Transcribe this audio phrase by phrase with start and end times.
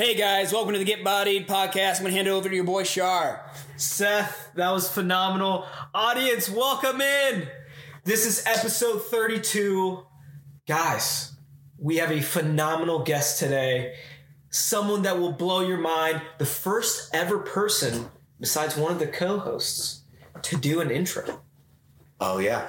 [0.00, 1.96] Hey guys, welcome to the Get Bodied podcast.
[1.96, 3.44] I'm gonna hand it over to your boy Shar.
[3.76, 5.66] Seth, that was phenomenal.
[5.92, 7.48] Audience, welcome in.
[8.04, 10.06] This is episode 32.
[10.68, 11.32] Guys,
[11.78, 13.96] we have a phenomenal guest today.
[14.50, 16.22] Someone that will blow your mind.
[16.38, 18.08] The first ever person,
[18.38, 20.02] besides one of the co hosts,
[20.42, 21.42] to do an intro.
[22.20, 22.68] Oh, yeah.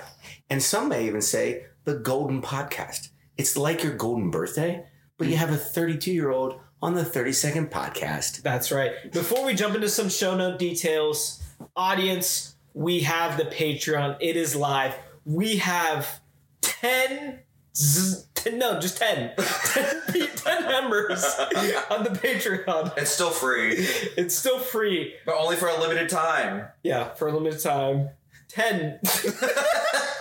[0.50, 3.10] And some may even say the golden podcast.
[3.38, 4.84] It's like your golden birthday,
[5.20, 8.42] but you have a 32 year old on the 32nd podcast.
[8.42, 9.12] That's right.
[9.12, 11.42] Before we jump into some show note details,
[11.76, 14.18] audience, we have the Patreon.
[14.20, 14.96] It is live.
[15.26, 16.22] We have
[16.62, 17.40] 10,
[17.76, 20.02] z- 10 no, just 10, 10,
[20.36, 21.24] 10 members
[21.92, 22.98] on the Patreon.
[22.98, 23.74] It's still free,
[24.18, 25.14] It's still free.
[25.26, 26.68] but only for a limited time.
[26.84, 28.10] Yeah, for a limited time.
[28.48, 29.00] 10.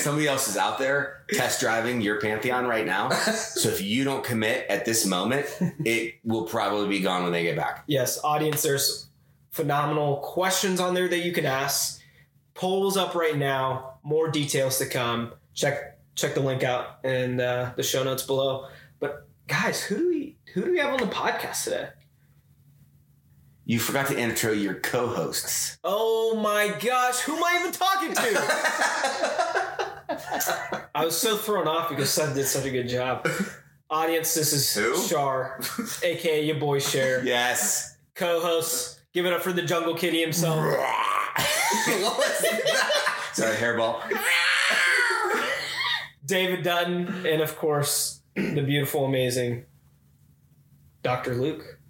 [0.00, 3.10] Somebody else is out there test driving your Patreon right now.
[3.56, 5.46] So if you don't commit at this moment,
[5.84, 7.84] it will probably be gone when they get back.
[7.86, 9.08] yes, audience, there's
[9.50, 12.00] phenomenal questions on there that you can ask.
[12.54, 13.98] Polls up right now.
[14.02, 15.32] More details to come.
[15.54, 18.68] Check check the link out in uh, the show notes below.
[19.00, 21.88] But guys, who do we who do we have on the podcast today?
[23.68, 25.76] You forgot to intro your co hosts.
[25.82, 28.20] Oh my gosh, who am I even talking to?
[30.94, 33.28] I was so thrown off because Seth did such a good job.
[33.90, 34.96] Audience, this is Who?
[35.08, 35.60] Shar,
[36.04, 37.24] aka your boy Shar.
[37.24, 37.96] Yes.
[38.14, 40.58] Co-host, give it up for the Jungle Kitty himself.
[43.32, 44.00] Sorry, hairball.
[46.24, 49.64] David Dutton, and of course, the beautiful, amazing
[51.02, 51.34] Dr.
[51.34, 51.80] Luke.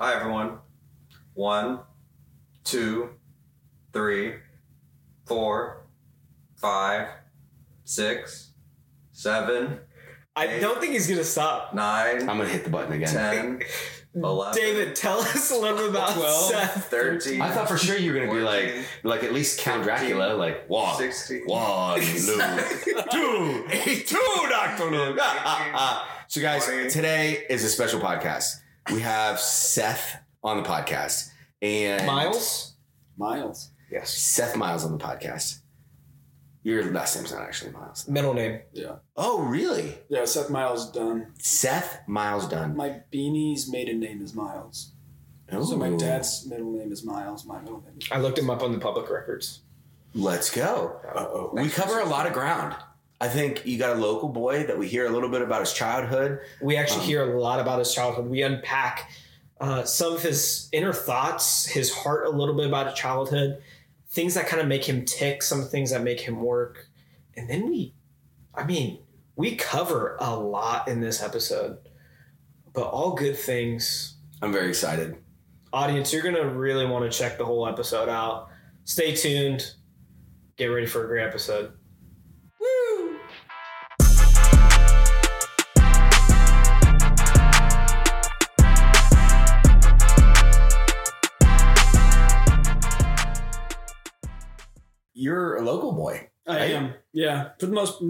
[0.00, 0.56] Hi, everyone.
[1.40, 1.80] One,
[2.64, 3.08] two,
[3.94, 4.34] three,
[5.24, 5.86] four,
[6.58, 7.08] five,
[7.84, 8.50] six,
[9.12, 9.80] seven,
[10.36, 10.60] I Hey.
[10.60, 11.72] don't think he's gonna stop.
[11.72, 13.08] nine, I'm going to hit the button again.
[13.08, 13.62] ten,
[14.22, 16.50] eleven, David, tell us a little bit about Twelve.
[16.50, 16.90] Seth.
[16.90, 17.40] thirteen.
[17.40, 19.82] I thought for sure you were going to be like, 14, like at least Count
[19.82, 21.44] Dracula, like, one, 16.
[21.46, 22.76] one, Luke,
[23.12, 23.64] two,
[24.06, 24.90] two, Dr.
[24.90, 25.16] Luke.
[25.18, 26.24] Ah, ah, ah.
[26.28, 26.90] So, guys, Twenty.
[26.90, 28.56] today is a special podcast.
[28.92, 31.29] We have Seth on the podcast
[31.62, 32.74] and Miles.
[33.16, 33.70] Miles.
[33.90, 35.60] Yes, Seth Miles on the podcast.
[36.62, 38.06] Your last name's not actually Miles.
[38.06, 38.60] Middle name.
[38.72, 38.96] Yeah.
[39.16, 39.94] Oh, really?
[40.08, 41.32] Yeah, Seth Miles Dunn.
[41.38, 42.76] Seth Miles Dunn.
[42.76, 44.92] My beanie's maiden name is Miles.
[45.50, 47.44] So my dad's middle name is Miles.
[47.44, 49.62] My middle name is I looked him up on the public records.
[50.14, 51.00] Let's go.
[51.14, 51.50] Uh-oh.
[51.54, 52.76] We cover a lot of ground.
[53.20, 55.72] I think you got a local boy that we hear a little bit about his
[55.72, 56.40] childhood.
[56.62, 58.28] We actually Um, hear a lot about his childhood.
[58.30, 59.10] We unpack
[59.60, 63.62] uh, some of his inner thoughts, his heart a little bit about his childhood,
[64.08, 66.86] things that kind of make him tick, some things that make him work.
[67.36, 67.94] And then we,
[68.54, 69.00] I mean,
[69.36, 71.78] we cover a lot in this episode,
[72.72, 74.16] but all good things.
[74.42, 75.16] I'm very excited.
[75.72, 78.48] Audience, you're going to really want to check the whole episode out.
[78.84, 79.74] Stay tuned.
[80.56, 81.72] Get ready for a great episode.
[95.20, 96.28] You're a local boy.
[96.46, 96.70] I Right?
[96.72, 96.94] am.
[97.12, 97.50] Yeah.
[97.58, 98.02] For the most,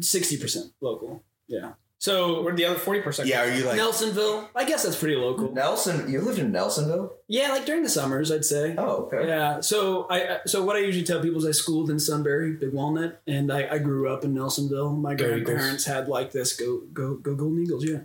[0.00, 1.22] sixty percent local.
[1.48, 1.72] Yeah.
[1.98, 4.48] So Where'd the other 40% Yeah, are you like Nelsonville.
[4.56, 5.52] I guess that's pretty local.
[5.52, 7.12] Nelson, you lived in Nelsonville?
[7.28, 8.74] Yeah, like during the summers, I'd say.
[8.76, 9.28] Oh, okay.
[9.28, 9.60] Yeah.
[9.60, 13.20] So I so what I usually tell people is I schooled in Sunbury, Big Walnut,
[13.28, 15.00] and I, I grew up in Nelsonville.
[15.00, 15.42] My Go Eagles.
[15.44, 17.84] grandparents had like this go go go Golden Eagles.
[17.84, 18.00] Yeah.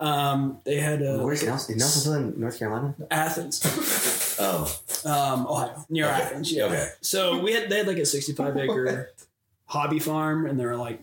[0.00, 1.76] Um, they had a Where's Nelson?
[1.76, 2.94] Nelsonville in North Carolina?
[3.10, 3.60] Athens,
[4.38, 6.14] Oh, um, Ohio, near Okay.
[6.22, 6.52] Athens.
[6.52, 6.64] Yeah.
[6.64, 6.88] Okay.
[7.00, 9.10] So we had they had like a sixty-five acre
[9.66, 11.02] hobby farm, and there were like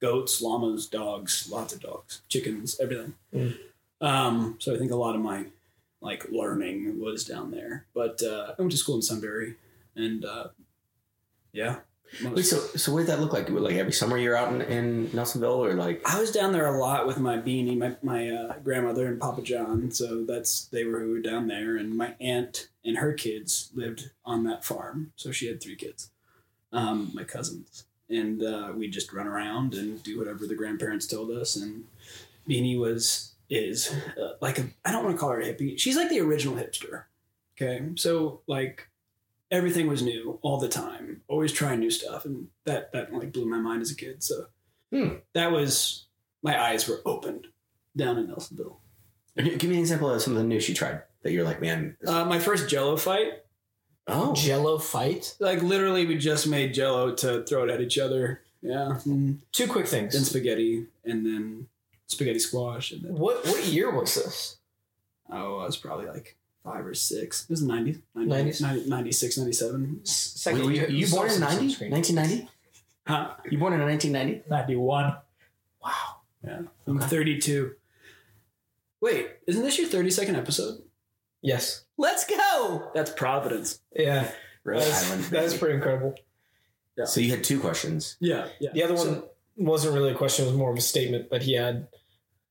[0.00, 3.14] goats, llamas, dogs, lots of dogs, chickens, everything.
[3.34, 3.56] Mm.
[4.00, 5.46] Um, so I think a lot of my
[6.00, 7.86] like learning was down there.
[7.94, 9.56] But uh, I went to school in Sunbury,
[9.94, 10.48] and uh,
[11.52, 11.76] yeah.
[12.22, 12.42] Wait.
[12.42, 13.48] So, so what did that look like?
[13.48, 16.02] Like every summer you're out in, in Nelsonville, or like?
[16.04, 19.42] I was down there a lot with my beanie, my my uh, grandmother and Papa
[19.42, 19.90] John.
[19.90, 24.10] So that's they were who were down there, and my aunt and her kids lived
[24.24, 25.12] on that farm.
[25.16, 26.10] So she had three kids,
[26.72, 31.30] um, my cousins, and uh, we just run around and do whatever the grandparents told
[31.30, 31.56] us.
[31.56, 31.84] And
[32.48, 35.78] Beanie was is uh, like a I don't want to call her a hippie.
[35.78, 37.04] She's like the original hipster.
[37.56, 38.88] Okay, so like
[39.50, 43.46] everything was new all the time, always trying new stuff, and that that like blew
[43.46, 44.22] my mind as a kid.
[44.22, 44.46] So
[44.92, 45.16] Hmm.
[45.34, 46.04] that was
[46.42, 47.48] my eyes were opened
[47.96, 48.76] down in Nelsonville.
[49.36, 51.96] Give me an example of something new she tried that you're like, man.
[52.00, 53.44] this- Uh, my first Jello fight,
[54.06, 55.36] oh, Jello fight.
[55.40, 58.42] like literally, we just made Jello to throw it at each other.
[58.62, 59.38] Yeah, Mm.
[59.52, 60.14] Two quick things.
[60.14, 61.68] then spaghetti, and then
[62.06, 64.56] spaghetti squash, and then What what year was this?
[65.30, 67.44] oh, I was probably like five or six.
[67.44, 68.60] It was 90, 90, 90s?
[68.60, 70.00] 90 96, 97.
[70.04, 71.86] Second, Were you, you born in 90?
[71.90, 72.48] 1990?
[73.06, 73.34] Huh?
[73.48, 74.50] You born in 1990?
[74.50, 75.16] 91.
[75.82, 75.92] Wow.
[76.44, 76.58] Yeah.
[76.86, 77.06] I'm Okay.
[77.06, 77.74] 32.
[79.00, 80.82] Wait, isn't this your 32nd episode?
[81.42, 81.84] Yes.
[81.96, 82.90] Let's go.
[82.94, 83.80] That's Providence.
[83.94, 84.30] Yeah.
[84.64, 85.24] Rhode That's, Island.
[85.24, 86.14] that's pretty incredible.
[86.98, 87.04] Yeah.
[87.04, 88.16] So you had two questions.
[88.20, 88.48] Yeah.
[88.58, 88.70] Yeah.
[88.72, 91.30] The other one So- wasn't really a question; it was more of a statement.
[91.30, 91.86] But he had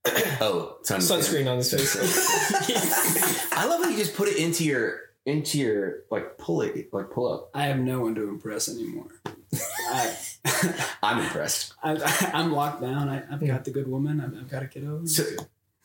[0.41, 1.45] Oh, sunscreen.
[1.45, 1.95] sunscreen on his face.
[3.53, 7.09] I love how you just put it into your into your like pull it like
[7.09, 7.49] pull up.
[7.53, 9.07] I have no one to impress anymore.
[9.89, 10.15] I,
[11.01, 11.73] I'm impressed.
[11.81, 13.09] I, I'm locked down.
[13.09, 14.19] I, I've got the good woman.
[14.21, 15.05] I've, I've got a kiddo.
[15.05, 15.23] So,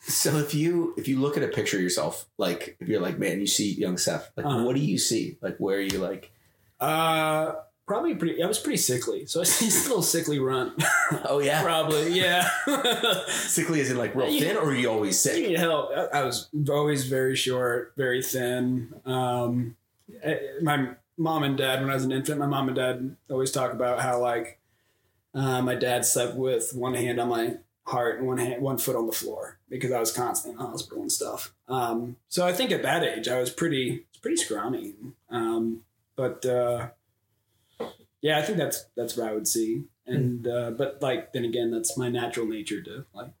[0.01, 3.17] so if you if you look at a picture of yourself, like if you're like,
[3.17, 4.63] man, you see young Seth, like Uh-huh.
[4.65, 5.37] what do you see?
[5.41, 6.31] Like where are you like?
[6.79, 7.53] Uh,
[7.91, 8.41] probably pretty.
[8.41, 10.81] I was pretty sickly, so I see a little sickly runt.
[11.25, 12.47] Oh yeah, probably, yeah.
[13.27, 15.49] sickly is in like real thin, or are you always You sick?
[15.49, 15.91] need help.
[15.91, 18.93] I, I was always very short, very thin.
[19.05, 19.75] Um,
[20.23, 23.51] eh, my mom and dad, when I was an infant, my mom and dad always
[23.51, 24.59] talk about how like
[25.33, 27.57] uh, my dad slept with one hand on my
[27.87, 30.71] heart and one hand, one foot on the floor because I was constantly in the
[30.71, 31.53] hospital and stuff.
[31.67, 34.93] Um, so I think at that age, I was pretty, pretty scrawny.
[35.29, 35.81] Um,
[36.15, 36.89] but uh,
[38.21, 39.85] yeah, I think that's that's what I would see.
[40.05, 43.31] And uh, but like then again, that's my natural nature to like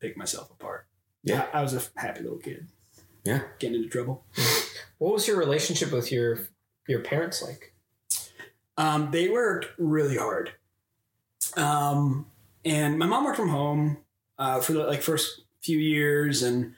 [0.00, 0.86] pick myself apart.
[1.22, 1.46] Yeah.
[1.52, 2.68] I, I was a happy little kid.
[3.24, 3.42] Yeah.
[3.58, 4.24] getting into trouble.
[4.98, 6.40] what was your relationship with your
[6.86, 7.74] your parents like?
[8.76, 10.52] Um, they worked really hard.
[11.56, 12.26] Um,
[12.64, 13.98] and my mom worked from home
[14.38, 16.74] uh, for the like first few years, and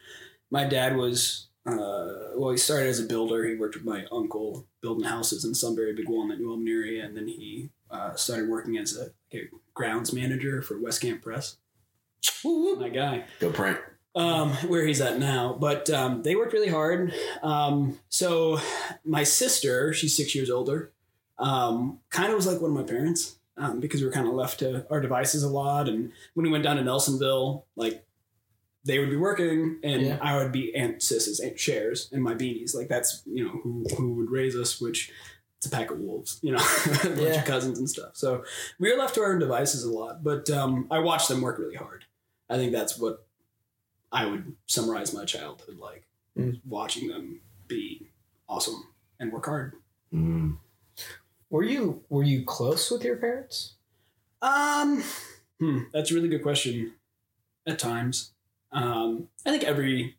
[0.50, 3.46] my dad was uh, well, he started as a builder.
[3.46, 7.16] He worked with my uncle building houses in Sunbury, Big Walnut, New Albany area, and
[7.16, 11.56] then he uh, started working as a, a grounds manager for West Camp Press.
[12.44, 13.78] My guy Go print.
[14.14, 15.56] um, where he's at now.
[15.58, 17.12] But um, they worked really hard.
[17.42, 18.58] Um, so
[19.04, 20.92] my sister, she's six years older,
[21.38, 24.34] um, kind of was like one of my parents um, because we were kind of
[24.34, 25.88] left to our devices a lot.
[25.88, 28.04] And when we went down to Nelsonville, like
[28.84, 30.18] they would be working and Yeah.
[30.22, 32.74] I would be Aunt Sis's Aunt Shares and my beanies.
[32.74, 35.12] Like that's you know who who would raise us, which
[35.58, 37.40] it's a pack of wolves, you know, a bunch Yeah.
[37.40, 38.16] of cousins and stuff.
[38.16, 38.44] So
[38.78, 40.24] we were left to our own devices a lot.
[40.24, 42.06] But um, I watched them work really hard.
[42.48, 43.26] I think that's what
[44.10, 46.04] I would summarize my childhood like
[46.38, 46.60] Mm.
[46.64, 48.08] watching them be
[48.48, 48.84] awesome
[49.18, 49.74] and work hard.
[50.14, 50.58] Mm.
[51.50, 53.74] Were you were you close with your parents?
[54.40, 55.02] Um,
[55.58, 56.94] hmm, that's a really good question.
[57.66, 58.30] At times,
[58.72, 60.16] um, I think every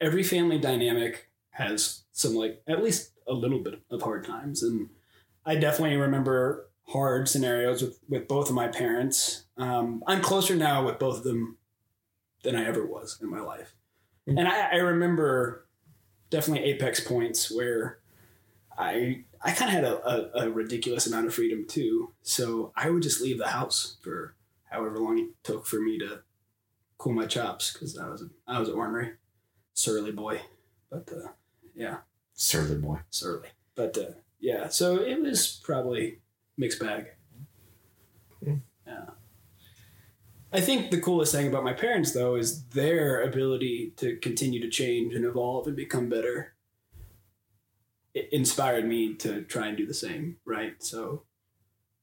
[0.00, 4.88] every family dynamic has some like at least a little bit of hard times, and
[5.44, 9.44] I definitely remember hard scenarios with with both of my parents.
[9.56, 11.58] Um, I'm closer now with both of them
[12.42, 13.74] than I ever was in my life,
[14.26, 15.66] and I, I remember
[16.30, 17.98] definitely apex points where
[18.78, 22.12] I I kind of had a, a, a ridiculous amount of freedom too.
[22.22, 24.34] So I would just leave the house for
[24.70, 26.22] however long it took for me to
[27.00, 29.12] cool my chops because I was I was an ornery,
[29.72, 30.42] surly boy.
[30.90, 31.28] But uh,
[31.74, 31.98] yeah,
[32.34, 32.98] Surly boy.
[33.10, 33.48] surly.
[33.74, 36.20] But uh, yeah, so it was probably
[36.58, 37.06] mixed bag.
[38.44, 38.60] Mm.
[38.86, 39.06] Yeah.
[40.52, 44.68] I think the coolest thing about my parents though is their ability to continue to
[44.68, 46.54] change and evolve and become better.
[48.12, 50.82] It inspired me to try and do the same, right?
[50.82, 51.22] So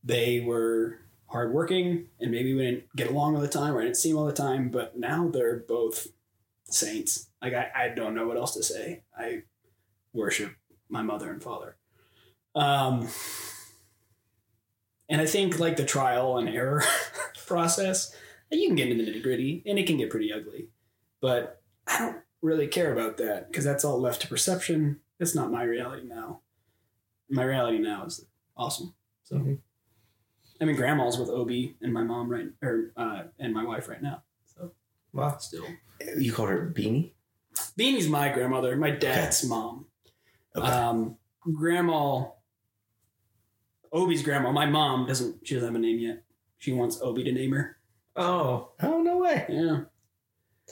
[0.03, 3.97] they were hardworking and maybe we didn't get along all the time or I didn't
[3.97, 6.07] see him all the time, but now they're both
[6.65, 7.27] saints.
[7.41, 9.03] Like I, I don't know what else to say.
[9.17, 9.43] I
[10.13, 10.53] worship
[10.89, 11.75] my mother and father.
[12.55, 13.07] Um,
[15.09, 16.83] and I think like the trial and error
[17.47, 18.15] process,
[18.51, 20.69] you can get into the nitty gritty and it can get pretty ugly.
[21.21, 24.99] But I don't really care about that because that's all left to perception.
[25.19, 26.41] It's not my reality now.
[27.29, 28.93] My reality now is awesome.
[29.23, 29.59] So, Mhm.
[30.59, 34.01] I mean, grandma's with Obi and my mom right, or uh, and my wife right
[34.01, 34.23] now.
[34.45, 34.71] So
[35.13, 35.37] Wow.
[35.37, 35.65] still,
[36.17, 37.11] You called her Beanie.
[37.77, 39.85] Beanie's my grandmother, my dad's mom.
[40.55, 40.67] Okay.
[40.67, 42.25] Um, grandma,
[43.91, 44.51] Obi's grandma.
[44.51, 45.47] My mom doesn't.
[45.47, 46.23] She doesn't have a name yet.
[46.59, 47.77] She wants Obi to name her.
[48.15, 49.45] Oh, oh no way.
[49.49, 49.81] Yeah,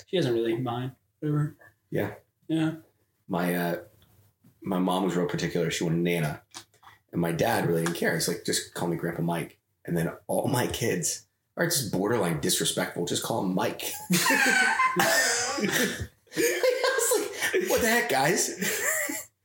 [0.07, 0.91] she doesn't really mind.
[1.19, 1.55] Whatever.
[1.91, 2.11] Yeah.
[2.47, 2.71] Yeah.
[3.27, 3.75] My uh,
[4.61, 5.71] my mom was real particular.
[5.71, 6.41] She wanted Nana,
[7.11, 8.13] and my dad really didn't care.
[8.15, 9.59] He's like, just call me Grandpa Mike.
[9.85, 11.25] And then all my kids
[11.57, 13.05] are just borderline disrespectful.
[13.05, 13.83] Just call him Mike.
[14.11, 18.81] I was like, what the heck, guys?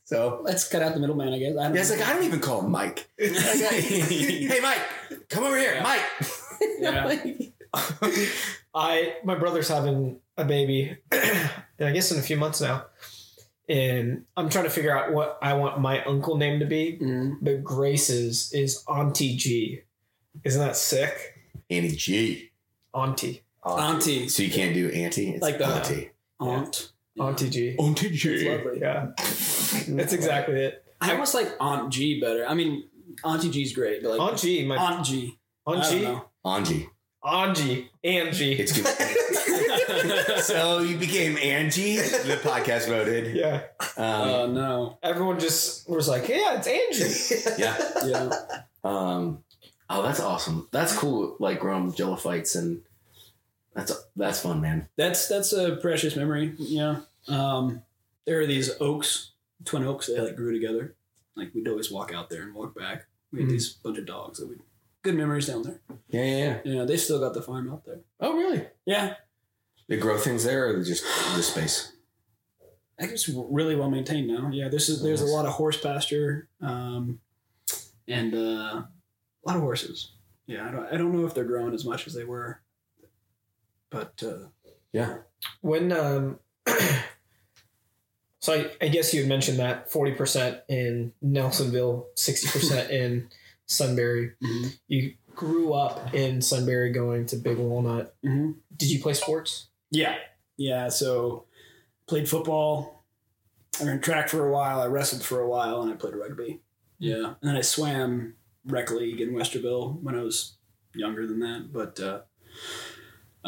[0.05, 1.33] so Let's cut out the middleman.
[1.33, 1.57] I guess.
[1.57, 3.09] I don't yeah, it's like I don't even call him Mike.
[3.19, 4.83] Like, hey, Mike,
[5.29, 5.83] come over here, Yeah.
[5.83, 6.03] Mike.
[6.79, 7.05] Yeah.
[7.07, 7.53] Like,
[8.75, 12.87] I my brother's having a baby, I guess in a few months now,
[13.69, 16.99] and I'm trying to figure out what I want my uncle name to be.
[17.01, 17.37] Mm.
[17.41, 19.83] But Grace's is Auntie G.
[20.45, 21.39] Isn't that sick?
[21.69, 22.51] Annie G.
[22.95, 24.29] Auntie, Auntie.
[24.29, 25.31] So you can't do auntie.
[25.31, 26.11] It's Like the- auntie.
[26.41, 26.91] Aunt.
[27.15, 27.25] Yeah.
[27.25, 27.77] Auntie G.
[27.79, 28.49] Auntie It's G.
[28.49, 28.81] lovely.
[28.81, 30.85] Yeah, that's exactly it.
[31.01, 32.47] I almost like Aunt G better.
[32.47, 32.89] I mean,
[33.25, 35.39] Auntie G's great, but like Aunt G, my Aunt G.
[35.67, 36.89] Aunt I G, don't Angie.
[37.25, 38.53] Angie, Angie.
[38.55, 38.87] It's good.
[40.43, 41.97] so you became Angie.
[41.97, 43.37] The podcast voted.
[43.37, 43.63] yeah,
[43.97, 44.99] Um, Oh no.
[45.03, 47.77] everyone just was like, "Yeah, it's Angie." yeah.
[48.07, 48.31] Yeah.
[48.83, 49.45] Um,
[49.91, 50.69] oh, that's awesome.
[50.71, 51.37] That's cool.
[51.39, 52.81] Like growing Jello fights and
[53.75, 54.89] that's that's fun, man.
[54.97, 56.55] That's that's a precious memory.
[56.59, 57.01] Yeah.
[57.29, 57.83] Um,
[58.27, 59.33] there are these oaks,
[59.65, 60.07] twin oaks.
[60.07, 60.95] that like grew together.
[61.37, 63.07] Like we'd always walk out there and walk back.
[63.33, 63.53] We had Mhm.
[63.53, 64.57] these bunch of dogs that we
[65.03, 65.81] good memories down there.
[66.09, 66.73] Yeah, yeah, yeah.
[66.79, 68.01] Yeah, they still got the farm out there.
[68.21, 68.67] Oh, really?
[68.85, 69.15] Yeah,
[69.89, 71.05] They grow things there, or just
[71.37, 71.93] the space?
[72.99, 74.51] I think it's really well maintained now.
[74.53, 77.21] Yeah, this is there's a lot of horse pasture, um,
[78.07, 78.83] and uh,
[79.45, 80.13] a lot of horses.
[80.47, 82.61] Yeah, I don't I don't know if they're growing as much as they were,
[83.91, 84.49] but uh,
[84.93, 85.19] Yeah.
[85.61, 86.39] When um,
[88.41, 93.29] so I, I guess you had mentioned that forty percent in Nelsonville, sixty percent in
[93.67, 94.33] Sunbury.
[94.89, 98.15] You grew up in Sunbury, going to Big Walnut.
[98.25, 98.57] Mhm.
[98.77, 99.69] Did you play sports?
[99.91, 100.17] Yeah.
[100.57, 100.89] Yeah.
[100.89, 101.45] So
[102.07, 103.05] played football.
[103.81, 104.81] I ran track for a while.
[104.81, 106.61] I wrestled for a while, and I played rugby.
[106.99, 108.35] Yeah, and then I swam
[108.71, 110.57] rec league in Westerville when I was
[110.95, 111.73] younger than that.
[111.73, 112.21] But uh,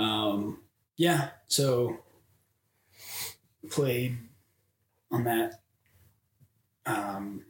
[0.01, 0.59] um,
[0.97, 1.99] yeah, so
[3.71, 4.17] played
[5.11, 5.61] on that.
[6.87, 7.45] Um,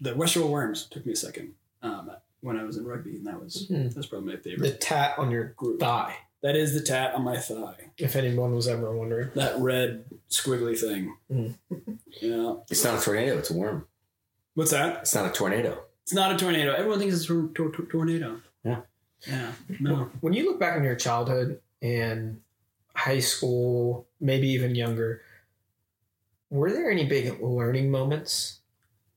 [0.00, 2.10] the Westerville Worms took me a second um,
[2.40, 3.88] when I was in rugby, and that was Hmm.
[3.88, 4.62] that's probably my favorite.
[4.70, 5.80] The tat on your Group.
[5.80, 7.90] thigh, That is the tat on my thigh.
[7.98, 9.30] if anyone was ever wondering.
[9.34, 11.16] That red squiggly thing.
[11.30, 11.54] Mhm.
[12.22, 12.54] Yeah.
[12.70, 13.36] It's not a tornado.
[13.38, 13.86] It's a worm.
[14.54, 15.00] What's that?
[15.02, 15.84] It's not a tornado.
[16.02, 16.72] It's not a tornado.
[16.72, 18.40] Everyone thinks it's a tor- tor- tor- tornado.
[18.64, 18.80] Yeah.
[19.26, 19.52] Yeah.
[19.80, 20.10] No.
[20.20, 22.40] When you look back on your childhood and
[22.94, 25.22] high school, maybe even younger,
[26.48, 28.60] were there any big learning moments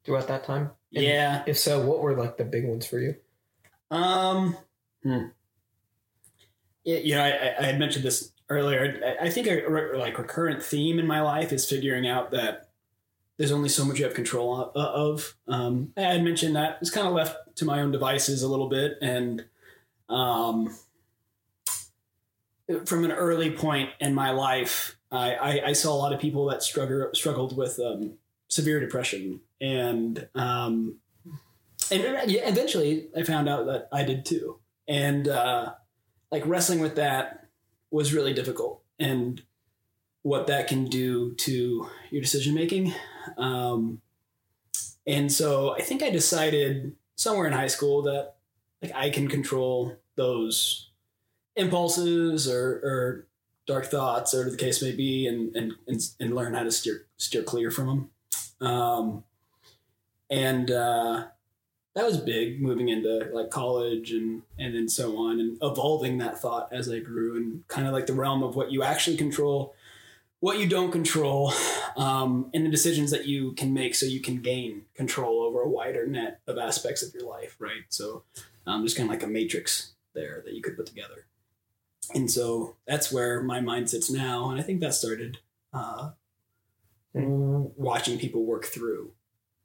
[0.03, 0.71] throughout that time?
[0.93, 1.43] And Yeah.
[1.47, 3.15] If so, what were like the big ones for you?
[3.89, 4.57] Um.
[5.03, 5.27] Hmm.
[6.83, 9.15] Yeah, you know, I, I- I had mentioned this earlier.
[9.21, 12.69] I, I think a re- like recurrent theme in my life is figuring out that
[13.37, 14.75] there's only so much you have control of.
[14.75, 15.35] of.
[15.47, 18.69] Um, I had mentioned that it's kind of left to my own devices a little
[18.69, 19.45] bit, and
[20.09, 20.75] um,
[22.85, 26.45] from an early point in my life, I, I, I saw a lot of people
[26.47, 28.13] that struggle struggled with um,
[28.49, 30.97] severe depression, and um,
[31.91, 35.73] and yeah, eventually I found out that I did too, and uh,
[36.31, 37.47] like wrestling with that
[37.89, 39.41] was really difficult, and
[40.23, 42.93] what that can do to your decision making.
[43.37, 44.01] Um,
[45.05, 48.35] and so I think I decided somewhere in high school that
[48.81, 50.89] like I can control those
[51.55, 53.27] impulses or, or
[53.65, 57.05] dark thoughts, or the case may be, and and and, and learn how to steer
[57.17, 58.67] steer clear from them.
[58.67, 59.23] Um,
[60.29, 61.25] and uh,
[61.95, 66.39] that was big moving into like college and and then so on and evolving that
[66.39, 69.75] thought as I grew and kind of like the realm of what you actually control,
[70.43, 71.53] what you don't control,
[71.95, 75.69] um, and the decisions that you can make so you can gain control over a
[75.69, 77.83] wider net of aspects of your life, right?
[77.87, 78.23] So
[78.67, 81.27] um, there's kind of like a matrix there that you could put together.
[82.13, 84.49] And so that's where my mind sits now.
[84.49, 85.37] And I think that started
[85.71, 86.09] uh,
[87.13, 89.13] watching people work through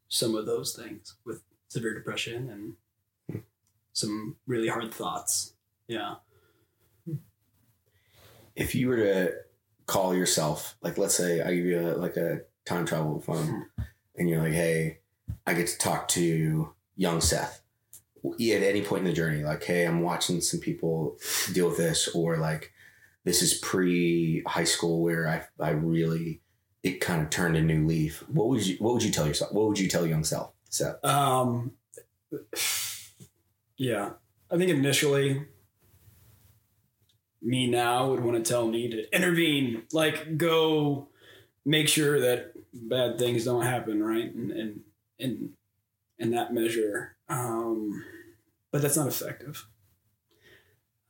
[0.07, 2.77] some of those things with severe depression
[3.33, 3.43] and
[3.93, 5.55] some really hard thoughts.
[5.89, 6.15] Yeah.
[8.55, 9.48] If you were to
[9.89, 13.67] call yourself, like, let's say I give you a, like a time travel phone,
[14.17, 14.99] and you're like, "Hey,
[15.47, 17.63] I get to talk to young Seth."
[18.25, 21.19] At any point in the journey, like, "Hey, I'm watching some people
[21.53, 22.73] deal with this," or like,
[23.25, 26.43] "This is pre high school where I I really
[26.83, 29.53] it kind of turned a new leaf." What would you What would you tell yourself?
[29.53, 31.03] What would you tell young self, Seth?
[31.05, 31.73] Um,
[33.79, 34.11] yeah,
[34.51, 35.47] I think initially,
[37.41, 41.09] me now would want to tell me to intervene, like go
[41.65, 44.35] make sure that bad things don't happen, right?
[44.35, 44.81] And and
[45.21, 45.51] and
[46.19, 48.05] in that measure, um,
[48.73, 49.67] but that's not effective.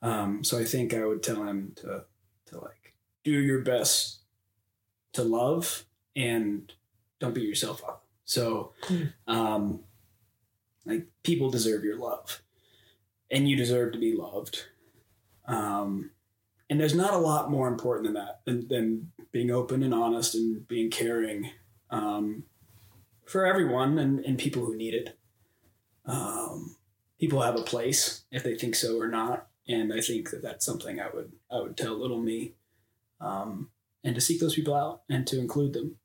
[0.02, 2.04] Um, so I think I would tell him to
[2.46, 2.94] to like
[3.24, 4.18] do your best
[5.12, 6.72] to love and
[7.18, 8.04] don't beat yourself up.
[8.24, 8.72] So,
[9.26, 9.80] um,
[10.84, 12.42] like people deserve your love,
[13.30, 14.66] and you deserve to be loved.
[15.46, 16.10] Um,
[16.70, 20.34] and there's not a lot more important than that than, than being open and honest
[20.34, 21.50] and being caring
[21.90, 22.44] um,
[23.26, 25.18] for everyone and, and people who need it.
[26.06, 26.76] Um,
[27.20, 30.64] people have a place if they think so or not, and I think that that's
[30.64, 32.54] something I would I would tell little me,
[33.20, 33.70] um,
[34.04, 35.96] and to seek those people out and to include them.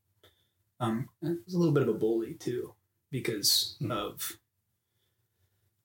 [0.79, 2.73] Um, I was a little bit of a bully too
[3.09, 3.91] because Hmm.
[3.91, 4.37] of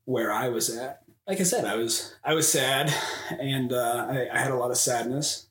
[0.05, 1.03] where I was at.
[1.29, 2.91] Like I said, I was I was sad,
[3.39, 5.49] and uh, I, I had a lot of sadness.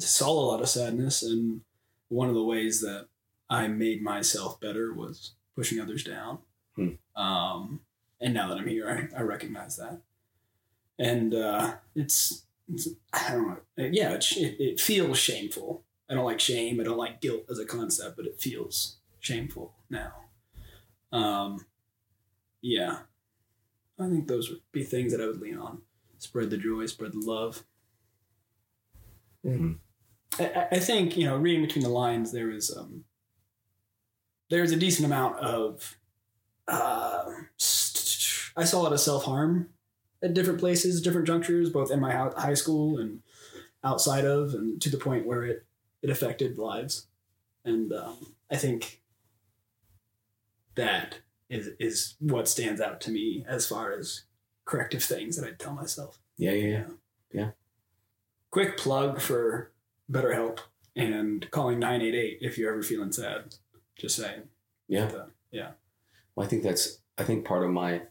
[0.00, 1.62] I saw a lot of sadness, and
[2.08, 3.08] one of the ways that
[3.50, 6.38] I made myself better was pushing others down.
[6.76, 7.20] Hmm.
[7.20, 7.80] Um,
[8.20, 10.02] and now that I'm here, I, I recognize that,
[11.00, 13.58] and uh, it's, it's I don't know.
[13.76, 15.82] Yeah, it, it, it feels shameful.
[16.08, 16.80] I don't like shame.
[16.80, 20.12] I don't like guilt as a concept, but it feels shameful now.
[21.10, 21.66] Um,
[22.62, 23.00] yeah,
[23.98, 25.82] I think those would be things that I would lean on.
[26.18, 27.64] Spread the joy, spread the love.
[29.44, 29.78] Mhm.
[30.38, 33.04] I, I- think you know, reading between the lines, there was um,
[34.50, 35.96] there was a decent amount of.
[36.66, 37.24] Uh,
[38.56, 39.70] I saw a lot of self harm
[40.22, 43.22] at different places, different junctures, both in my high school and
[43.84, 45.64] outside of, and to the point where it
[46.02, 47.06] it affected lives,
[47.64, 49.00] and um, I think
[50.74, 54.24] that is is what stands out to me as far as
[54.64, 56.18] corrective things that I tell myself.
[56.36, 56.84] Yeah, yeah,
[57.32, 57.50] yeah.
[58.50, 59.72] Quick plug for
[60.10, 60.58] BetterHelp
[60.94, 63.56] and calling 988 if you're ever feeling sad.
[63.96, 64.42] Just saying.
[64.86, 65.04] Yeah.
[65.06, 65.70] Uh, yeah.
[66.34, 67.00] Well, I think that's.
[67.16, 68.02] I think part of my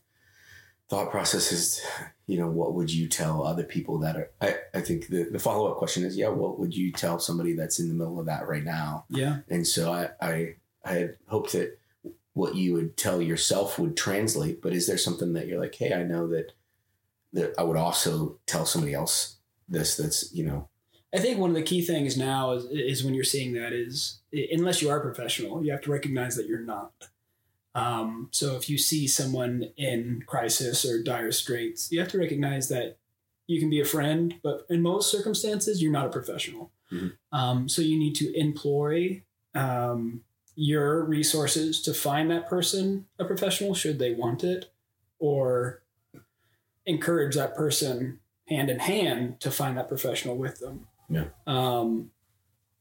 [0.90, 1.82] thought process is,
[2.28, 4.32] you know, what would you tell other people that are?
[4.42, 7.54] I, I think the, the follow up question is, yeah, what would you tell somebody
[7.54, 9.06] that's in the middle of that right now?
[9.10, 9.40] Yeah.
[9.50, 11.78] And so I, I, I had hoped that
[12.38, 14.62] what you would tell yourself would translate.
[14.62, 16.54] But is there something that you're like, hey, I know that
[17.34, 19.98] that I would also tell somebody else this.
[19.98, 20.70] That's you know,
[21.14, 24.20] I think one of the key things now is, is when you're seeing that is
[24.32, 26.92] unless you are professional, you have to recognize that you're not.
[27.74, 32.70] Um, so if you see someone in crisis or dire straits, you have to recognize
[32.70, 32.98] that
[33.48, 36.72] you can be a friend, but in most circumstances, you're not a professional.
[36.92, 37.14] Mhm.
[37.32, 39.24] Um, so you need to employ
[39.54, 40.22] um,
[40.60, 44.72] your resources to find that person a professional should they want it,
[45.20, 45.84] or
[46.88, 50.88] encourage that person hand in hand to find that professional with them.
[51.10, 51.26] Yeah.
[51.46, 52.10] Um,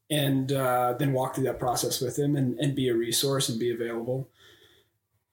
[0.08, 3.60] and uh, then walk through that process with them and, and be a resource and
[3.60, 4.30] be available.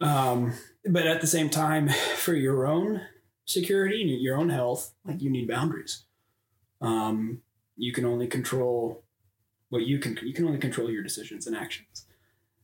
[0.01, 0.53] Um,
[0.85, 3.01] but at the same time, for your own
[3.45, 6.03] security and your own health, like you need boundaries.
[6.81, 7.41] Um,
[7.77, 9.03] you can only control
[9.69, 10.19] what you can.
[10.21, 12.05] You can only control your decisions and actions.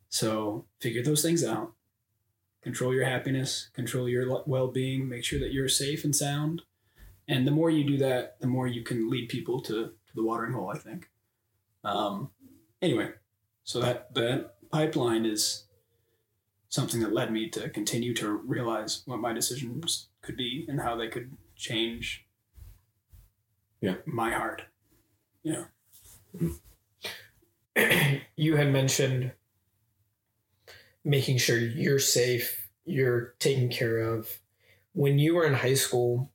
[0.09, 1.73] So figure those things out.
[2.61, 3.69] Control your happiness.
[3.73, 5.07] Control your well being.
[5.07, 6.63] Make sure that you're safe and sound.
[7.27, 10.23] And the more you do that, the more you can lead people to, to the
[10.23, 10.71] watering hole.
[10.73, 11.09] I think.
[11.83, 12.31] Um,
[12.81, 13.11] anyway,
[13.63, 15.65] so that that pipeline is
[16.69, 20.95] something that led me to continue to realize what my decisions could be and how
[20.95, 22.25] they could change
[23.81, 23.95] Yeah.
[24.05, 24.63] my heart.
[25.41, 25.65] Yeah.
[28.35, 29.31] you had mentioned
[31.09, 34.39] making sure you're safe, you're taken care of.
[34.93, 36.31] When you were in high school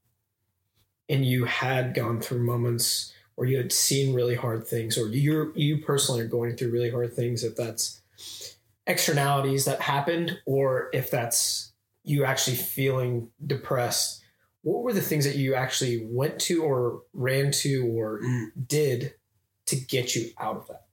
[1.09, 5.53] and you had gone through moments or you had seen really hard things, or you
[5.57, 8.01] you personally are going through really hard things, if that's
[8.87, 11.73] externalities that happened, or if that's
[12.05, 14.23] you actually feeling depressed,
[14.63, 18.47] what were the things that you actually went to or ran to or Mm.
[18.67, 19.15] did
[19.67, 20.84] to get you out of that?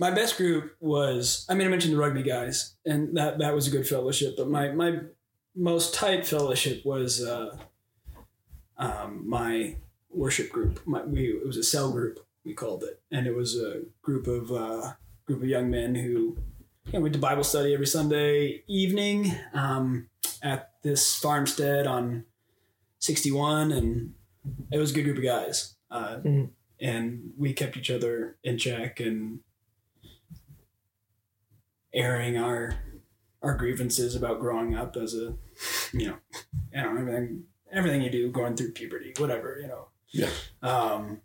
[0.00, 3.66] My best group was I mean I mentioned the rugby guys and that that was
[3.66, 4.90] a good fellowship, but my my
[5.54, 7.56] most tight fellowship was uh,
[8.78, 9.76] um, my
[10.08, 10.80] worship group.
[10.86, 14.26] My, we it was a cell group we called it, and it was a group
[14.26, 14.92] of uh,
[15.26, 16.38] group of young men who
[16.86, 20.08] you know, went to Bible study every Sunday evening um,
[20.42, 22.24] at this farmstead on
[22.98, 24.14] sixty one, and
[24.72, 25.76] it was a good group of guys.
[25.90, 26.50] Uh, Mhm.
[26.82, 29.40] And we kept each other in check and
[31.92, 32.74] airing our
[33.42, 35.34] our grievances about growing up as a
[35.92, 36.16] you know
[36.72, 39.88] you know everything everything you do going through puberty whatever you know.
[40.12, 40.30] Yeah.
[40.62, 41.20] um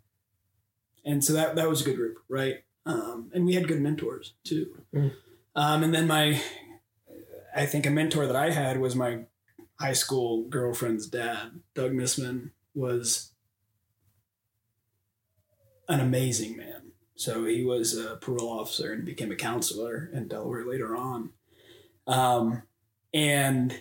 [1.04, 2.64] and so that that was a good group right?
[2.84, 4.82] Um and we had good mentors too.
[4.94, 5.12] Mm.
[5.54, 6.40] um and then my
[7.54, 9.24] i think a mentor that i had was my
[9.78, 11.60] high school girlfriend's dad.
[11.74, 13.32] Doug missman was
[15.88, 16.85] an amazing man
[17.16, 21.30] so he was a parole officer and became a counselor in Delaware later on.
[22.06, 22.62] Um,
[23.12, 23.80] and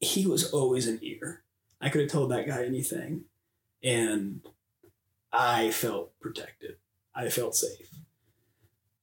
[0.00, 1.42] he was always an ear.
[1.80, 3.24] I could have told that guy anything.
[3.82, 4.40] And
[5.32, 6.76] I felt protected.
[7.14, 7.88] I felt safe.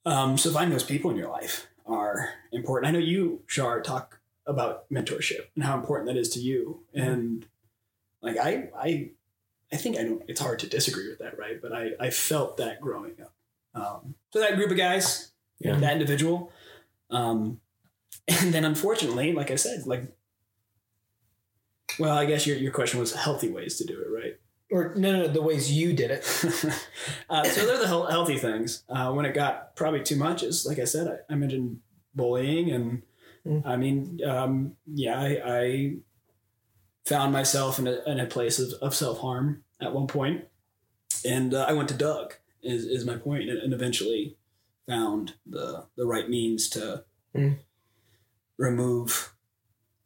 [0.05, 2.87] Um, so finding those people in your life are important.
[2.87, 6.83] I know you, Shar, talk about mentorship and how important that is to you.
[6.93, 7.45] And
[8.21, 9.11] like I I
[9.71, 11.61] I think I don't it's hard to disagree with that, right?
[11.61, 13.33] But I, I felt that growing up.
[13.75, 15.75] Um, so that group of guys, Yeah.
[15.77, 16.51] that individual.
[17.09, 17.59] Um,
[18.27, 20.03] and then unfortunately, like I said, like
[21.99, 24.37] well, I guess your, your question was healthy ways to do it, right?
[24.69, 26.23] Or no, no, the ways you did it.
[27.29, 28.83] uh, so they're the healthy things.
[28.89, 31.79] Uh, when it got probably too much, is like I said, I, I mentioned
[32.13, 33.01] bullying, and
[33.47, 33.65] Mm.
[33.65, 35.93] I mean, um, yeah, I, I
[37.07, 40.45] found myself in a, in a place of, of self harm at one point,
[41.25, 42.33] and uh, I went to Doug.
[42.63, 44.35] Is is my point, and, and eventually
[44.87, 47.03] found the the right means to
[47.35, 47.57] Mm.
[48.57, 49.33] remove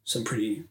[0.04, 0.64] some pretty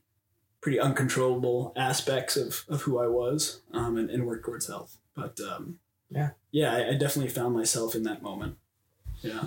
[0.62, 4.98] pretty uncontrollable aspects of, of who I was um, and, and work towards health.
[5.16, 6.32] But um, Yeah.
[6.52, 8.58] yeah, I, I definitely found myself in that moment.
[9.24, 9.46] Yeah,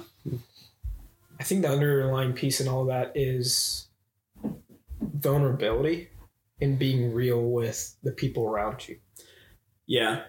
[1.38, 3.86] I think the underlying piece in all of that is
[5.00, 6.08] vulnerability
[6.60, 8.96] and being real with the people around you.
[9.86, 10.22] yeah,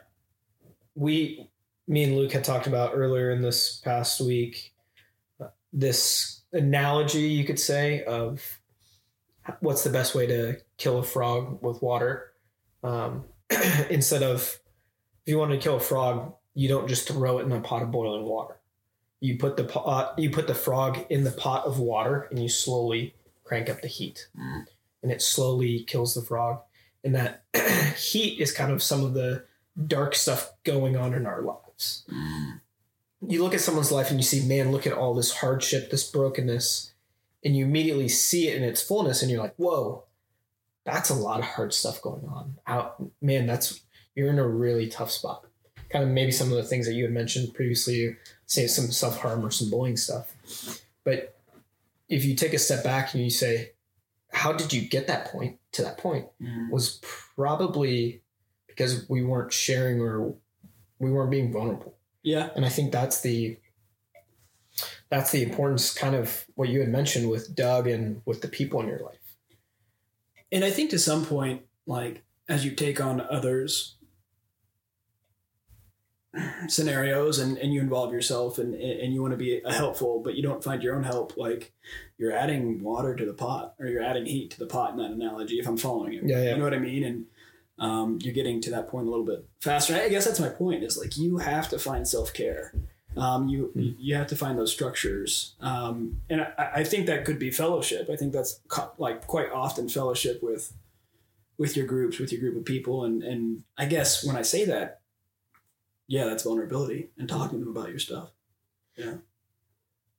[0.96, 1.50] we
[1.88, 4.74] me and luke had talked about earlier in this past week
[5.42, 8.60] uh, this analogy you could say of
[9.60, 12.32] what's the best way to kill a frog with water
[12.84, 13.24] um,
[13.90, 14.60] instead of if
[15.28, 17.92] you want to kill a frog you don't just throw it in a pot of
[17.92, 18.56] boiling water
[19.20, 22.50] you put the pot you put the frog in the pot of water and you
[22.50, 24.66] slowly crank up the heat Mm.
[25.04, 26.62] And it slowly kills the frog
[27.06, 27.44] and that
[27.98, 29.46] heat is kind of some of the
[29.88, 32.04] dark stuff going on in our lives.
[33.22, 36.10] You look at someone's life and you see, man, look at all this hardship, this
[36.10, 36.94] brokenness,
[37.44, 40.04] and you immediately see it in its fullness, and you're like, whoa,
[40.84, 42.58] that's a lot of hard stuff going on.
[42.66, 43.82] Out, man, that's
[44.16, 45.46] you're in a really tough spot.
[45.90, 48.16] Kind of maybe some of the things that you had mentioned previously,
[48.48, 50.34] say some self harm or some bullying stuff.
[51.04, 51.38] But
[52.10, 53.74] if you take a step back and you say,
[54.36, 56.28] how did you get that point to that point?
[56.42, 56.70] Mm.
[56.70, 57.00] was
[57.36, 58.22] probably
[58.68, 60.36] because we weren't sharing or
[61.00, 61.96] we weren't being vulnerable.
[62.22, 63.58] yeah, And I think that's the
[65.10, 68.82] that's the importance kind of what you had mentioned with Doug and with the people
[68.82, 69.38] in your life.
[70.52, 73.95] and I think to some point, like as you take on others
[76.68, 80.36] scenarios and, and you involve yourself and, and you want to be a helpful but
[80.36, 81.72] you don't find your own help like
[82.18, 85.12] you're adding water to the pot or you're adding heat to the pot in that
[85.12, 86.52] analogy if i'm following it Yeah, yeah.
[86.52, 87.04] you know what i mean?
[87.04, 87.26] And
[87.78, 89.96] um, you're getting to that point a little bit faster.
[89.96, 92.74] I guess that's my point is like you have to find self-care.
[93.18, 95.56] Um, you you have to find those structures.
[95.60, 98.10] Um, and I, I think that could be fellowship.
[98.10, 100.72] I think that's co- like quite often fellowship with
[101.58, 103.04] with your groups with your group of people.
[103.04, 105.02] And and i guess when i say that
[106.08, 108.32] yeah that's vulnerability and talking to them about your stuff
[108.96, 109.16] Yeah.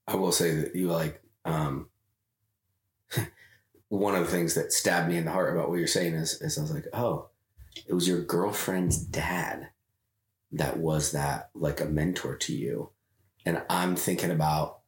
[0.08, 1.88] I will say that you like um
[3.88, 6.40] one of the things that stabbed me in the heart about what you're saying is,
[6.42, 7.28] is I was like, oh,
[7.86, 9.68] it was your girlfriend's dad
[10.52, 12.90] that was that like a mentor to you.
[13.44, 14.80] And I'm thinking about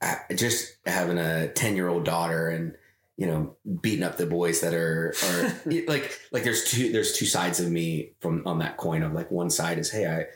[0.00, 2.76] uh, just having a 10 year old daughter and,
[3.16, 5.54] you know, beating up the boys that are, are
[5.86, 9.30] like, like there's two, there's two sides of me from on that coin of like
[9.30, 10.26] one side is, Hey, I,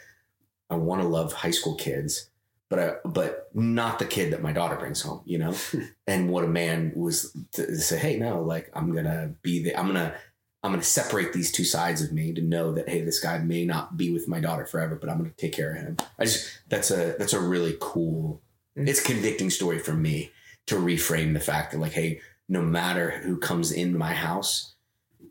[0.72, 2.30] I want to love high school kids
[2.68, 5.54] but I, but not the kid that my daughter brings home, you know.
[6.06, 9.86] and what a man was to say, hey, no, like I'm gonna be the, I'm
[9.86, 10.14] gonna,
[10.62, 13.64] I'm gonna separate these two sides of me to know that hey, this guy may
[13.64, 15.96] not be with my daughter forever, but I'm gonna take care of him.
[16.18, 18.42] I just that's a that's a really cool,
[18.76, 18.86] Mm.
[18.86, 20.30] it's convicting story for me
[20.66, 24.74] to reframe the fact that like hey, no matter who comes in my house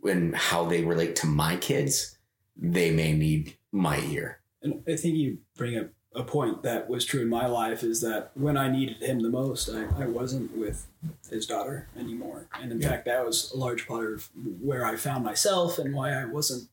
[0.08, 2.18] and how they relate to my kids,
[2.56, 4.40] they may need my ear.
[4.64, 8.02] and i think you bring up a point that was true in my life is
[8.02, 10.88] that when i needed him the most i, I wasn't with
[11.30, 12.90] his daughter anymore and in Yeah.
[12.90, 14.30] fact that was a large part of
[14.70, 16.70] where i found myself and why i wasn't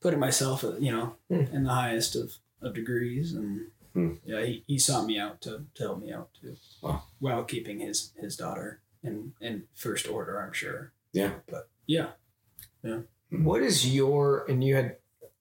[0.00, 1.46] putting myself uh, you know Hmm.
[1.56, 4.12] in the highest of, of degrees and Hmm.
[4.26, 7.02] yeah he, he sought me out to, to help me out too Wow.
[7.18, 11.32] while keeping his his daughter in in first order i'm sure Yeah.
[11.48, 12.08] but yeah
[12.82, 13.00] Yeah.
[13.30, 14.96] What is your and you had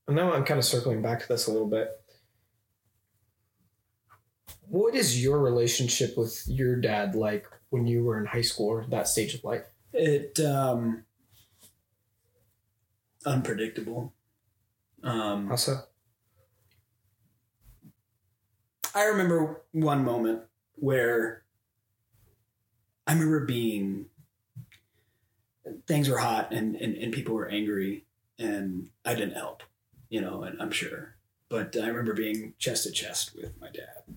[0.08, 1.90] now I'm kind of circling back to this a little bit.
[4.68, 8.86] What is your relationship with your dad like when you were in high school or
[8.90, 9.66] that stage of life?
[9.94, 11.06] it um
[13.26, 14.14] unpredictable
[15.04, 15.80] um How so?
[18.94, 20.42] I remember one moment
[20.76, 21.45] where
[23.08, 24.08] I remember being
[25.88, 28.06] things were hot and, and, and people were angry
[28.38, 29.64] and I didn't help.
[30.10, 31.16] you know, and I'm sure.
[31.50, 34.16] But I remember being chest to chest with my dad,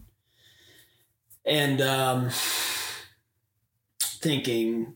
[1.44, 2.30] and um,
[4.00, 4.94] thinking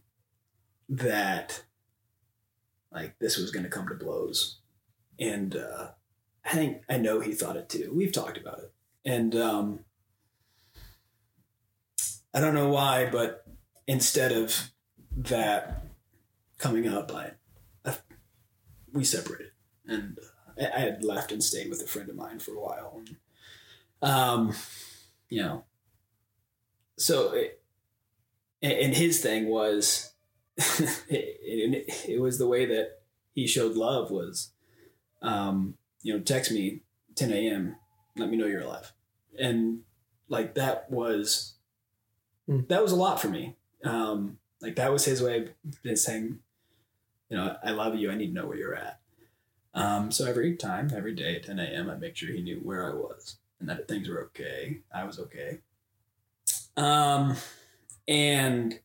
[0.88, 1.62] that
[2.90, 4.58] like this was going to come to blows,
[5.18, 5.88] and uh,
[6.44, 7.92] I think I know he thought it too.
[7.94, 8.72] We've talked about it,
[9.04, 9.80] and um,
[12.34, 13.41] I don't know why, but
[13.86, 14.70] instead of
[15.16, 15.86] that
[16.58, 17.32] coming up, I,
[17.84, 17.96] I
[18.92, 19.52] we separated,
[19.86, 22.60] and uh, I, I had left and stayed with a friend of mine for a
[22.60, 23.00] while.
[23.00, 23.16] And,
[24.02, 24.54] um,
[25.28, 25.64] you know,
[26.96, 27.62] so it,
[28.60, 30.12] and his thing was,
[30.56, 33.00] it, it, it was the way that
[33.34, 34.52] he showed love was,
[35.22, 36.82] um, you know, text me
[37.16, 37.76] 10 a.m.
[38.16, 38.92] Let me know you're alive,
[39.38, 39.80] and
[40.28, 41.54] like that was
[42.46, 42.60] Hmm.
[42.68, 43.56] that was a lot for me.
[43.84, 45.48] Um, like that was his way
[45.84, 46.38] of saying,
[47.28, 48.10] you know, I love you.
[48.10, 49.00] I need to know where you're at.
[49.74, 52.90] Um, so every time, every day at 10 a.m., I'd make sure he knew where
[52.90, 54.80] I was and that things were okay.
[54.94, 55.60] I was okay.
[56.76, 57.36] Um,
[58.06, 58.78] and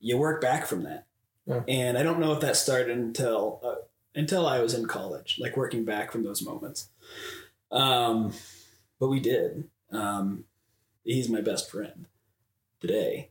[0.00, 1.06] you work back from that.
[1.46, 1.62] Yeah.
[1.68, 3.74] And I don't know if that started until uh,
[4.14, 6.88] until I was in college, like working back from those moments.
[7.70, 8.32] Um,
[8.98, 9.64] but we did.
[9.92, 10.44] Um,
[11.04, 12.06] he's my best friend
[12.80, 13.30] today,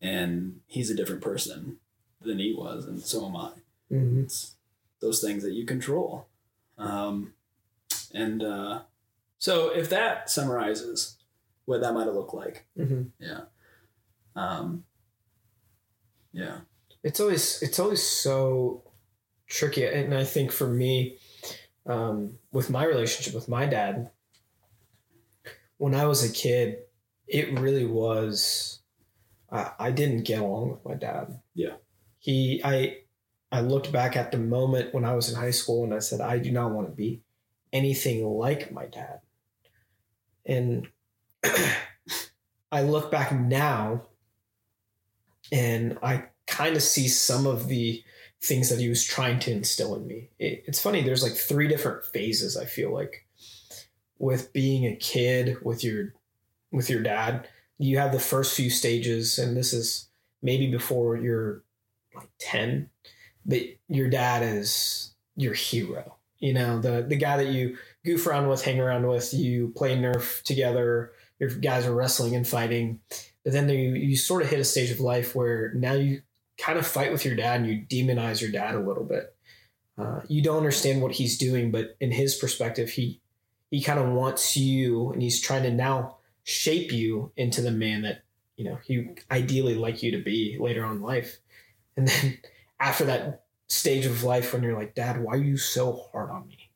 [0.00, 1.78] and he's a different person
[2.20, 3.50] than he was, and so am I.
[3.92, 4.22] Mm-hmm.
[4.22, 4.56] It's
[5.00, 6.26] those things that you control.
[6.76, 7.32] Um,
[8.14, 8.80] and uh,
[9.38, 11.16] so, if that summarizes
[11.64, 13.02] what that might have looked like, Mm-hmm.
[13.20, 13.40] yeah,
[14.36, 14.84] um,
[16.32, 16.58] yeah,
[17.02, 18.82] it's always it's always so
[19.46, 21.16] tricky and i think for me
[21.86, 24.10] um, with my relationship with my dad
[25.78, 26.80] when i was a kid
[27.26, 28.77] it really was
[29.50, 31.76] I i didn't get along with my dad Yeah.
[32.18, 32.98] he i
[33.50, 36.20] i looked back at the moment when i was in high school and i said
[36.20, 37.22] i do not want to be
[37.72, 39.20] anything like my dad
[40.46, 40.88] and
[42.72, 44.02] i look back now
[45.50, 48.02] and I kind of see some of the
[48.42, 50.28] things that he was trying to instill in me.
[50.38, 51.02] It, it's funny.
[51.02, 52.54] There's like three different phases.
[52.56, 53.26] I feel like
[54.18, 56.12] with being a kid with your
[56.70, 60.08] with your dad, you have the first few stages, and this is
[60.42, 61.62] maybe before you're
[62.14, 62.90] like ten,
[63.46, 66.16] but your dad is your hero.
[66.38, 69.96] You know the the guy that you goof around with, hang around with, you play
[69.96, 71.12] Nerf together.
[71.38, 73.00] Your guys are wrestling and fighting
[73.48, 76.20] but then you, you sort of hit a stage of life where now you
[76.58, 79.34] kind of fight with your dad and you demonize your dad a little bit.
[79.96, 83.22] Uh, you don't understand what he's doing, but in his perspective, he
[83.70, 86.17] he kind of wants you, and he's trying to now
[86.48, 88.22] shape you into the man that
[88.56, 91.40] you know he ideally like you to be later on in life.
[91.94, 92.38] And then
[92.80, 96.48] after that stage of life, when you're like, Dad, why are you so hard on
[96.48, 96.70] me?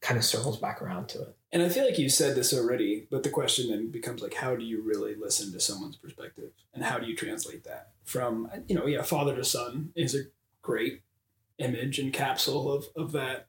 [0.00, 1.36] Kind of circles back around to it.
[1.50, 4.54] And I feel like you said this already, but the question then becomes like, how
[4.54, 8.76] do you really listen to someone's perspective, and how do you translate that from you
[8.76, 10.26] know, yeah, father to son is a
[10.62, 11.02] great
[11.58, 13.48] image and capsule of of that.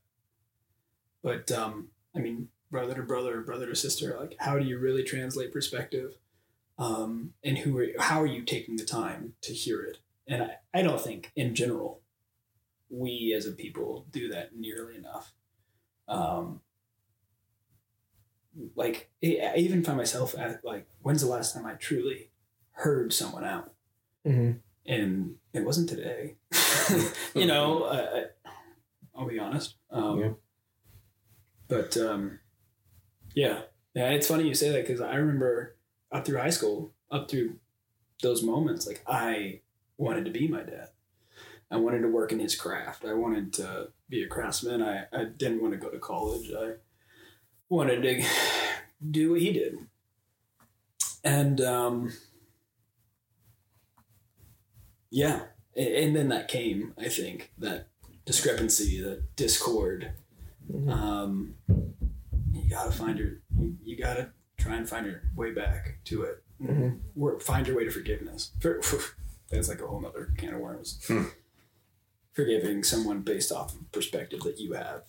[1.22, 5.04] But um, I mean, brother to brother, brother to sister, like, how do you really
[5.04, 6.18] translate perspective?
[6.80, 9.98] Um, and who are how are you taking the time to hear it?
[10.28, 12.02] And I, I don't think in general
[12.90, 15.34] we as a people do that nearly enough.
[16.08, 16.62] Um,
[18.76, 22.32] like I even find myself at like when's the last time I truly
[22.72, 23.74] heard someone out
[24.26, 24.58] Mm-hmm.
[24.86, 26.36] and it wasn't today
[27.34, 28.24] you know I, I,
[29.16, 30.30] I'll be honest um, Yeah.
[31.70, 32.40] but um,
[33.38, 33.62] yeah
[33.94, 35.76] yeah it's funny you say that because I remember
[36.12, 37.56] up through high school up through
[38.24, 39.62] those moments like I
[39.98, 40.90] wanted to be my dad
[41.70, 45.26] I wanted to work in his craft I wanted to be a craftsman I, I
[45.26, 46.74] didn't want to go to college I
[47.70, 48.26] wanted to
[49.12, 49.78] do what he did.
[51.24, 52.14] And um,
[55.10, 55.42] yeah,
[55.76, 57.88] and then that came, I think, that
[58.26, 60.12] discrepancy, that discord.
[60.72, 60.90] Mhm.
[60.90, 61.56] Um,
[62.68, 66.44] you gotta find your, you, you gotta try and find your way back to it.
[66.62, 67.00] Mhm.
[67.16, 68.52] Work, find your way to forgiveness.
[68.60, 69.00] For, for,
[69.50, 71.00] that's like a whole nother can of worms.
[71.08, 71.24] Hmm.
[72.34, 75.04] Forgiving someone based off of perspective that you have,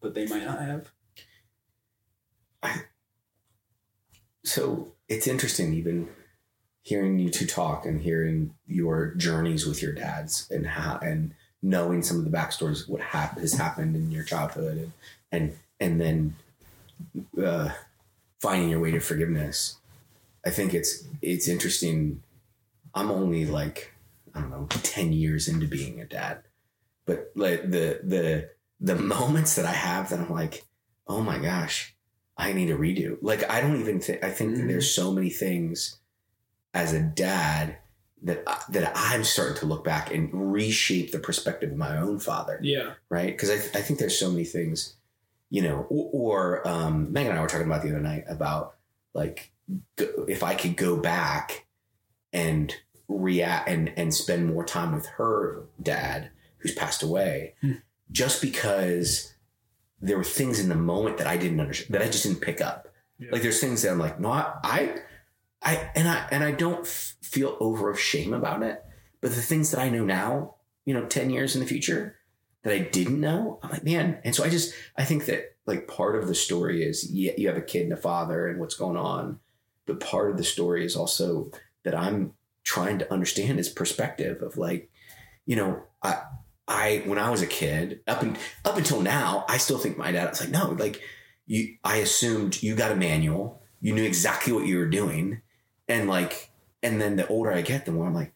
[0.00, 0.90] but they might not have.
[2.62, 2.82] I,
[4.44, 6.08] So it's interesting, even
[6.82, 12.02] hearing you two talk and hearing your journeys with your dads and how and knowing
[12.02, 14.92] some of the backstories, of what hap- has happened in your childhood, and
[15.30, 16.36] and and then
[17.42, 17.70] uh,
[18.40, 19.76] finding your way to forgiveness.
[20.46, 22.22] I think it's it's interesting.
[22.94, 23.92] I'm only like
[24.34, 26.42] I don't know ten years into being a dad,
[27.06, 30.64] but like the the the moments that I have that I'm like
[31.06, 31.94] oh my gosh,
[32.38, 33.18] I need a redo.
[33.20, 34.68] Like I don't even think I think Mhm.
[34.68, 35.98] there's so many things
[36.72, 37.76] as a dad
[38.22, 42.18] that I, that I'm starting to look back and reshape the perspective of my own
[42.18, 42.94] father Yeah.
[43.10, 43.26] right?
[43.28, 44.94] Because I, I think there's so many things,
[45.50, 46.10] you know, or,
[46.62, 48.74] or um, Megan and I were talking about the other night about
[49.12, 49.52] like
[49.96, 51.66] go, if I could go back
[52.32, 52.74] and
[53.08, 57.72] react and and spend more time with her dad who's passed away, Hmm.
[58.10, 59.34] just because
[60.00, 62.60] there were things in the moment that I didn't understand that I just didn't pick
[62.60, 62.88] up.
[63.18, 63.28] Yeah.
[63.32, 65.00] Like there's things that I'm like, no, I, I,
[65.62, 68.82] I and I and I don't f- feel over of shame about it.
[69.20, 72.16] But the things that I know now, you know, ten years in the future,
[72.64, 74.18] that I didn't know, I'm like, man.
[74.24, 77.46] And so I just, I think that like part of the story is yeah, you
[77.48, 79.38] have a kid and a father and what's going on,
[79.86, 81.50] but part of the story is also
[81.84, 82.32] that I'm
[82.64, 84.90] trying to understand his perspective of like,
[85.46, 86.22] you know, I,
[86.66, 90.10] I when I was a kid, up and up until now, I still think my
[90.10, 90.30] dad.
[90.30, 91.02] was like, no, like
[91.46, 95.42] you, I assumed you got a manual, you knew exactly what you were doing,
[95.86, 96.50] and like,
[96.82, 98.32] and then the older I get, the more I'm like,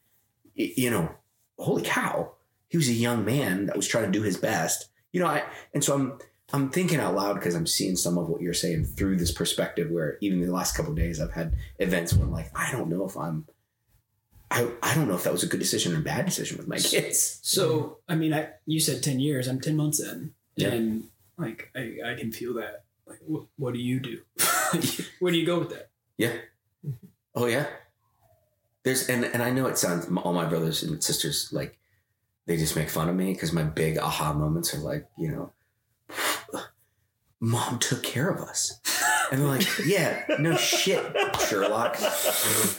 [0.54, 1.14] you know,
[1.58, 2.34] holy cow,
[2.68, 5.26] he was a young man that was trying to do his best, you know.
[5.26, 6.18] I and so I'm
[6.52, 9.90] I'm thinking out loud because I'm seeing some of what you're saying through this perspective.
[9.90, 12.88] Where even the last couple of days, I've had events where I'm like, I don't
[12.88, 13.46] know if I'm.
[14.50, 16.68] I, I don't know if that was a good decision or a bad decision with
[16.68, 17.38] my kids.
[17.42, 19.46] So I mean, I you said ten years.
[19.46, 20.68] I'm ten months in, Yeah.
[20.68, 21.04] and
[21.37, 22.85] like I, I can feel that.
[23.07, 24.20] Like, what, what do you do?
[25.20, 25.90] Where do you go with that?
[26.18, 26.33] Yeah.
[26.87, 27.07] Mm-hmm.
[27.35, 27.66] Oh yeah.
[28.85, 31.77] There's and and I know it sounds all my brothers and sisters like
[32.48, 35.52] they just make fun of me because my big aha moments are like you know,
[37.40, 38.80] mom took care of us,
[39.30, 41.04] and they're like, yeah, no shit,
[41.46, 41.98] Sherlock,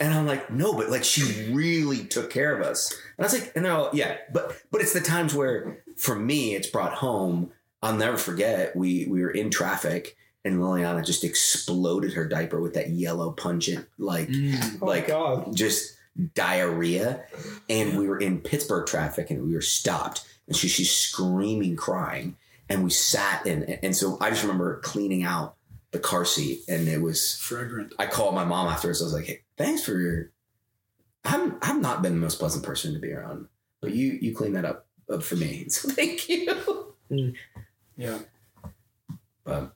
[0.01, 3.39] and I'm like, no, but like she really took care of us, and I was
[3.39, 6.95] like, and they're all yeah, but but it's the times where for me it's brought
[6.95, 7.51] home.
[7.82, 8.75] I'll never forget.
[8.75, 13.88] We we were in traffic and Liliana just exploded her diaper with that yellow pungent
[13.97, 14.77] like mm.
[14.82, 15.55] Oh like my god.
[15.55, 15.95] just
[16.34, 17.23] diarrhea
[17.69, 22.36] and we were in Pittsburgh traffic and we were stopped and she, she's screaming crying
[22.67, 25.55] and we sat in and so I just remember cleaning out
[25.91, 27.93] the car seat and it was Fragrant.
[27.97, 29.01] I called my mom afterwards.
[29.01, 30.32] I was like hey thanks for your
[31.23, 33.47] I'm I've not been the most pleasant person to be around
[33.82, 35.65] but you you clean that up, up for me.
[35.69, 36.95] So thank you.
[37.12, 37.36] Mm.
[37.97, 38.19] Yeah.
[39.43, 39.73] but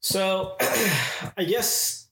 [0.00, 2.03] So, I guess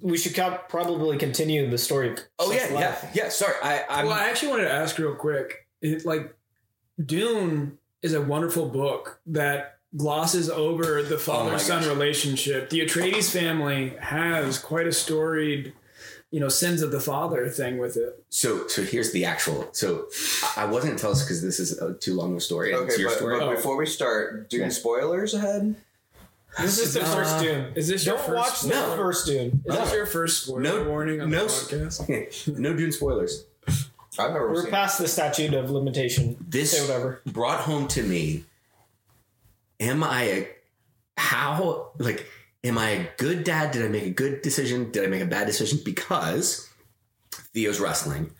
[0.00, 2.10] we should co- probably continue the story.
[2.12, 2.72] Of oh yeah Seth's
[3.16, 5.66] yeah yeah sorry I I'm well, I actually wanted to ask real quick.
[5.80, 6.34] It, like,
[7.04, 11.88] Dune is a wonderful book that glosses over the oh father son gosh.
[11.90, 12.70] relationship.
[12.70, 15.72] The Atreides family has quite a storied,
[16.30, 18.24] you know, sins of the father thing with it.
[18.28, 19.68] So, so here's the actual.
[19.72, 20.06] So,
[20.56, 22.72] I I wasn't gonna tell us because this is a too long of a story.
[22.72, 23.38] and it's Okay, your but, story.
[23.40, 24.68] but before we start, Dune Yeah.
[24.68, 25.74] spoilers ahead.
[26.60, 27.72] This is the Uh, first Dune.
[27.76, 28.36] Is this your Don't first?
[28.36, 28.96] watch the No.
[28.96, 29.62] first Dune.
[29.64, 31.68] Is this your first spoiler No- warning on no the s-
[32.00, 32.48] podcast?
[32.58, 33.44] no Dune spoilers.
[34.18, 34.70] I've never We're seen.
[34.72, 36.36] past the statute of limitation.
[36.48, 37.20] This Say whatever.
[37.24, 38.44] brought home to me.
[39.78, 40.48] Am I a
[41.16, 42.26] how like?
[42.64, 43.70] Am I a good dad?
[43.70, 44.90] Did I make a good decision?
[44.90, 45.78] Did I make a bad decision?
[45.84, 46.68] Because
[47.54, 48.32] Theo's wrestling,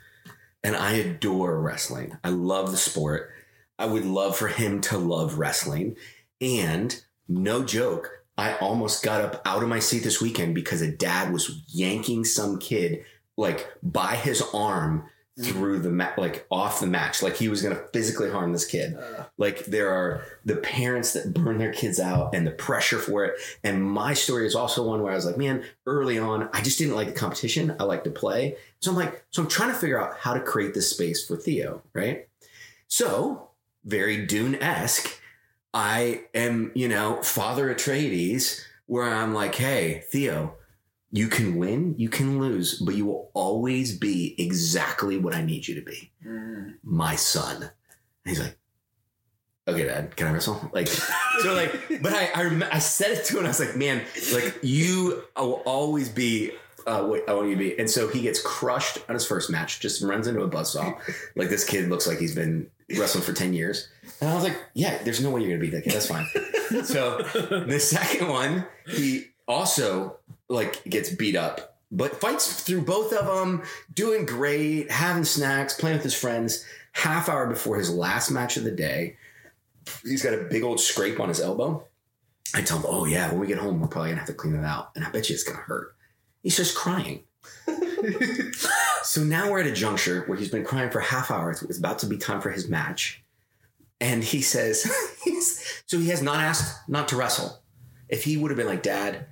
[0.65, 2.17] and I adore wrestling.
[2.25, 3.31] I love the sport.
[3.79, 5.95] I would love for him to love wrestling.
[6.41, 10.91] And no joke, I almost got up out of my seat this weekend because a
[10.91, 13.05] dad was yanking some kid
[13.37, 15.09] like by his arm
[15.41, 18.65] through the mat, like off the match, like he was going to physically harm this
[18.65, 18.97] kid.
[18.97, 23.25] Uh, Like there are the parents that burn their kids out and the pressure for
[23.25, 23.35] it.
[23.63, 26.79] And my story is also one where I was like, man, early on, I just
[26.79, 27.77] didn't like the competition.
[27.79, 28.57] I like to play.
[28.81, 31.37] So I'm like, so I'm trying to figure out how to create this space for
[31.37, 32.29] Theo, right?
[32.89, 33.51] So
[33.85, 35.18] very Dune esque.
[35.75, 40.55] I am, you know, Father Atreides, where I'm like, hey, Theo,
[41.11, 45.67] you can win, you can lose, but you will always be exactly what I need
[45.67, 46.13] you to be
[46.83, 47.63] my son.
[47.63, 47.71] And
[48.25, 48.59] he's like,
[49.67, 50.71] okay, dad, can I wrestle?
[50.73, 53.39] Like, so like, but I, I, rem- I said it to him.
[53.39, 54.03] And I was like, man,
[54.33, 56.53] like you will always be
[56.87, 57.79] uh, what I want you to be.
[57.79, 60.99] And so he gets crushed on his first match, just runs into a buzzsaw.
[61.37, 63.89] like this kid looks like he's been wrestling for 10 years.
[64.21, 65.93] And I was like, yeah, there's no way you're going to beat that kid.
[65.93, 66.27] That's fine.
[66.85, 67.23] so
[67.67, 70.17] the second one, he also
[70.49, 73.63] like gets beat up, but fights through both of them,
[73.93, 76.65] doing great, having snacks, playing with his friends.
[76.93, 79.17] Half hour before his last match of the day,
[80.03, 81.85] he's got a big old scrape on his elbow.
[82.55, 84.55] I tell him, "Oh yeah, when we get home, we're probably gonna have to clean
[84.55, 85.95] it out, and I bet you it's gonna hurt."
[86.43, 87.25] He's just crying.
[89.03, 91.51] so now we're at a juncture where he's been crying for half hour.
[91.51, 93.23] It's about to be time for his match,
[94.01, 94.91] and he says,
[95.87, 97.63] "So he has not asked not to wrestle."
[98.09, 99.27] if he would have been like, Dad,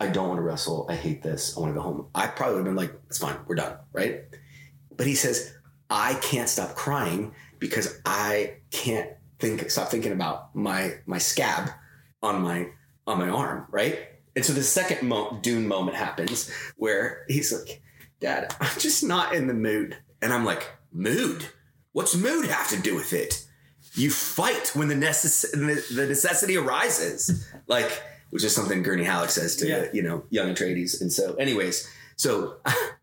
[0.00, 0.86] I don't want to wrestle.
[0.88, 1.56] I hate this.
[1.56, 2.06] I want to go home.
[2.14, 3.36] I probably would have been like, it's fine.
[3.46, 3.76] We're done.
[3.92, 4.24] Right.
[4.96, 5.54] But he says,
[5.90, 11.70] I can't stop crying because I can't think, stop thinking about my, my scab
[12.22, 12.68] on my,
[13.06, 13.66] on my arm.
[13.70, 13.98] Right.
[14.36, 17.82] And so the second mo- Dune moment happens where he's like,
[18.20, 19.96] Dad, I'm just not in the mood.
[20.20, 21.46] And I'm like, mood?
[21.92, 23.44] What's mood have to do with it?
[23.94, 25.50] You fight when the, necess-
[25.94, 27.46] the necessity arises.
[27.66, 29.86] Like, which is something Gurney Halleck says to, Yeah.
[29.92, 31.02] you know, young Atreides.
[31.02, 32.56] And so, anyways, so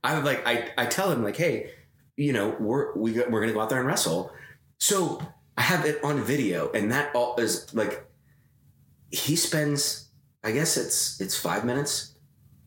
[0.04, 1.70] I'm like, I, I tell him like, hey,
[2.18, 4.32] you know, we're, we, we're going to go out there and wrestle.
[4.80, 5.22] So
[5.56, 8.08] I have it on video and that all is like,
[9.12, 10.10] he spends,
[10.44, 12.16] I guess it's, it's five minutes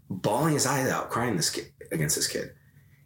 [0.09, 2.53] bawling his eyes out, crying this kid against this kid.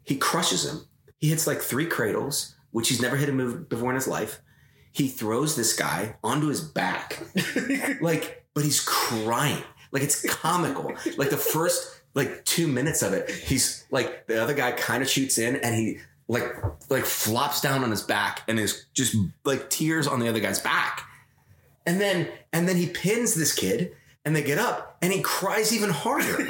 [0.04, 0.86] He crushes him.
[1.18, 4.40] He hits like three cradles, which he's never hit a move before in his life.
[4.92, 7.18] He throws this guy onto his back,
[8.00, 9.62] like, but he's crying.
[9.92, 10.92] Like it's comical.
[11.16, 15.08] Like the first like two minutes of it, he's like the other guy kind of
[15.08, 16.44] shoots in and he like
[16.90, 19.14] like flops down on his back and is just
[19.44, 21.06] like tears on the other guy's back.
[21.86, 25.74] And then and then he pins this kid and they get up and he cries
[25.74, 26.38] even harder.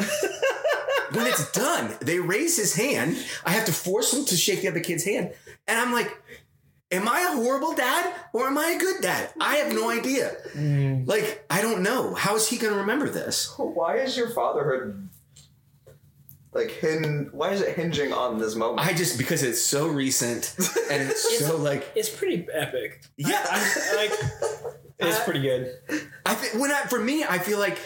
[1.15, 3.17] when it's done, they raise his hand.
[3.45, 5.33] I have to force him to shake the other kid's hand.
[5.69, 6.17] And I'm like,
[6.91, 9.31] am I a horrible dad or am I a good dad?
[9.41, 10.33] I have no idea.
[10.55, 11.07] Mm.
[11.07, 12.15] Like, I don't know.
[12.15, 13.53] How is he going to remember this?
[13.57, 15.09] Why is your fatherhood
[16.53, 17.31] like hin?
[17.33, 18.87] Why is it hinging on this moment?
[18.87, 20.55] I just, because it's so recent
[20.91, 23.03] and it's so like, It's pretty epic.
[23.17, 23.43] yeah.
[23.51, 24.13] I, like
[24.99, 25.73] It's pretty good.
[26.27, 27.79] I think when I, for me, I feel like,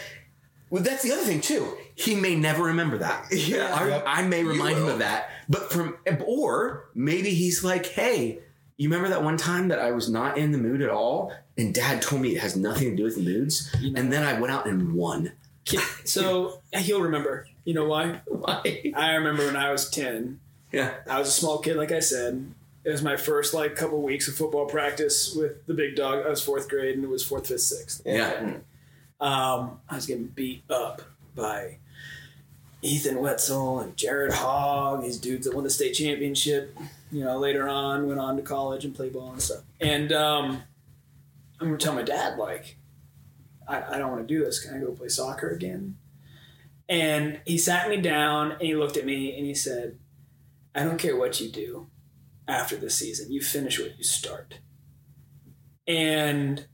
[0.69, 1.77] well, that's the other thing too.
[1.95, 3.27] He may never remember that.
[3.31, 3.73] Yeah.
[3.73, 4.03] I, Yep.
[4.07, 8.39] I may remind him of that, but from or maybe he's like, hey,
[8.77, 11.73] you remember that one time that I was not in the mood at all, and
[11.73, 13.99] Dad told me it has nothing to do with the moods, You know.
[13.99, 15.31] and then I went out and won.
[16.05, 17.47] so he'll remember.
[17.65, 18.21] You know why?
[18.27, 18.91] Why?
[18.95, 20.39] I remember when I was ten.
[20.71, 20.93] Yeah.
[21.09, 22.53] I was a small kid, like I said.
[22.83, 26.25] It was my first like couple weeks of football practice with the big dog.
[26.25, 28.01] I was fourth grade, and it was fourth, fifth, sixth.
[28.05, 28.31] Yeah.
[28.33, 28.61] Mm.
[29.19, 31.01] Um, I was getting beat up
[31.35, 31.77] by
[32.81, 36.77] Ethan Wetzel and Jared Hogg, these dudes that won the state championship.
[37.11, 39.63] You know, later on went on to college and played ball and stuff.
[39.79, 40.63] And um,
[41.59, 42.77] gonna tell my dad like,
[43.67, 44.63] I, I don't want to do this.
[44.63, 45.97] Can I go play soccer again?
[46.89, 49.97] And he sat me down and he looked at me and he said,
[50.73, 51.87] I don't care what you do
[52.47, 53.31] after this season.
[53.31, 54.59] You finish what you start.
[55.87, 56.67] And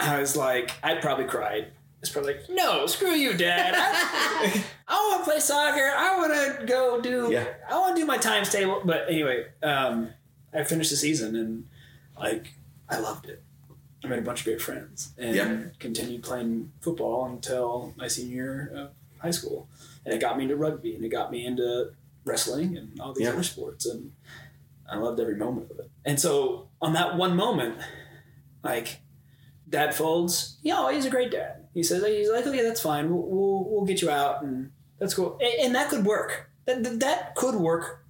[0.08, 1.68] I was like, I probably cried.
[2.00, 3.74] It's probably like, no, screw you, Dad.
[3.76, 5.92] I, I want to play soccer.
[5.96, 7.28] I want to go do.
[7.30, 7.44] Yeah.
[7.68, 8.80] I want to do my times table.
[8.84, 10.08] But anyway, um,
[10.54, 11.66] I finished the season and
[12.18, 12.54] like
[12.88, 13.42] I loved it.
[14.02, 15.62] I made a bunch of great friends and Yeah.
[15.78, 18.90] continued playing football until my senior year of
[19.20, 19.68] high school.
[20.06, 21.92] And it got me into rugby and it got me into
[22.24, 23.34] wrestling and all these Yeah.
[23.34, 24.12] other sports and
[24.90, 25.90] I loved every moment of it.
[26.06, 27.76] And so on that one moment,
[28.64, 29.00] like
[29.70, 31.66] Dad Folds, yeah, he's a great dad.
[31.72, 33.08] He says he's like, okay, that's fine.
[33.08, 35.38] We'll we'll, we'll get you out and that's cool.
[35.40, 36.50] And, and that could work.
[36.66, 38.04] That, that that could work.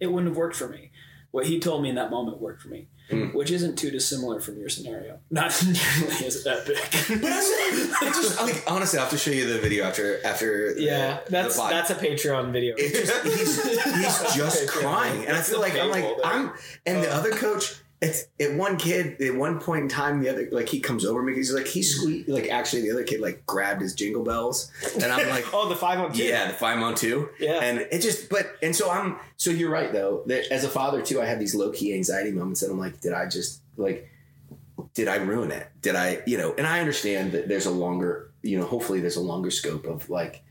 [0.00, 0.90] It wouldn't have worked for me.
[1.30, 3.34] What he told me in that moment worked for me, Mm.
[3.34, 5.18] which isn't too dissimilar from your scenario.
[5.30, 6.76] Not nearly as epic.
[7.20, 10.72] But I just like honestly, I have to show you the video after after.
[10.78, 11.72] Yeah, the that's pod.
[11.72, 12.74] that's a Patreon video.
[12.78, 13.62] It just he's
[13.96, 16.52] he's just crying, and I feel like I'm like I'm,
[16.86, 17.74] and the other coach.
[18.02, 21.22] It's at one kid at one point in time, the other like he comes over
[21.22, 21.34] me.
[21.34, 25.04] He's like he squeak like actually the other kid like grabbed his jingle bells, and
[25.04, 25.44] I'm like.
[25.52, 26.22] oh, the five on two.
[26.22, 27.28] Yeah, the five on two.
[27.38, 27.60] Yeah.
[27.60, 31.02] And it just, but, and so I'm, so you're right though, that as a father
[31.02, 34.08] too, I have these low key anxiety moments that I'm like, did I just, like,
[34.94, 35.68] did I ruin it?
[35.82, 39.16] Did I, you know, and I understand that there's a longer, you know, hopefully there's
[39.16, 40.42] a longer scope of like,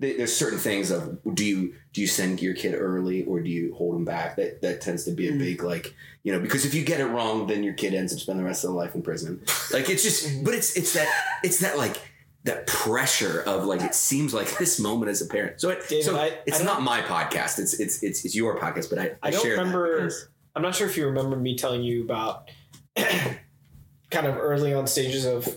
[0.00, 3.74] there's certain things of do you do you send your kid early or do you
[3.74, 4.36] hold them back?
[4.36, 5.38] That that tends to be a Mm.
[5.38, 8.20] big like you know because if you get it wrong, then your kid ends up
[8.20, 9.42] spending the rest of their life in prison.
[9.72, 11.08] Like it's just, but it's it's that
[11.42, 11.96] it's that like
[12.44, 15.60] that pressure of like it seems like this moment as a parent.
[15.60, 17.58] So it, David, so I- it's I not my podcast.
[17.58, 18.90] It's it's it's it's your podcast.
[18.90, 20.10] But I I, I don't share remember-
[20.54, 22.50] I'm not sure if you remember me telling you about
[22.96, 25.48] kind of early on stages of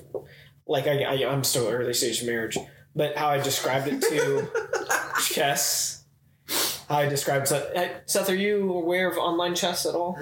[0.68, 2.58] like I, I I'm still early stage of marriage,
[2.96, 4.48] but how I described it to
[5.34, 6.04] chess.
[6.90, 7.72] How I described Seth.
[8.06, 10.18] Seth, are you aware of online chess at all?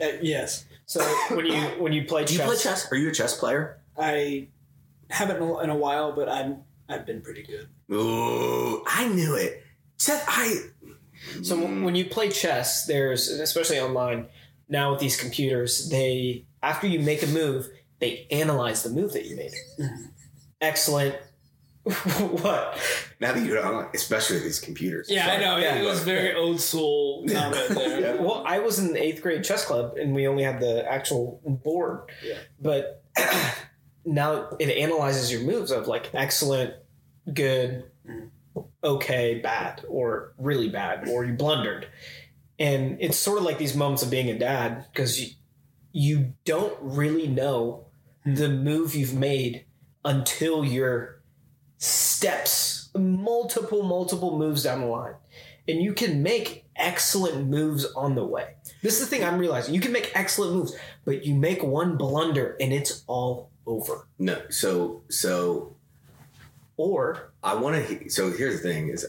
[0.00, 1.00] Uh, yes, So
[1.30, 2.92] when you when you play Do you chess, play chess?
[2.92, 3.78] Are you a chess player?
[3.96, 4.48] I
[5.10, 7.68] haven't in a- while, but I'm I've been pretty good.
[7.94, 9.62] Ooh, I knew it.
[9.96, 10.54] Seth, I
[11.42, 14.26] So when you play chess, there's especially online
[14.68, 17.68] now with these computers, they after you make a move,
[18.00, 19.52] they analyze the move that you made.
[20.60, 21.14] Excellent,
[22.42, 22.78] what?
[23.18, 25.08] Now that you know, especially with these computers.
[25.08, 25.56] Yeah, I know.
[25.56, 25.76] Yeah.
[25.76, 28.00] it was very old soul comment there.
[28.00, 28.14] Yeah.
[28.16, 31.40] Well, I was in the eighth grade chess club, and we only had the actual
[31.64, 32.10] board.
[32.22, 32.34] Yeah.
[32.60, 33.04] But
[34.04, 36.74] now it analyzes your moves of like excellent,
[37.32, 38.28] good, mm.
[38.84, 41.88] okay, bad, or really bad, or you blundered.
[42.58, 45.28] And it's sort of like these moments of being a dad because you,
[45.92, 47.86] you don't really know
[48.24, 48.34] hmm.
[48.34, 49.64] the move you've made
[50.04, 51.17] until you're
[51.78, 55.14] steps, multiple, multiple moves down the line.
[55.66, 58.54] And you can make excellent moves on the way.
[58.82, 59.74] This is the thing I'm realizing.
[59.74, 64.06] You can make excellent moves, but you make one blunder and it's all over.
[64.18, 65.76] No, so so
[66.78, 68.08] Or I want to.
[68.08, 69.06] So here's the thing: is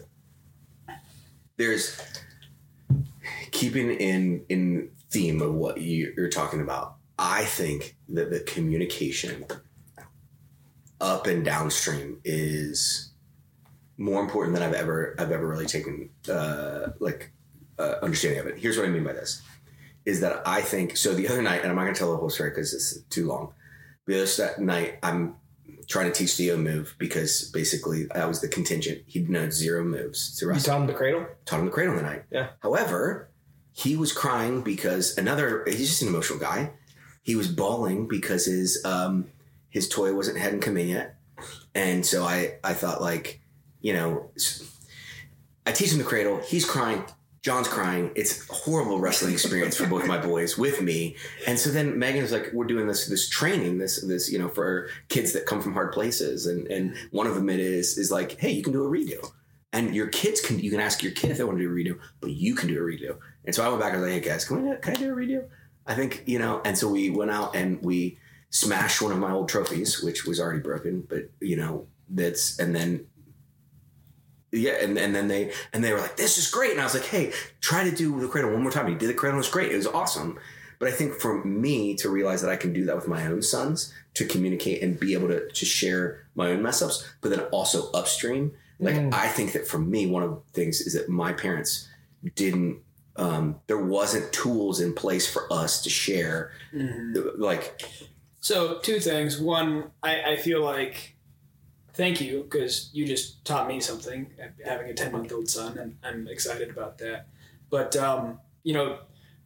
[1.55, 2.01] there's
[3.51, 6.95] keeping in in theme of what you, you're talking about.
[7.17, 9.45] I think that the communication
[11.01, 13.11] up and downstream is
[13.97, 17.31] more important than I've ever I've ever really taken uh, like
[17.77, 18.57] uh, understanding of it.
[18.57, 19.41] Here's what I mean by this:
[20.05, 21.13] is that I think so.
[21.13, 23.27] The other night, and I'm not going to tell the whole story because it's too
[23.27, 23.53] long.
[24.07, 25.35] The other night, I'm
[25.87, 29.01] trying to teach Theo move because basically that was the contingent.
[29.05, 31.25] He knows zero moves to you taught him the cradle?
[31.45, 32.23] Taught him the cradle the night.
[32.31, 32.49] Yeah.
[32.59, 33.29] However,
[33.73, 35.63] he was crying because another.
[35.67, 36.71] He's just an emotional guy.
[37.21, 39.29] He was bawling because his um
[39.69, 41.15] his toy wasn't hadn't come in yet,
[41.75, 43.41] and so I I thought like,
[43.81, 44.31] you know,
[45.65, 46.37] I teach him the cradle.
[46.37, 47.03] He's crying.
[47.41, 48.11] John's crying.
[48.15, 51.15] It's a horrible wrestling experience for both my boys with me.
[51.47, 54.49] And so then Megan was like, "We're doing this this training, this this you know
[54.49, 58.11] for kids that come from hard places." And and one of them it is is
[58.11, 59.31] like, "Hey, you can do a redo."
[59.71, 61.73] And your kids can you can ask your kid if they want to do a
[61.73, 63.17] redo, but you can do a redo.
[63.45, 64.99] And so I went back and I was like, "Hey guys, can we can I
[64.99, 65.47] do a redo?"
[65.87, 66.61] I think you know.
[66.65, 68.17] And so we went out and we
[68.49, 72.75] smashed one of my old trophies, which was already broken, but you know that's and
[72.75, 73.05] then
[74.51, 76.93] yeah, and, and then they and they were like, "This is great," and I was
[76.95, 77.31] like, "Hey,
[77.61, 79.71] try to do the cradle one more time." He did the cradle; it was great.
[79.71, 80.39] It was awesome.
[80.79, 83.41] But I think for me to realize that I can do that with my own
[83.41, 87.41] sons to communicate and be able to to share my own mess ups, but then
[87.51, 88.53] also upstream.
[88.79, 89.13] Like Mm.
[89.13, 91.87] I think that for me, one of the things is that my parents
[92.35, 92.79] didn't.
[93.17, 96.51] Um, there wasn't tools in place for us to share.
[97.37, 97.83] Like,
[98.41, 99.39] So two things.
[99.39, 101.15] One, I, I feel like
[101.93, 104.27] thank you because you just taught me something.
[104.65, 107.27] Having a ten month old son, and I'm excited about that.
[107.69, 108.99] But um, you know,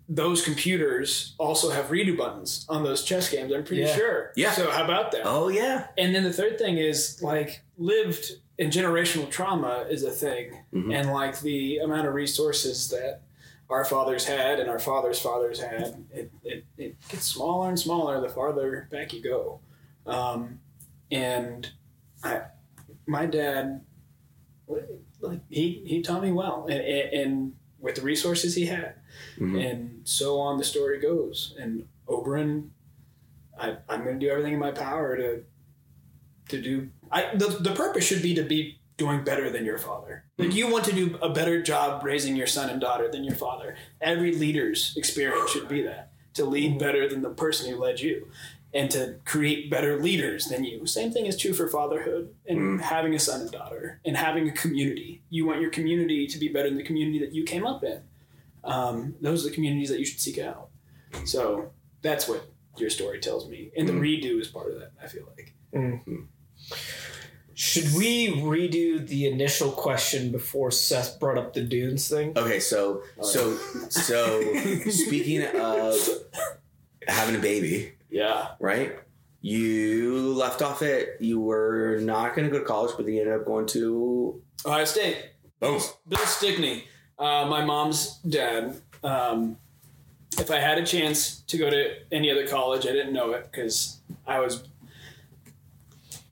[0.08, 3.52] those computers also have redo buttons on those chess games.
[3.54, 3.96] I'm pretty Yeah.
[3.96, 4.32] sure.
[4.36, 4.52] Yeah.
[4.52, 5.22] So how about that?
[5.26, 10.12] oh yeah, And then the third thing is like lived and generational trauma is a
[10.12, 10.94] thing, Mhm.
[10.94, 13.22] and like the amount of resources that
[13.74, 18.22] our fathers had and our fathers' fathers had, it, it, it gets smaller and smaller
[18.22, 19.60] the farther back you go.
[20.06, 20.60] Um,
[21.12, 21.70] and
[22.24, 22.42] I,
[23.08, 23.82] my dad,
[25.22, 28.96] like he he taught me well, and, and, and with the resources he had,
[29.38, 29.70] Mhm.
[29.72, 31.56] and so on the story goes.
[31.60, 32.72] And Oberon,
[33.60, 35.44] I, I'm going to do everything in my power to
[36.50, 36.90] to do.
[37.12, 40.24] I the, the purpose should be to be doing better than your father.
[40.38, 43.36] Like you want to do a better job raising your son and daughter than your
[43.36, 43.76] father.
[44.02, 48.28] Every leader's experience should be that to lead better than the person who led you.
[48.76, 50.88] And to create better leaders than you.
[50.88, 54.52] Same thing is true for fatherhood and having a son and daughter and having a
[54.52, 55.22] community.
[55.30, 58.02] You want your community to be better than the community that you came up in.
[58.64, 60.70] Um, those are the communities that you should seek out.
[61.24, 61.72] So
[62.02, 63.70] that's what your story tells me.
[63.78, 64.00] And the Mm.
[64.24, 65.54] redo is part of that, I feel like.
[67.56, 72.34] Should we redo the initial question before Seth brought up the dunes thing?
[72.38, 73.56] Okay, so so
[73.90, 74.42] so
[74.90, 75.96] speaking of
[77.08, 78.50] having a baby, Yeah.
[78.60, 78.98] right?
[79.42, 81.18] You left off it.
[81.20, 84.42] You were not going to go to college, but you ended up going to.
[84.66, 85.18] Ohio State.
[85.62, 86.86] Oh, Bill Stickney,
[87.20, 88.82] uh, my mom's dad.
[89.04, 89.58] Um,
[90.40, 93.50] if I had a chance to go to any other college, I didn't know it
[93.52, 94.64] because I was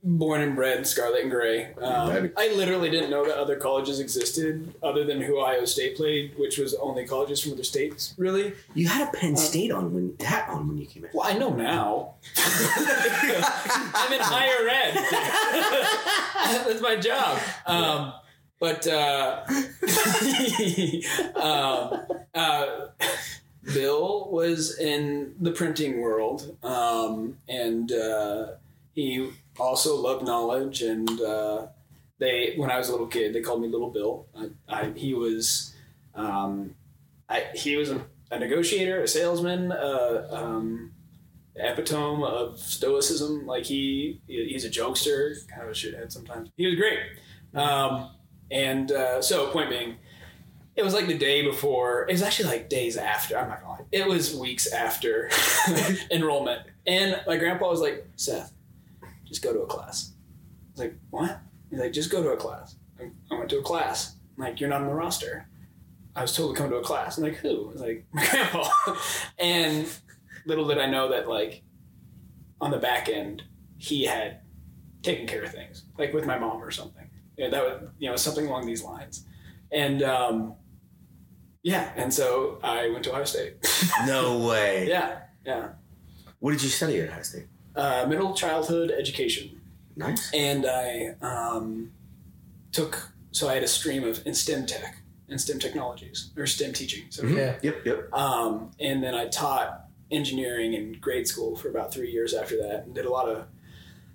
[0.04, 1.74] born and bred Scarlet and Gray.
[1.76, 6.38] Um, I literally didn't know that other colleges existed other than who Ohio State played,
[6.38, 8.54] which was only colleges from other states, really.
[8.74, 11.12] you had a Penn State on when hat on when you came in.
[11.14, 12.16] Well, I know now.
[12.38, 14.96] I'm in higher ed.
[16.68, 17.40] That's my job.
[17.68, 18.14] Um,
[18.60, 19.44] but uh,
[21.36, 22.02] um,
[22.36, 22.88] uh,
[23.74, 28.48] Bill was in the printing world, um, and uh,
[28.94, 29.32] he
[29.62, 30.82] also loved knowledge.
[30.82, 31.68] And uh,
[32.20, 34.28] they, when I was a little kid, they called me Little Bill.
[34.36, 35.74] I, I, he was,
[36.16, 36.76] um,
[37.30, 39.72] I, he was a, a negotiator, a salesman.
[39.72, 40.92] Uh, um,
[41.56, 43.46] epitome of stoicism.
[43.46, 46.50] Like he he's a jokester, kind of a shithead sometimes.
[46.58, 47.00] He was great.
[47.54, 48.12] Um,
[48.50, 49.98] and uh, so point being,
[50.76, 52.06] it was like the day before.
[52.08, 53.38] It was actually like days after.
[53.38, 53.86] I'm not gonna lie.
[53.92, 55.30] It was weeks after
[56.12, 58.54] enrollment, and my grandpa was like, "Seth,
[59.32, 62.38] just go to a class." I was like, "What?" He's like, "Just go to a
[62.38, 64.16] class." I- I went to a class.
[64.38, 65.48] I'm like, "You're not on the roster."
[66.16, 67.18] I was told to come to a class.
[67.18, 68.70] I'm like, "Who?" I was like, "My grandpa."
[69.40, 69.88] and
[70.46, 71.64] little did I know that like
[72.60, 73.44] on the back end,
[73.78, 74.42] he had
[75.04, 77.10] taken care of things, like with my mom or something.
[77.38, 79.26] Yeah, that was you know something along these lines,
[79.72, 80.56] and um,
[81.64, 83.56] yeah, and so I went to Ohio State.
[84.06, 84.88] No way.
[84.88, 85.70] yeah, yeah,
[86.40, 87.48] What did you study at Ohio State?
[87.76, 89.62] Uh, middle childhood education,
[89.96, 90.32] Nice.
[90.34, 91.92] and I um,
[92.72, 94.98] took so I had a stream of in STEM tech
[95.30, 97.04] and STEM technologies or STEM teaching.
[97.10, 97.38] So Mhm.
[97.38, 97.56] Yeah.
[97.62, 97.86] Yep.
[97.86, 98.14] Yep.
[98.14, 102.84] Um, and then I taught engineering in grade school for about three years after that,
[102.86, 103.38] and did a lot of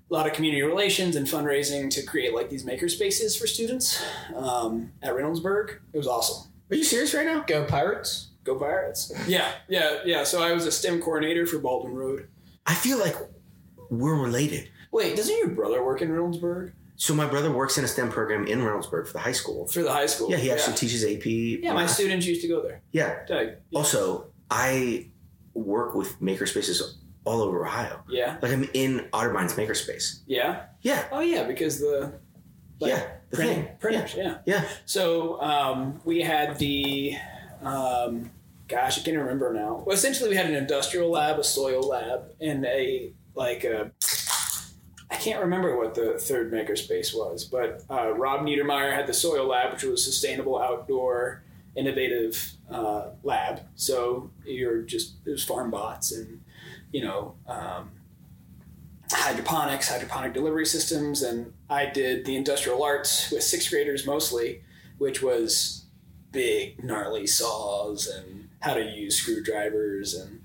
[0.09, 4.01] a lot of community relations and fundraising to create like these maker spaces for students
[4.37, 5.79] um, at Reynoldsburg.
[5.93, 6.49] It was awesome.
[6.71, 7.43] Are you serious right now?
[7.45, 8.29] Go Pirates.
[8.45, 9.13] Go Pirates!
[9.27, 10.23] Yeah, yeah, yeah.
[10.23, 12.29] So I was a STEM coordinator for Baldwin Road.
[12.67, 13.17] I feel like
[13.91, 14.68] we're related.
[14.93, 18.47] Wait, doesn't your brother work in Reynoldsburg So my brother works in a STEM program
[18.47, 19.66] in Reynoldsburg for the high school.
[19.66, 20.30] for the high school?
[20.30, 21.26] Yeah, he actually teaches AP.
[21.26, 21.91] Yeah, my math.
[21.91, 22.80] students used to go there.
[22.93, 23.18] Yeah.
[23.28, 25.09] Like, Also, I
[25.55, 26.80] work with makerspaces
[27.24, 28.03] all over Ohio.
[28.09, 30.20] yeah, Like I'm in Otterbein's makerspace.
[30.26, 30.66] yeah.
[30.82, 31.05] Yeah.
[31.11, 32.12] Oh yeah, because the
[32.78, 33.07] like, yeah.
[33.30, 33.76] The printing, thing.
[33.80, 34.14] printers.
[34.14, 34.39] Yeah.
[34.47, 34.64] Yeah.
[34.84, 37.14] So um, we had the,
[37.62, 38.30] um,
[38.68, 39.82] gosh, I can't remember now.
[39.84, 43.93] Well, essentially, we had an industrial lab, a soil lab, and a like a.
[45.09, 49.47] I can't remember what the third makerspace was, but uh, Rob Niedermeyer had the soil
[49.47, 51.45] lab, which was a sustainable outdoor,
[51.76, 53.61] innovative uh, lab.
[53.76, 56.41] So you're just it was farm bots and
[56.93, 57.91] you know um,
[59.12, 64.62] hydroponics, hydroponic delivery systems, and I did the industrial arts with sixth graders mostly,
[64.99, 65.84] which was
[66.32, 70.36] big gnarly saws and how to use screwdrivers and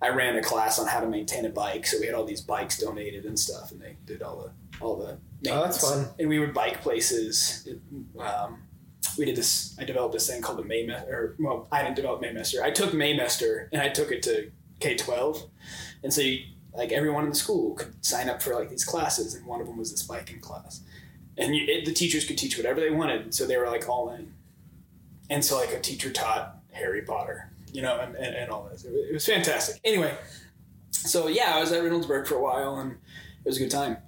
[0.00, 2.40] I ran a class on how to maintain a bike, so we had all these
[2.40, 5.18] bikes donated and stuff, and they did all the all the.
[5.50, 6.08] Oh, that's fun.
[6.18, 7.68] And we would bike places.
[8.18, 8.62] Um,
[9.16, 9.76] we did this.
[9.78, 11.08] I developed this thing called the Maymester.
[11.08, 12.62] Or well, I didn't develop Maymester.
[12.62, 15.42] I took Maymester and I took it to K twelve,
[16.04, 19.34] and so you, like everyone in the school could sign up for like these classes,
[19.34, 20.82] and one of them was this biking class,
[21.36, 24.10] and you, it, the teachers could teach whatever they wanted, so they were like all
[24.10, 24.32] in.
[25.28, 28.84] And so like a teacher taught Harry Potter, you know, and, and, and all this.
[28.84, 29.80] It was, it was fantastic.
[29.84, 30.14] Anyway,
[30.90, 32.98] so yeah, I was at Reynoldsburg for a while, and it
[33.44, 33.98] was a good time.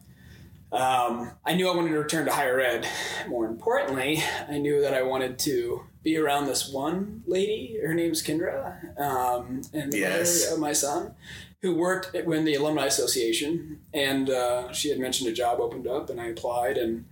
[0.72, 2.86] Um, I knew I wanted to return to higher ed.
[3.28, 7.78] More importantly, I knew that I wanted to be around this one lady.
[7.84, 10.44] Her name's Kendra, um, and the Yes.
[10.44, 11.14] mother of my son,
[11.62, 15.86] who worked at, in the alumni association, and uh, she had mentioned a job opened
[15.88, 17.04] up, and I applied and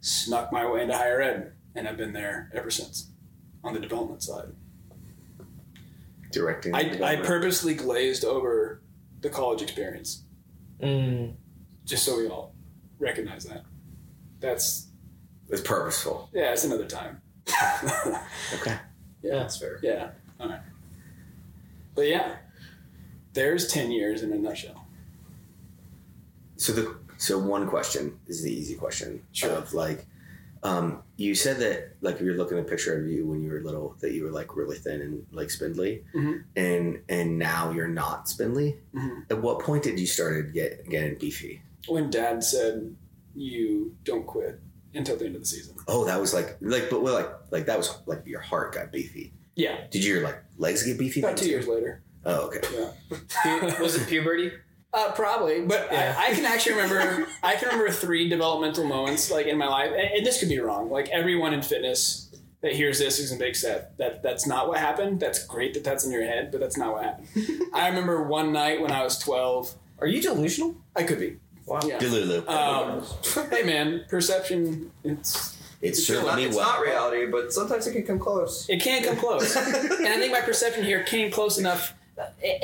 [0.00, 3.08] snuck my way into higher ed, and I've been there ever since
[3.64, 4.48] on the development side.
[6.32, 6.74] Directing.
[6.74, 8.82] I, I purposely glazed over
[9.20, 10.22] the college experience
[10.82, 11.34] Mm.
[11.84, 12.54] just so we all
[13.00, 13.64] recognize that.
[14.38, 14.86] That's
[15.48, 16.28] It's purposeful.
[16.32, 17.20] yeah, it's another time.
[18.54, 18.76] Okay.
[19.22, 19.80] Yeah, that's fair.
[19.82, 20.10] Yeah.
[20.38, 20.60] All right.
[21.96, 22.36] But yeah,
[23.32, 24.86] there's ten years in a nutshell.
[26.56, 29.50] So the so one question is the easy question Sure.
[29.50, 30.06] of like,
[30.62, 33.50] um, you said that like if you're looking at a picture of you when you
[33.50, 36.44] were little that you were like really thin and like spindly, Mhm.
[36.56, 38.78] and and now you're not spindly.
[38.94, 39.24] Mhm.
[39.30, 41.62] At what point did you started get getting beefy?
[41.86, 42.94] When Dad said
[43.34, 44.60] you don't quit
[44.94, 45.76] until the end of the season.
[45.86, 48.90] Oh, that was like like but well, like like that was like your heart got
[48.92, 49.32] beefy.
[49.54, 51.20] Yeah, Did your like legs get beefy?
[51.20, 51.50] about two too?
[51.50, 52.02] years later.
[52.24, 52.60] Oh, okay.
[53.44, 53.80] Yeah.
[53.80, 54.52] Was it puberty?
[54.94, 56.14] Uh, probably, but Yeah.
[56.18, 57.26] I, I can actually remember.
[57.42, 60.58] I can remember three developmental moments like in my life, and, and this could be
[60.60, 60.90] wrong.
[60.90, 62.30] Like everyone in fitness
[62.62, 65.20] that hears this is gonna make that that that's not what happened.
[65.20, 67.28] That's great that that's in your head, but that's not what happened.
[67.74, 69.74] I remember one night when I was twelve.
[70.00, 70.74] Are you delusional?
[70.96, 71.36] I could be.
[71.66, 71.80] Wow.
[71.84, 71.98] Yeah.
[71.98, 72.48] Delulu.
[72.48, 73.04] Um,
[73.50, 74.90] hey man, perception.
[75.04, 76.66] It's it's it's It's, not, certainly it's well.
[76.66, 78.66] not reality, but sometimes it can come close.
[78.70, 81.92] it can't come close, and I think my perception here came close enough.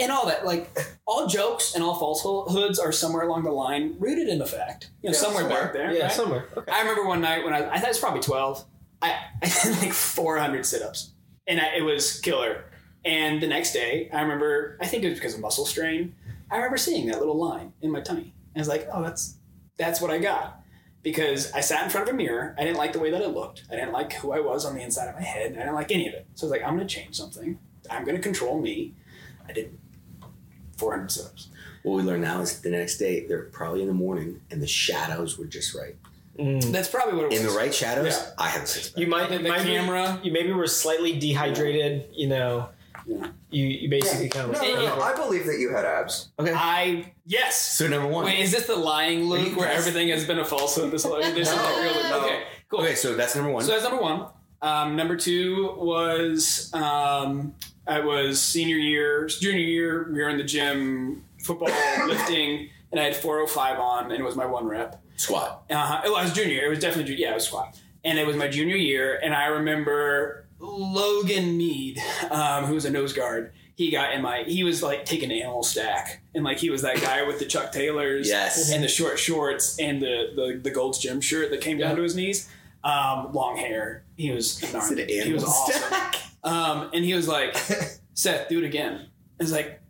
[0.01, 0.77] And all that, like
[1.07, 4.91] all jokes and all falsehoods, are somewhere along the line rooted in the fact.
[5.03, 5.63] You know, Yeah, somewhere, somewhere.
[5.65, 5.93] back there.
[5.93, 6.13] Yeah, right?
[6.13, 6.49] somewhere.
[6.57, 6.73] Okay.
[6.73, 8.65] I remember one night when I, I thought it was probably 12,
[9.03, 11.13] I, I did like 400 sit ups
[11.47, 12.65] and I, it was killer.
[13.05, 16.15] And the next day, I remember, I think it was because of muscle strain,
[16.51, 18.33] I remember seeing that little line in my tummy.
[18.55, 19.37] And I was like, oh, that's,
[19.77, 20.61] that's what I got.
[21.03, 22.55] Because I sat in front of a mirror.
[22.59, 23.65] I didn't like the way that it looked.
[23.71, 25.53] I didn't like who I was on the inside of my head.
[25.53, 26.27] I didn't like any of it.
[26.35, 27.59] So I was like, I'm going to change something.
[27.91, 28.95] I'm going to control me.
[29.49, 29.79] I didn't.
[30.79, 31.49] 400 sit-ups.
[31.83, 34.67] What we learn now is the next day they're probably in the morning and the
[34.67, 35.97] shadows were just right.
[36.39, 36.73] Mm.
[36.73, 37.41] That's probably what it was.
[37.41, 38.31] In the right shadows, Yeah.
[38.39, 38.99] I have a six pack.
[39.01, 40.21] You might, The- you the camera.
[40.25, 42.09] you maybe were slightly dehydrated.
[42.13, 42.69] You know,
[43.07, 43.29] Yeah.
[43.51, 45.01] you you basically kind No, of no, no.
[45.03, 46.31] I believe that you had abs.
[46.41, 46.53] Okay.
[46.53, 47.77] I yes.
[47.77, 48.25] so number one.
[48.25, 50.91] Wait, is this the lying Luke you where guys- everything has been a falsehood?
[50.91, 52.21] This, this is No, like really no.
[52.25, 52.43] okay.
[52.69, 52.81] Cool.
[52.81, 53.63] Okay, so that's number one.
[53.63, 54.27] So that's number one.
[54.63, 57.55] Um, number two was um,
[57.87, 60.11] I was senior year, junior year.
[60.13, 61.69] We were in the gym, football,
[62.07, 65.01] lifting, and I had 405 on, and it was my one rep.
[65.17, 65.65] Squat.
[65.71, 66.01] Uh-huh.
[66.05, 66.65] It was junior.
[66.65, 67.27] It was definitely junior.
[67.27, 69.21] Yeah, it was squat, and it was my junior year.
[69.23, 73.53] And I remember Logan Mead, um, who was a nose guard.
[73.77, 74.45] He got in my.
[74.47, 77.71] He was like taking Animal Stak, and like he was that guy with the Chuck
[77.73, 78.71] Taylors, Yes.
[78.73, 82.03] and the short shorts, and the the, the Gold's Gym shirt that came down to
[82.03, 82.49] his knees,
[82.85, 84.05] um, long hair.
[84.17, 85.83] He was It's darn, an he was awesome.
[86.45, 87.57] Um, and he was like,
[88.15, 89.09] Seth, do it again.
[89.41, 89.81] I was like,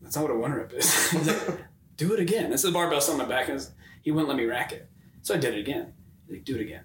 [0.00, 1.10] that's not what a one rep is.
[1.10, 1.64] He's like,
[1.96, 2.50] do it again.
[2.50, 3.48] This is the barbell still on my back.
[3.48, 3.66] And
[4.02, 4.88] he wouldn't let me rack it.
[5.22, 5.92] So I did it again.
[6.26, 6.84] He's like, do it again.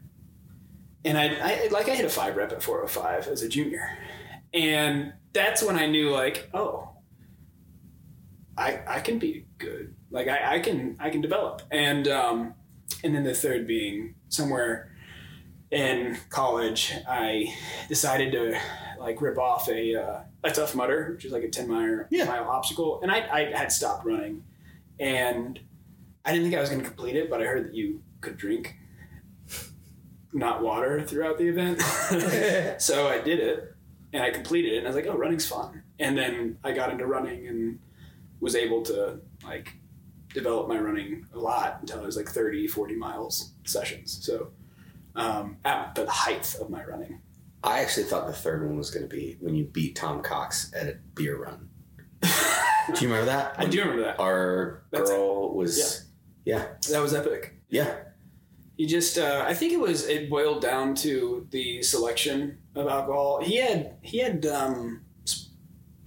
[1.05, 3.97] And I, I like I hit a five rep at 405 as a junior.
[4.53, 6.89] And that's when I knew like, oh,
[8.57, 9.95] I I can be good.
[10.11, 11.61] Like I, I can I can develop.
[11.71, 12.53] And um
[13.03, 14.88] and then the third being somewhere
[15.71, 17.53] in college, I
[17.87, 18.59] decided to
[18.99, 22.25] like rip off a uh, a Tough Mudder, which is like a ten mile Yeah.
[22.25, 24.43] mile obstacle, and I, I had stopped running,
[24.99, 25.59] and
[26.25, 28.37] I didn't think I was going to complete it, but I heard that you could
[28.37, 28.75] drink
[30.33, 31.81] not water throughout the event,
[32.81, 33.73] so I did it,
[34.13, 36.91] and I completed it, and I was like, oh, running's fun, and then I got
[36.91, 37.79] into running and
[38.39, 39.73] was able to like
[40.33, 44.19] develop my running a lot until I was like 30, 40 miles sessions.
[44.23, 44.51] So
[45.19, 47.21] um, at the height of my running.
[47.63, 50.71] I actually thought the third one was going to be when you beat Tom Cox
[50.75, 51.69] at a beer run.
[52.21, 53.55] Do you remember that?
[53.57, 54.19] I do remember that.
[54.19, 56.05] Our That's girl was,
[56.45, 57.55] yeah, That was epic.
[57.69, 57.95] yeah.
[58.77, 63.41] He just, uh, I think it was, it boiled down to the selection of alcohol.
[63.43, 65.01] He had, he had, um,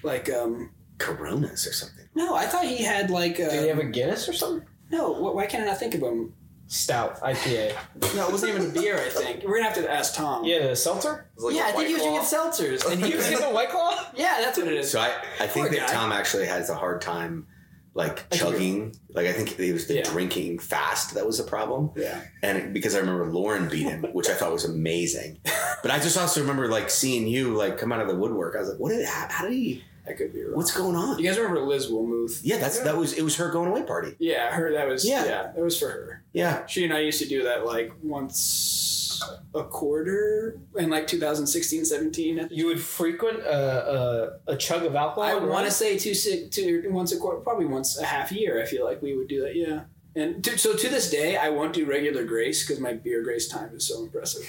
[0.02, 2.06] like, um, Coronas or something.
[2.14, 4.66] no, I thought he had like, uh, Did he have a Guinness or something?
[4.90, 6.32] no, wh- why can't I not think of him?
[6.72, 7.76] Stout IPA.
[8.16, 9.44] No, it wasn't even a beer, I think.
[9.44, 10.44] We're gonna have to ask Tom.
[10.44, 11.28] Yeah, the seltzer.
[11.36, 12.90] Like yeah, I think he was White drinking seltzers.
[12.90, 14.06] And he was, seen the White Claw?
[14.16, 14.90] yeah, that's what it is.
[14.90, 15.92] So I, I think Poor that guy.
[15.92, 17.46] Tom actually has a hard time
[17.94, 18.96] like I chugging.
[19.10, 20.04] Like I think it was the Yeah.
[20.04, 21.90] drinking fast that was a problem.
[21.94, 22.22] yeah.
[22.42, 25.40] And because I remember Lauren beat him, which I thought was amazing.
[25.82, 28.54] But I just also remember like seeing you like come out of the woodwork.
[28.54, 29.82] I was like, what did how, how did he?
[30.08, 30.56] I could be wrong.
[30.56, 31.18] What's going on?
[31.18, 32.40] You guys remember Liz Wilmuth?
[32.42, 34.16] Yeah, that's that was it was her going away party.
[34.18, 34.72] Yeah, her.
[34.72, 35.24] That was Yeah.
[35.24, 35.42] yeah.
[35.54, 36.24] That was for her.
[36.32, 36.66] Yeah.
[36.66, 39.22] She and I used to do that like once
[39.54, 42.48] a quarter in like 2016, 17.
[42.50, 45.22] You would frequent a a, a chug of alcohol.
[45.22, 48.32] I and want to say two, si- two once a quarter, probably once a half
[48.32, 48.60] year.
[48.60, 49.54] I feel like we would do that.
[49.54, 49.82] Yeah.
[50.14, 53.48] And to, so to this day, I won't do regular grace because my beer grace
[53.48, 54.46] time is so impressive.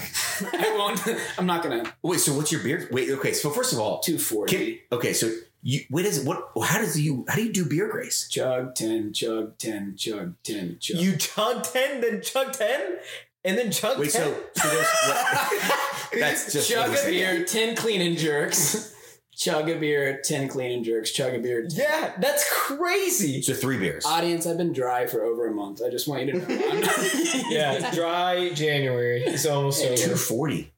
[0.54, 1.02] I won't.
[1.38, 2.88] I'm not gonna Wait, so what's your beer?
[2.92, 3.34] Wait, okay.
[3.34, 4.56] So first of all, two forty.
[4.56, 6.50] can, okay, so you what is what?
[6.62, 8.28] How does you how do you do beer grace?
[8.28, 10.98] Chug ten, chug ten, chug ten, chug.
[10.98, 12.98] You chug ten, then chug ten,
[13.46, 14.34] and then chug Wait, ten.
[14.34, 18.93] so so there's what, that's just chug a beer, ten clean and jerks.
[19.36, 21.12] Chug a beer, ten clean and jerks.
[21.12, 21.66] Chug a beer.
[21.70, 23.42] yeah, that's crazy.
[23.42, 24.06] So three beers.
[24.06, 25.82] Audience, I've been dry for over a month.
[25.86, 26.82] I just want you to know.
[27.50, 29.24] Yeah, dry January.
[29.24, 29.96] It's almost over.
[29.96, 30.72] Two forty.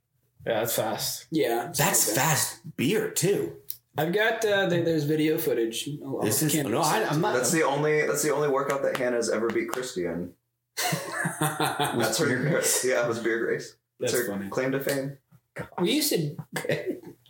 [0.45, 1.26] Yeah, that's fast.
[1.32, 2.20] yeah, That's okay.
[2.20, 3.53] fast beer too.
[3.97, 5.89] I've got uh, there, there's video footage.
[6.03, 7.34] I'll- I'll- This is no, I, I'm not.
[7.34, 8.06] That's the only.
[8.06, 10.34] That's the only workout that Hannah's ever beat Christy in.
[11.39, 12.26] That's her.
[12.28, 13.76] beer Yeah, it was beer grace.
[13.99, 14.49] That's That's her funny.
[14.49, 15.18] claim to fame.
[15.80, 16.36] we used to,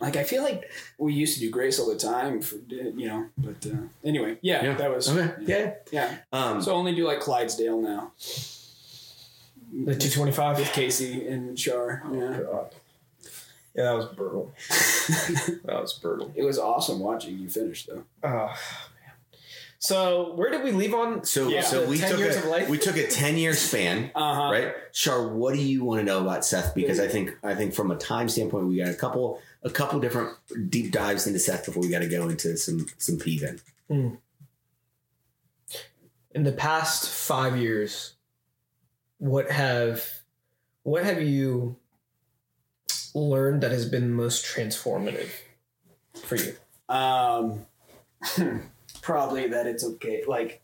[0.00, 3.26] like, I feel like we used to do grace all the time, for you know.
[3.38, 4.74] But uh, anyway, yeah, Yeah.
[4.76, 5.32] that was Okay.
[5.46, 6.18] yeah, yeah.
[6.32, 8.12] Um, So only do like Clydesdale now
[9.84, 10.72] The two twenty five with.
[10.72, 12.02] Casey and Shar.
[12.12, 12.74] Yeah, God.
[13.74, 14.52] Yeah, that was brutal.
[15.64, 16.32] That was brutal.
[16.34, 18.04] it was awesome watching you finish though.
[18.22, 18.54] Oh, man.
[19.78, 21.24] So where did we leave on?
[21.24, 21.60] so Yeah.
[21.62, 22.68] so The we 10 took years a of life?
[22.70, 24.10] we took a ten year span.
[24.14, 24.50] Uh huh.
[24.52, 27.74] right Shar, what do you want to know about seth because i think i think
[27.74, 30.36] from a time standpoint we got a couple a couple different
[30.70, 33.60] deep dives into seth before we got to go into some some peeving
[36.36, 38.12] in the past five years,
[39.16, 40.06] what have
[40.82, 41.76] what have you
[43.14, 45.30] learned that has been most transformative
[46.24, 46.54] for you?
[46.90, 47.64] Um,
[49.00, 50.24] probably that it's okay.
[50.28, 50.62] Like,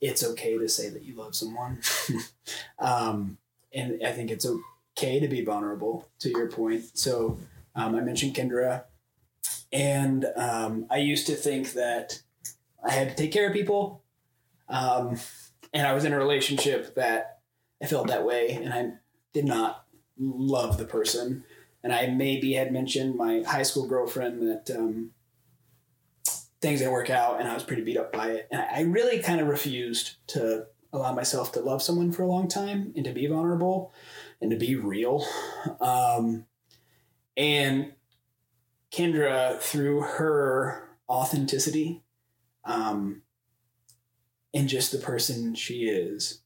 [0.00, 1.78] it's okay to say that you love someone.
[2.80, 3.38] um,
[3.72, 6.08] and I think it's okay to be vulnerable.
[6.18, 7.38] To your point, so
[7.76, 8.84] um, I mentioned Kendra,
[9.72, 12.22] and um, I used to think that
[12.84, 14.02] I had to take care of people.
[14.68, 15.18] Um,
[15.72, 17.40] and I was in a relationship that
[17.82, 18.92] I felt that way, and I
[19.32, 19.84] did not
[20.18, 21.44] love the person.
[21.82, 25.10] And I maybe had mentioned my high school girlfriend that um,
[26.60, 28.48] things didn't work out, and I was pretty beat up by it.
[28.50, 32.48] And I really kind of refused to allow myself to love someone for a long
[32.48, 33.92] time and to be vulnerable
[34.40, 35.24] and to be real.
[35.80, 36.46] Um,
[37.36, 37.92] and
[38.90, 42.02] Kendra, through her authenticity
[42.64, 43.22] um,
[44.54, 46.42] and just the person she is,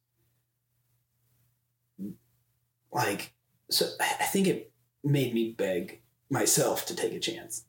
[2.92, 3.32] like,
[3.70, 4.72] so I think it
[5.04, 7.64] made me beg myself to take a chance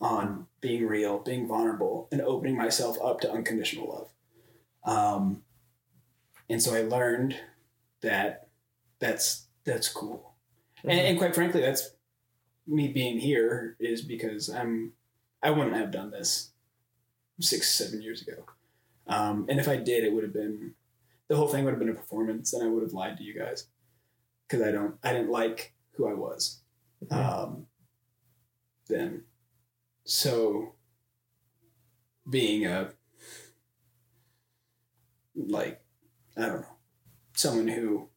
[0.00, 3.88] on being real, being vulnerable, and opening myself up to unconditional
[4.84, 4.96] love.
[4.96, 5.42] Um,
[6.48, 7.36] and so I learned
[8.00, 8.48] that
[8.98, 10.34] that's that's cool,
[10.84, 11.90] and, and quite frankly, that's
[12.70, 14.92] me being here is because I'm
[15.42, 16.52] I wouldn't have done this
[17.40, 18.44] six seven years ago,
[19.06, 20.74] um, and if I did, it would have been
[21.28, 23.38] the whole thing would have been a performance, and I would have lied to you
[23.38, 23.66] guys.
[24.48, 26.60] Because I don't I didn't like who I was.
[27.10, 27.66] Um,
[28.88, 29.24] then.
[30.04, 30.74] So
[32.28, 32.90] being a
[35.34, 35.80] like
[36.36, 36.76] I don't know
[37.34, 38.08] someone who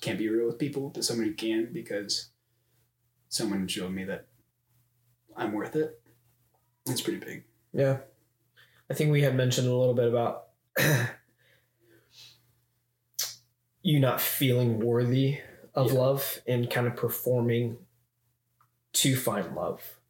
[0.00, 2.30] can't be real with people, but someone who can because
[3.28, 4.26] someone showed me that
[5.36, 6.00] I'm worth it.
[6.86, 7.44] It's pretty big.
[7.72, 7.98] Yeah.
[8.90, 10.46] I think we had mentioned a little bit about
[13.82, 15.38] you not feeling worthy
[15.74, 15.98] of Yeah.
[15.98, 17.78] love and kind of performing
[18.94, 20.00] to find love.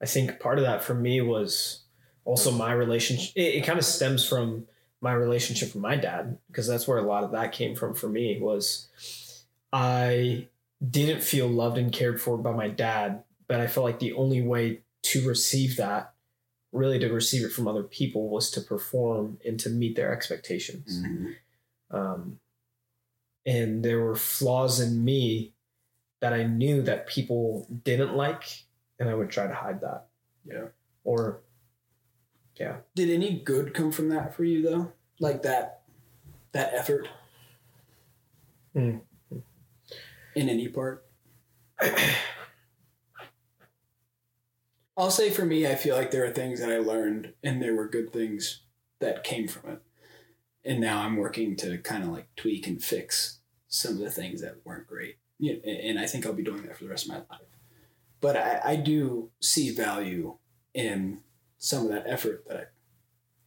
[0.00, 1.82] I think part of that for me was
[2.24, 3.32] also my relationship.
[3.36, 4.66] It, it kind of stems from
[5.00, 8.08] my relationship with my dad because that's where a lot of that came from for
[8.08, 8.88] me was
[9.72, 10.48] I
[10.90, 14.42] didn't feel loved and cared for by my dad, but I felt like the only
[14.42, 16.12] way to receive that
[16.72, 21.02] really to receive it from other people was to perform and to meet their expectations.
[21.90, 22.38] Um,
[23.44, 25.52] and there were flaws in me
[26.20, 28.64] that I knew that people didn't like,
[28.98, 30.06] and I would try to hide that.
[30.46, 30.68] Yeah.
[31.04, 31.40] Or,
[32.56, 32.76] yeah.
[32.94, 34.92] Did any good come from that for you though?
[35.20, 35.82] Like that
[36.52, 37.08] that effort?
[38.72, 38.98] Hmm.
[40.34, 41.04] In any part?
[44.96, 47.74] I'll say for me, I feel like there are things that I learned and there
[47.74, 48.62] were good things
[49.00, 49.82] that came from it.
[50.64, 54.42] And now I'm working to kind of like tweak and fix some of the things
[54.42, 55.16] that weren't great.
[55.38, 57.48] Yeah, and I think I'll be doing that for the rest of my life.
[58.20, 60.36] But I, I do see value
[60.72, 61.20] in
[61.58, 62.64] some of that effort that I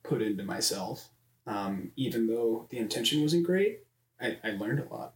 [0.04, 1.10] put into myself.
[1.48, 3.84] Um, even though the intention wasn't great,
[4.20, 5.14] I, I learned a lot.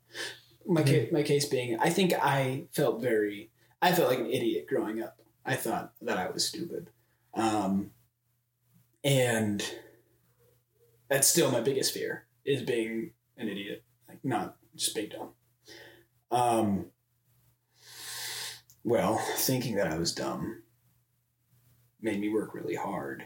[0.69, 3.49] My, ca- my case being, I think I felt very,
[3.81, 5.19] I felt like an idiot growing up.
[5.43, 6.91] I thought that I was stupid.
[7.33, 7.89] Um,
[9.03, 9.63] and
[11.09, 15.29] that's still my biggest fear is being an idiot, like not just being dumb.
[16.29, 16.85] Um,
[18.83, 20.61] well, thinking that I was dumb
[21.99, 23.25] made me work really hard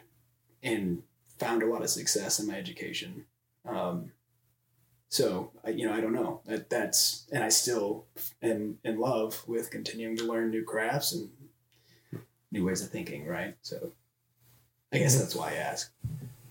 [0.64, 1.04] and
[1.38, 3.26] found a lot of success in my education.
[3.68, 4.12] Um,
[5.14, 8.06] so I- you know, I don't know that that's, and I still
[8.42, 11.30] am in love with continuing to learn new crafts and
[12.52, 13.28] new ways of thinking.
[13.28, 13.56] Right.
[13.62, 13.94] So
[14.92, 15.92] I guess that's why I ask.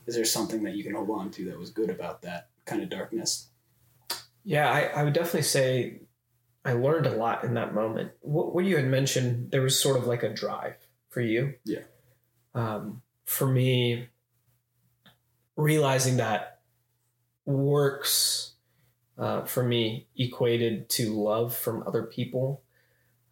[0.06, 2.82] Is there something that you can hold on to that was good about that kind
[2.84, 3.48] of darkness?
[4.44, 6.00] Yeah, I, I would definitely say
[6.64, 8.12] I learned a lot in that moment.
[8.20, 10.76] What, what you had mentioned, there was sort of like a drive
[11.10, 11.54] for you.
[11.64, 11.82] Yeah.
[12.54, 14.08] Um, for me,
[15.56, 16.60] realizing that
[17.44, 18.51] works
[19.18, 22.62] uh, for me equated to love from other people.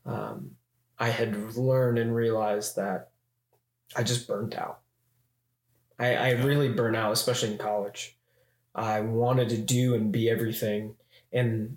[0.05, 0.53] Um,
[0.99, 3.11] I had learned and realized that
[3.97, 4.81] I just burnt out.
[5.99, 8.17] I, I really burnt out, especially in college.
[8.75, 10.95] I wanted to do and be everything.
[11.33, 11.77] And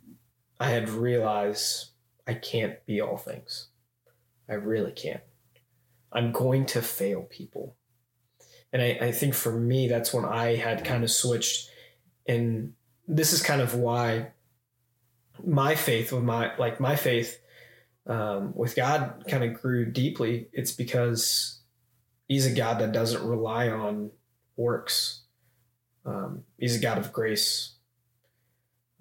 [0.60, 1.90] I had realized
[2.28, 3.68] I can't be all things.
[4.48, 5.24] I really can't.
[6.12, 7.76] I'm going to fail people.
[8.72, 11.70] And I, I think for me, that's when I had kind of switched.
[12.28, 12.74] And
[13.08, 14.32] this is kind of why
[15.46, 17.40] my faith with my, like my faith
[18.08, 20.48] um, with God kind of grew deeply.
[20.54, 21.62] It's because
[22.28, 24.12] he's a God that doesn't rely on
[24.56, 25.22] works.
[26.06, 27.76] Um, he's a God of grace.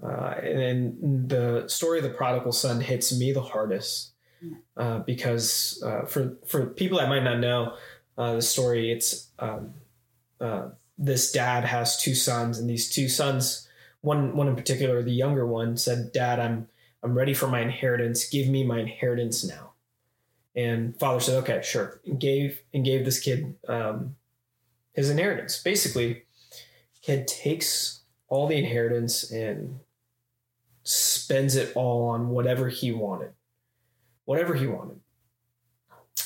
[0.03, 4.13] Uh, and the story of the prodigal son hits me the hardest
[4.77, 7.77] uh, because uh, for for people that might not know
[8.19, 9.75] uh, the story, it's um,
[10.41, 13.69] uh, this dad has two sons, and these two sons,
[14.03, 16.69] one one in particular, the younger one, said, "Dad, I'm
[17.03, 18.29] I'm ready for my inheritance.
[18.29, 19.73] Give me my inheritance now."
[20.55, 24.17] And father said, "Okay, sure," and gave and gave this kid um,
[24.93, 25.63] his inheritance.
[25.63, 26.25] Basically,
[27.01, 29.81] kid takes all the inheritance and
[30.83, 33.33] spends it all on whatever he wanted,
[34.25, 35.01] whatever he wanted.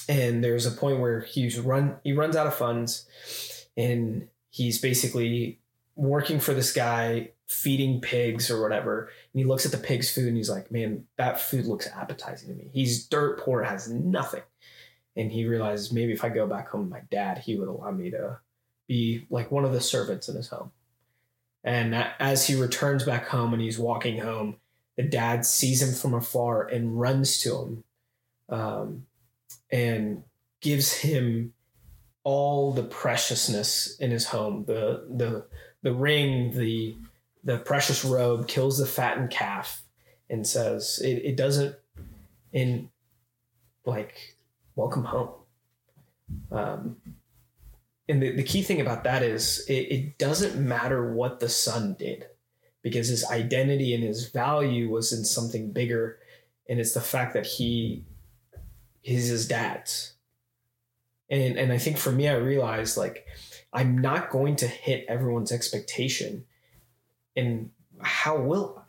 [0.08, 3.06] And there's a point where he's run he runs out of funds,
[3.76, 5.60] and he's basically
[5.96, 9.10] working for this guy feeding pigs or whatever.
[9.32, 12.48] And he looks at the pig's food and he's like man that food looks appetizing
[12.48, 12.70] to me.
[12.72, 14.42] He's dirt poor has nothing.
[15.16, 17.90] And he realizes maybe if i go back home to my dad he would allow
[17.90, 18.38] me to
[18.86, 20.70] be like one of the servants in his home.
[21.64, 24.56] And as he returns back home and he's walking home
[24.96, 27.84] the dad sees him from afar and runs to him
[28.48, 29.06] um,
[29.70, 30.24] and
[30.60, 31.52] gives him
[32.24, 35.46] all the preciousness in his home the the
[35.86, 36.96] the ring the
[37.44, 39.84] the precious robe kills the fattened calf
[40.28, 41.76] and says it, it doesn't
[42.52, 42.90] in
[43.84, 44.36] like
[44.74, 45.28] welcome home.
[46.50, 46.96] Um,
[48.08, 51.94] and the, the key thing about that is it, it doesn't matter what the son
[51.96, 52.26] did
[52.82, 56.18] because his identity and his value was in something bigger.
[56.68, 58.04] And it's the fact that he
[59.04, 60.14] is his dad's.
[61.30, 63.24] And and i think for me i realized like
[63.76, 66.44] i'm not going to hit everyone's expectation
[67.36, 67.70] and
[68.00, 68.82] how will I?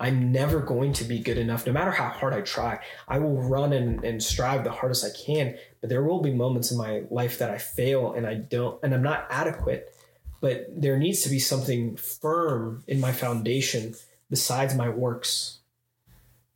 [0.00, 2.78] I'm never going to be good enough, no matter how hard I try.
[3.08, 6.70] I will run and, and strive the hardest I can, but there will be moments
[6.70, 9.92] in my life that I fail and I don't, and I'm not adequate.
[10.40, 13.96] But there needs to be something firm in my foundation
[14.30, 15.58] besides my works.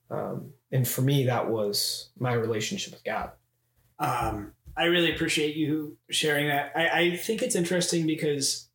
[0.09, 3.33] Um, and for me, that was my relationship with God.
[3.99, 6.73] Um, I really appreciate you sharing that.
[6.75, 8.69] I, I think it's interesting because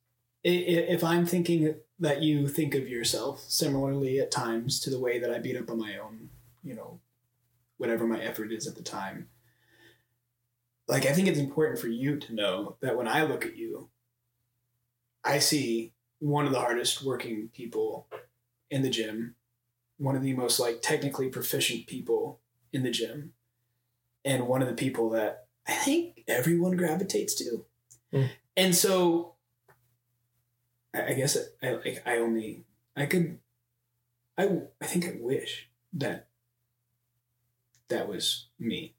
[0.43, 5.32] if I'm thinking that you think of yourself similarly at times to the way that
[5.32, 6.30] I beat up on my own,
[6.64, 7.00] you know,
[7.78, 9.30] whatever my effort is at the time.
[10.88, 13.89] Like, I think it's important for you to know that when I look at you,
[15.24, 18.08] I see one of the hardest working people
[18.70, 19.36] in the gym,
[19.98, 22.39] one of the most like technically proficient people
[22.72, 23.34] in the gym,
[24.24, 27.65] and one of the people that I think everyone gravitates to.
[28.13, 28.30] Mm.
[28.55, 29.34] And so
[30.93, 32.65] I, guess I, like I only
[32.95, 33.39] I could
[34.38, 34.49] I
[34.82, 36.28] I think I wish that
[37.89, 38.95] that was me.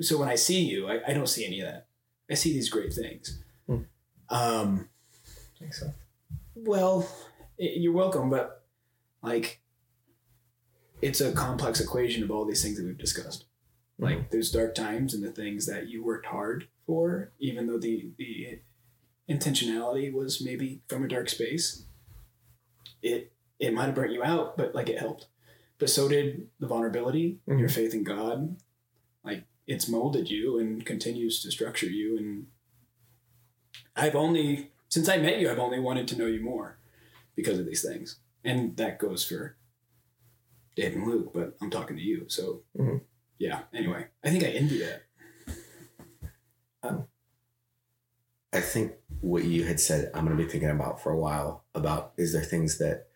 [0.00, 1.86] So when I see you, I, I don't see any of that.
[2.30, 3.42] I see these great things.
[3.66, 3.82] Hmm.
[4.28, 4.88] Um,
[5.70, 5.92] so.
[6.54, 7.08] well,
[7.58, 8.64] you're welcome, but
[9.22, 9.60] like,
[11.02, 13.46] it's a complex equation of all these things that we've discussed.
[14.00, 18.10] Like, those dark times and the things that you worked hard for, even though the
[18.16, 18.60] the
[19.28, 21.84] intentionality was maybe from a dark space.
[23.02, 25.26] It it might have burnt you out, but like it helped.
[25.78, 27.58] But so did the vulnerability, Mhm.
[27.60, 28.56] your faith in God.
[29.24, 32.16] Like it's molded you and continues to structure you.
[32.16, 32.46] And
[33.96, 36.78] I've only since I met you, I've only wanted to know you more
[37.34, 38.20] because of these things.
[38.44, 39.56] And that goes for
[40.76, 42.28] Dave and Luke, but I'm talking to you.
[42.28, 43.02] So Mhm.
[43.38, 43.60] Yeah.
[43.74, 45.04] Anyway, I think I envy that.
[48.52, 51.64] I think what you had said, I'm going to be thinking about for a while
[51.74, 53.06] about is there things that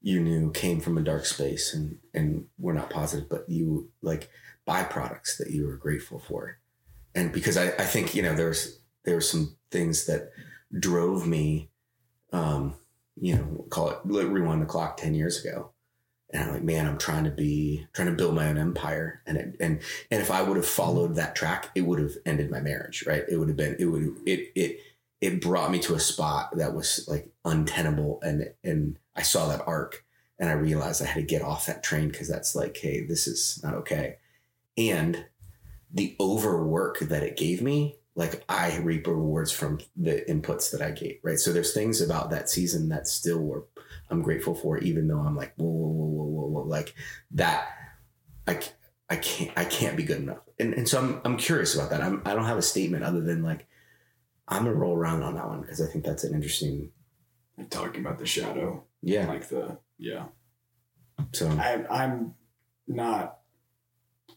[0.00, 4.30] you knew came from a dark space and and were not positive, but you like
[4.66, 6.58] byproducts that you were grateful for,
[7.14, 10.30] and because I I think you know there's there were some things that
[10.76, 11.70] drove me,
[12.32, 12.74] um,
[13.20, 15.71] you know, call it rewind the clock ten years ago,
[16.32, 19.36] and I'm like, man, I'm trying to be trying to build my own empire, and
[19.36, 19.80] it, and
[20.10, 21.16] and if I would have followed mm-hmm.
[21.16, 23.24] that track, it would have ended my marriage, right?
[23.28, 24.80] It would have been it would it it
[25.20, 29.66] it brought me to a spot that was like untenable, and and I saw that
[29.66, 30.04] arc,
[30.38, 33.26] and I realized I had to get off that train because that's like, hey, this
[33.26, 34.16] is not okay,
[34.76, 35.26] and
[35.92, 40.90] the overwork that it gave me like I reap rewards from the inputs that I
[40.90, 41.38] gave, right?
[41.38, 43.64] So there's things about that season that still were
[44.12, 46.68] I'm grateful for, even though I'm like, whoa, whoa, whoa, whoa, whoa, whoa.
[46.68, 46.94] like
[47.32, 47.68] that.
[48.46, 48.60] I,
[49.08, 52.00] I can't I can't be good enough, and and so I'm I'm curious about that.
[52.00, 53.66] I'm I don't have a statement other than like
[54.48, 56.90] I'm gonna roll around on that one because I think that's an interesting
[57.58, 59.26] Like talking about the shadow, yeah.
[59.26, 60.26] like the yeah.
[61.32, 62.34] So I, I'm
[62.88, 63.38] not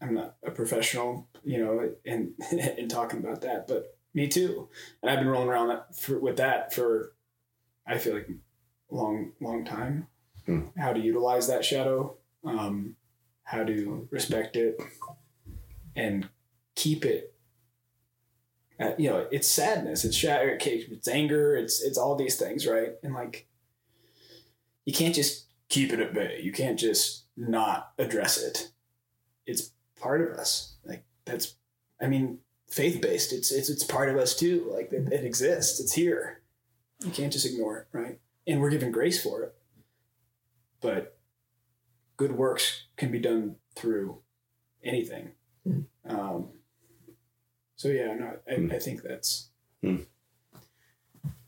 [0.01, 2.33] I'm not a professional, you know, in
[2.77, 4.69] in talking about that, but me too.
[5.01, 7.13] And I've been rolling around that for, with that for
[7.87, 8.29] I feel like
[8.89, 10.07] long long time.
[10.45, 10.67] Hmm.
[10.77, 12.95] How to utilize that shadow, um,
[13.43, 14.79] how to respect it,
[15.95, 16.29] and
[16.75, 17.33] keep it.
[18.79, 22.93] Uh, you know, it's sadness, it's shadow, it's anger, it's it's all these things, right?
[23.01, 23.47] And like,
[24.83, 26.41] you can't just keep it at bay.
[26.43, 28.71] You can't just not address it.
[29.45, 30.75] It's part of us.
[30.85, 31.55] Like that's
[32.01, 33.33] I mean, faith based.
[33.33, 34.69] It's it's it's part of us too.
[34.71, 35.79] Like it, it exists.
[35.79, 36.41] It's here.
[37.03, 38.19] You can't just ignore it, right?
[38.47, 39.55] And we're given grace for it.
[40.81, 41.17] But
[42.17, 44.19] good works can be done through
[44.83, 45.31] anything.
[45.67, 45.85] Mm.
[46.07, 46.49] Um,
[47.75, 48.71] so yeah, no, I, Mm.
[48.73, 49.49] I think that's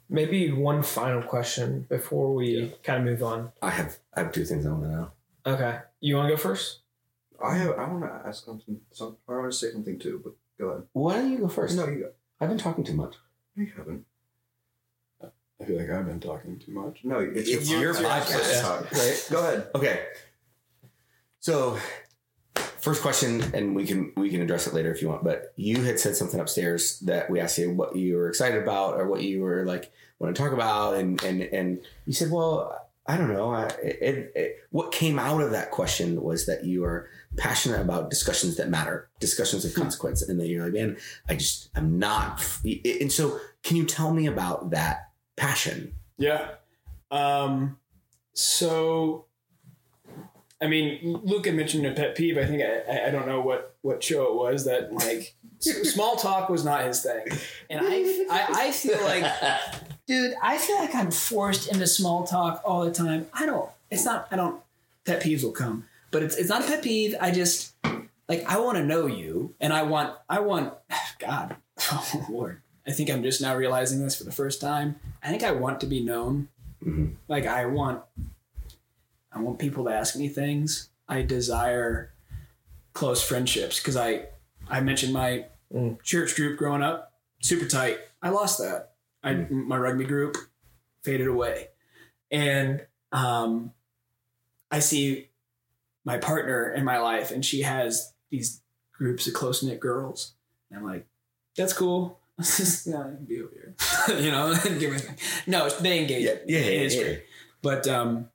[0.10, 2.68] Maybe one final question before we Yeah.
[2.84, 3.52] kind of move on.
[3.62, 5.12] I have I have two things I want to know.
[5.46, 5.80] Okay.
[6.00, 6.80] You want to go first?
[7.44, 7.72] I have.
[7.78, 8.80] I want to ask something.
[8.92, 10.84] Some, I want to say something too, but go ahead.
[10.94, 11.76] Why don't you go first?
[11.76, 12.12] No, you go.
[12.40, 13.16] I've been talking too much.
[13.56, 14.06] No, you haven't.
[15.60, 17.00] I feel like I've been talking too much.
[17.04, 18.22] No, it's, It's your your podcast.
[18.22, 18.56] podcast.
[18.56, 18.92] to talk.
[18.92, 19.28] Right?
[19.32, 19.68] Go ahead.
[19.76, 20.06] Okay.
[21.40, 21.78] So,
[22.56, 25.24] first question, and we can we can address it later if you want.
[25.24, 29.00] But you had said something upstairs that we asked you what you were excited about
[29.00, 32.88] or what you were like want to talk about, and and and you said, well,
[33.06, 33.54] I don't know.
[33.54, 38.10] I, it, it, what came out of that question was that you are passionate about
[38.10, 39.82] discussions that matter, discussions of hmm.
[39.82, 40.98] consequence, and that you're like, man,
[41.30, 42.40] I just I'm not.
[42.40, 42.62] f-
[43.02, 45.07] And so, can you tell me about that
[45.38, 45.94] passion?
[46.18, 46.50] Yeah.
[47.12, 47.78] Um,
[48.34, 49.26] so,
[50.62, 52.38] I mean, Luke had mentioned a pet peeve.
[52.38, 56.16] I think I, I- I don't know what what show it was that like small
[56.18, 57.26] talk was not his thing,
[57.70, 57.96] and I
[58.30, 59.24] I, I feel like,
[60.08, 63.28] dude, I feel like I'm forced into small talk all the time.
[63.34, 63.70] I don't.
[63.90, 64.28] It's not.
[64.32, 64.62] I don't.
[65.06, 67.16] Pet peeves will come, but it's it's not a pet peeve.
[67.22, 67.74] I just
[68.28, 70.74] like I want to know you, and I want I want
[71.20, 71.56] God,
[71.92, 72.62] oh Lord.
[72.88, 74.96] I think I'm just now realizing this for the first time.
[75.22, 76.48] I think I want to be known.
[76.84, 77.16] Mhm.
[77.28, 78.02] Like I want,
[79.32, 80.90] I want people to ask me things.
[81.08, 82.14] I desire
[82.94, 84.28] close friendships because I,
[84.70, 86.02] I mentioned my Mm.
[86.02, 87.12] church group growing up,
[87.42, 88.00] super tight.
[88.22, 88.94] I lost that.
[89.22, 90.38] I my rugby group
[91.04, 91.68] faded away,
[92.32, 93.74] and um,
[94.72, 95.28] I see
[96.06, 98.62] my partner in my life, and she has these
[98.94, 100.36] groups of close knit girls.
[100.72, 101.06] And I'm like,
[101.58, 102.22] that's cool.
[102.86, 103.76] yeah, be over here.
[104.20, 104.98] you know, give me.
[105.48, 106.24] No, they engage.
[106.24, 107.04] Yeah, yeah, It yeah, is yeah.
[107.04, 107.24] great.
[107.62, 108.30] But um,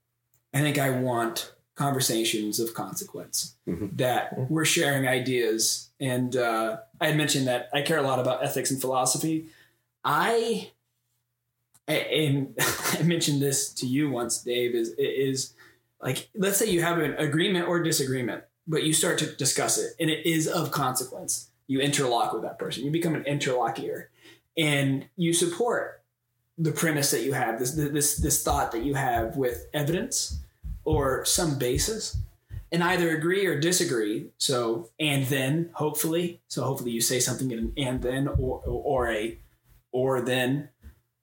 [0.53, 3.97] I think I want conversations of consequence Mhm.
[3.97, 5.91] that we're sharing ideas.
[6.01, 9.47] And uh, I had mentioned that I care a lot about ethics and philosophy.
[10.05, 10.71] I
[11.89, 12.55] and
[12.99, 14.75] I mentioned this to you once, Dave.
[14.75, 15.55] Is is
[16.01, 19.93] like let's say you have an agreement or disagreement, but you start to discuss it,
[20.01, 21.51] and it is of consequence.
[21.67, 22.85] You interlock with that person.
[22.85, 24.11] You become an interlocutor,
[24.57, 26.03] and you support
[26.59, 30.41] the premise that you have this this this thought that you have with evidence
[30.85, 32.17] or some basis
[32.71, 37.59] and either agree or disagree so and then hopefully so hopefully you say something in
[37.59, 39.39] an and then or or a
[39.93, 40.69] or then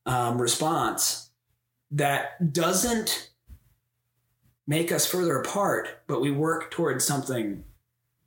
[0.06, 1.30] um, response
[1.92, 3.32] that doesn't
[4.68, 7.64] make us further apart but we work towards something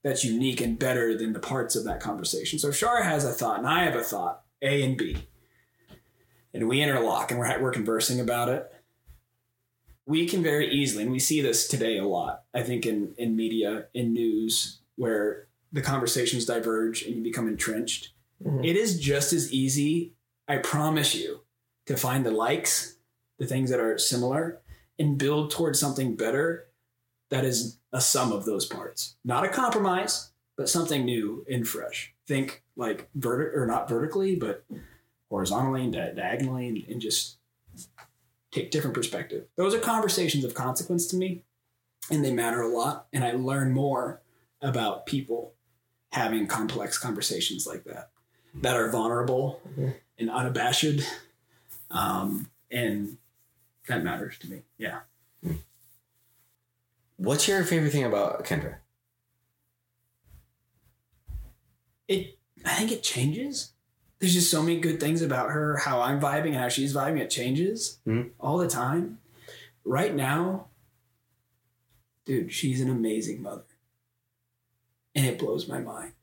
[0.03, 3.33] that's unique and better than the parts of that conversation so if shara has a
[3.33, 5.27] thought and i have a thought a and b
[6.55, 8.71] and we interlock and we're, we're conversing about it
[10.07, 13.37] we can very easily, and we see this today a lot, I think, in, in
[13.37, 18.11] media, in news, where the conversations diverge and you become entrenched.
[18.45, 18.67] Mhm.
[18.67, 20.15] It is just as easy,
[20.49, 21.43] I promise you,
[21.87, 22.97] to find the likes,
[23.39, 24.61] the things that are similar,
[24.99, 26.67] and build towards something better
[27.33, 29.16] that is a sum of those parts.
[29.24, 32.12] Not a compromise, but something new and fresh.
[32.27, 34.65] Think like vertic or not vertically, but
[35.31, 37.39] horizontally and di- diagonally, and, and just
[38.51, 39.47] take different perspective.
[39.57, 41.43] Those are conversations of consequence to me,
[42.11, 43.07] and they matter a lot.
[43.15, 44.20] And I learn more
[44.61, 45.55] about people
[46.12, 48.11] having complex conversations like that,
[48.61, 49.94] that are vulnerable Mhm.
[50.19, 51.01] and unabashed,
[51.90, 53.16] um, and
[53.89, 54.62] that matters to me.
[54.77, 55.01] Yeah.
[57.23, 58.77] What's your favorite thing about Kendra?
[62.09, 63.73] it I think it changes.
[64.19, 67.20] There's just so many good things about her, how I'm vibing and how she's vibing.
[67.20, 68.31] It changes Mhm.
[68.40, 69.19] all the time.
[69.85, 70.69] Right now,
[72.24, 73.65] dude, she's an amazing mother.
[75.15, 76.15] And it blows my mind.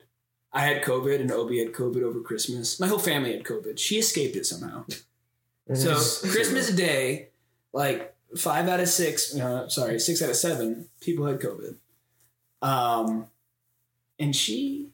[0.52, 2.80] I had COVID and Obi had COVID over Christmas.
[2.80, 3.78] My whole family had COVID.
[3.78, 4.84] She escaped it somehow.
[5.72, 5.94] So.
[6.28, 7.28] Christmas Day,
[7.72, 11.76] like five out of six, no, sorry, six out of seven people had COVID.
[12.62, 13.26] Um,
[14.18, 14.90] and she,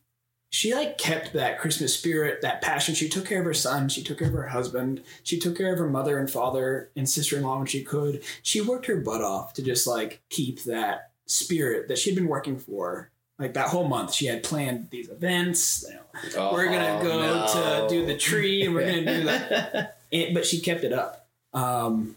[0.51, 2.95] she like kept that Christmas spirit, that passion.
[2.95, 3.89] She took care of her son.
[3.89, 5.03] She took care of her husband.
[5.23, 8.23] She took care of her mother and father and sister in law when she could.
[8.43, 12.57] She worked her butt off to just like keep that spirit that she'd been working
[12.59, 13.11] for.
[13.39, 15.85] Like that whole month, she had planned these events.
[15.87, 17.89] You know, we're gonna Oh, go no.
[17.89, 19.99] to do the tree and we're gonna do that
[20.33, 22.17] but she kept it up um,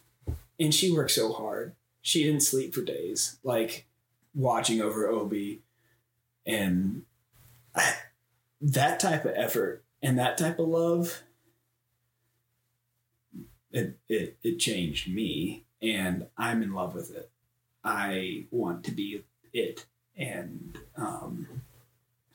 [0.59, 1.75] and she worked so hard.
[2.01, 3.87] She didn't sleep for days like
[4.33, 5.61] watching over obi.
[6.45, 7.03] And
[8.61, 11.23] that type of effort and that type of love
[13.71, 17.29] it it it changed me and i'm in love with it.
[17.83, 19.23] I want to be
[19.53, 19.85] it.
[20.17, 21.47] And um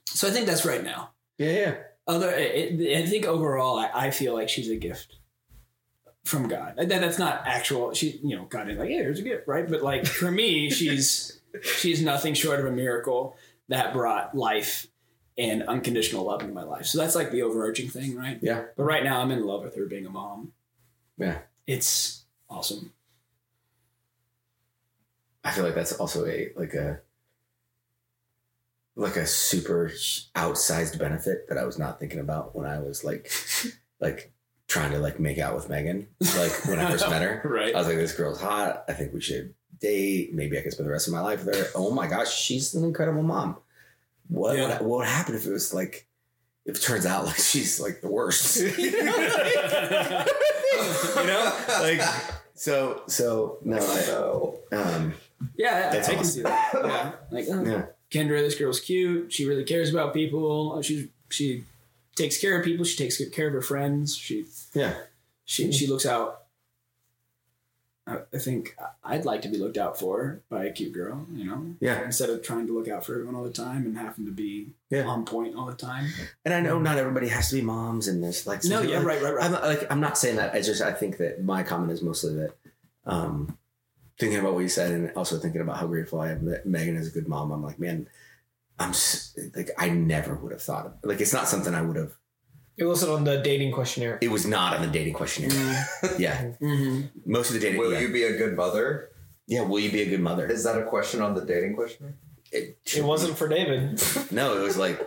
[0.06, 1.10] so i think that's right now.
[1.38, 1.74] Yeah, yeah.
[2.06, 5.16] other it, i think overall I, I feel like she's a gift
[6.24, 6.74] from god.
[6.76, 9.68] That, that's not actual she you know god is like yeah here's a gift right?
[9.68, 13.36] But like for me she's she's nothing short of a miracle
[13.68, 14.86] that brought life
[15.36, 16.86] and unconditional love into my life.
[16.86, 18.38] So that's like the overarching thing right?
[18.40, 18.64] Yeah.
[18.76, 20.52] but right now i'm in love with her being a mom.
[21.18, 21.38] Yeah.
[21.66, 22.92] it's awesome.
[25.44, 27.00] I feel like that's also a like a
[28.96, 29.90] like a super
[30.36, 33.30] outsized benefit that I was not thinking about when I was like
[34.00, 34.32] like
[34.74, 36.08] trying to like make out with Megan.
[36.36, 37.40] Like when I first met her.
[37.48, 38.84] right I was like, this girl's hot.
[38.88, 40.34] I think we should date.
[40.34, 41.66] Maybe I could spend the rest of my life with her.
[41.76, 43.56] Oh my gosh, she's an incredible mom.
[44.28, 44.78] What Yeah.
[44.78, 46.06] would, what would happen if it was like
[46.66, 48.56] if it turns out like she's like the worst?
[48.78, 48.90] you
[51.26, 51.52] know?
[51.80, 52.00] Like
[52.54, 54.58] so so no No.
[54.78, 55.14] um
[55.56, 57.86] yeah I, That's I can see that yeah like oh, yeah.
[58.10, 59.32] Kendra, this girl's cute.
[59.32, 60.80] She really cares about people.
[60.82, 61.64] She she
[62.14, 62.84] takes care of people.
[62.84, 64.16] She takes good care of her friends.
[64.16, 64.94] She Yeah.
[65.44, 66.42] she she looks out.
[68.06, 71.44] I I think I'd like to be looked out for by a cute girl, you
[71.44, 72.04] know, Yeah.
[72.04, 74.74] instead of trying to look out for everyone all the time and having to be
[74.90, 75.04] Yeah.
[75.04, 76.08] on point all the time.
[76.44, 78.46] And I know not everybody has to be moms and this.
[78.46, 79.44] Like, No, yeah, like, right, right, right.
[79.44, 80.54] I'm not, like, I'm not saying that.
[80.54, 82.54] I just, I think that my comment is mostly that,
[83.06, 83.56] um,
[84.18, 86.96] thinking about what you said and also thinking about how grateful I am that Megan
[86.96, 87.50] is a good mom.
[87.52, 88.06] I'm like, man,
[88.78, 88.92] I'm
[89.54, 92.12] like, I never would have thought of like, it's not something I would have.
[92.76, 94.18] It wasn't on the dating questionnaire.
[94.20, 95.52] It was not on the dating questionnaire.
[96.18, 97.02] yeah, Mm-hmm.
[97.24, 97.78] most of the dating.
[97.78, 98.00] Will yeah.
[98.00, 99.10] you be a good mother?
[99.46, 100.46] yeah, will you be a good mother?
[100.48, 102.16] Is that a question on the dating questionnaire?
[102.50, 104.02] It, It wasn't for David.
[104.32, 105.00] No, it was like,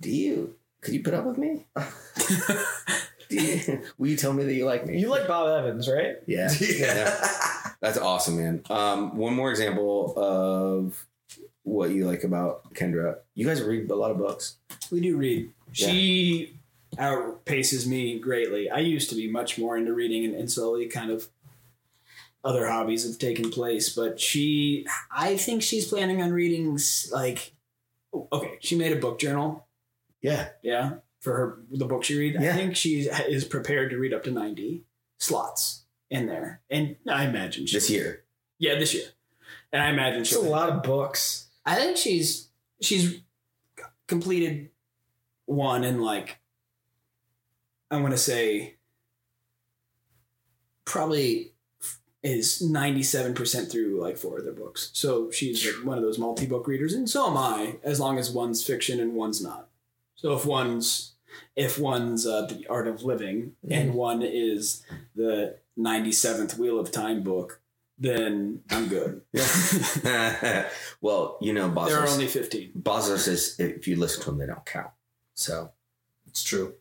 [0.00, 0.54] do you?
[0.80, 1.66] Could you put up with me?
[3.28, 4.98] Do you, will you tell me that you like me?
[4.98, 6.16] You like Bob Evans, right?
[6.26, 6.50] Yeah.
[6.60, 7.28] yeah.
[7.80, 8.62] That's awesome, man.
[8.68, 11.06] Um, one more example of
[11.62, 13.18] what you like about Kendra.
[13.34, 14.56] You guys read a lot of books.
[14.90, 15.50] We do read.
[15.72, 16.58] She
[16.96, 18.68] outpaces me greatly.
[18.68, 21.28] I used to be much more into reading, and, and slowly, kind of,
[22.44, 23.94] other hobbies have taken place.
[23.94, 26.78] But she, I think she's planning on reading
[27.10, 27.54] like,
[28.32, 29.66] okay, she made a book journal.
[30.20, 30.48] Yeah.
[30.62, 32.36] Yeah, for her the book she read.
[32.36, 34.84] I think she is prepared to read up to ninety
[35.18, 38.24] slots in there, and I imagine she, This year.
[38.58, 39.06] Yeah, this year,
[39.72, 41.48] and I imagine she's a lot of books.
[41.64, 42.48] I think she's
[42.80, 43.20] she's
[44.06, 44.70] completed
[45.46, 46.38] one in like
[47.90, 48.76] I want to say
[50.84, 51.52] probably
[52.22, 54.90] is 97% through like four of their books.
[54.92, 58.30] So she's like one of those multi-book readers and so am I as long as
[58.30, 59.68] one's fiction and one's not.
[60.14, 61.14] So if one's
[61.56, 64.84] if one's uh, the art of living and one is
[65.16, 67.61] the 97th wheel of time book
[68.02, 69.22] then I'm good.
[71.00, 72.72] well, you know, there are only 15.
[72.78, 74.90] Bossos is if you listen to them, they don't count.
[75.34, 75.70] So
[76.26, 76.74] It's true.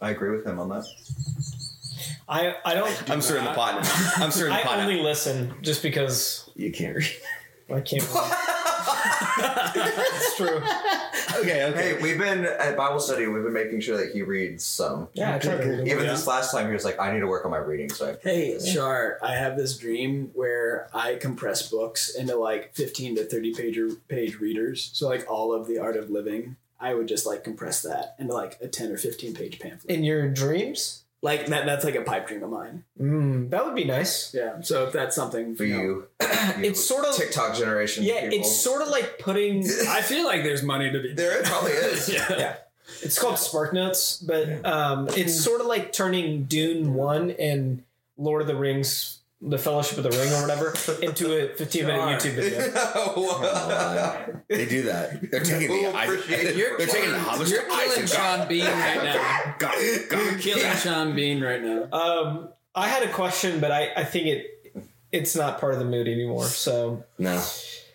[0.00, 0.84] I agree with him on that.
[2.28, 3.10] I I don't.
[3.10, 3.90] I'm stirring the pot now.
[4.24, 4.72] I'm stirring the pot.
[4.72, 5.02] I pot only now.
[5.02, 7.16] listen just because You can't read.
[7.70, 8.02] I can't.
[9.38, 10.56] it's true.
[11.40, 11.72] okay, okay.
[11.94, 13.26] Hey, we've been at Bible study.
[13.26, 15.08] We've been making sure that he reads some.
[15.14, 15.86] Yeah, I try to read them.
[15.88, 16.12] Even Yeah.
[16.12, 18.16] this last time, he was like, "I need to work on my reading." So I
[18.22, 23.54] Hey, Shar, I have this dream where I compress books into like 15 to 30
[23.54, 23.78] page
[24.08, 24.90] page readers.
[24.92, 28.32] So like all of the art of living, I would just like compress that into
[28.34, 29.90] like a 10 or 15 page pamphlet.
[29.94, 32.82] In your dreams, Like that that's like a pipe dream of mine.
[33.00, 34.34] mm, that would be nice.
[34.34, 34.60] Yeah.
[34.62, 36.08] So if that's something for know, you,
[36.58, 38.02] It's sort of- TikTok generation.
[38.02, 38.38] Yeah, people.
[38.40, 39.64] it's sort of like putting.
[39.88, 41.38] I feel like there's money to be there.
[41.38, 42.08] It probably is.
[42.12, 42.26] yeah.
[42.36, 42.56] Yeah.
[43.02, 47.84] It's called Spark Notes, but um, it's sort of like turning Dune One and
[48.18, 50.74] Lord of the Rings, the Fellowship of the Ring, or whatever,
[51.04, 52.62] into a 15 minute YouTube video.
[52.76, 54.42] on.
[54.48, 55.30] They do that.
[55.30, 55.82] They're taking the.
[55.82, 59.54] We'll I, appreciate they're taking the Hobbits You're killing and Sean Bean right now.
[59.58, 60.08] Got it.
[60.10, 60.40] Got You're it.
[60.40, 61.88] killing Sean Bean right now.
[61.92, 64.74] Um, I had a question, but I, I think it
[65.10, 66.44] it's not part of the mood anymore.
[66.46, 67.42] So No.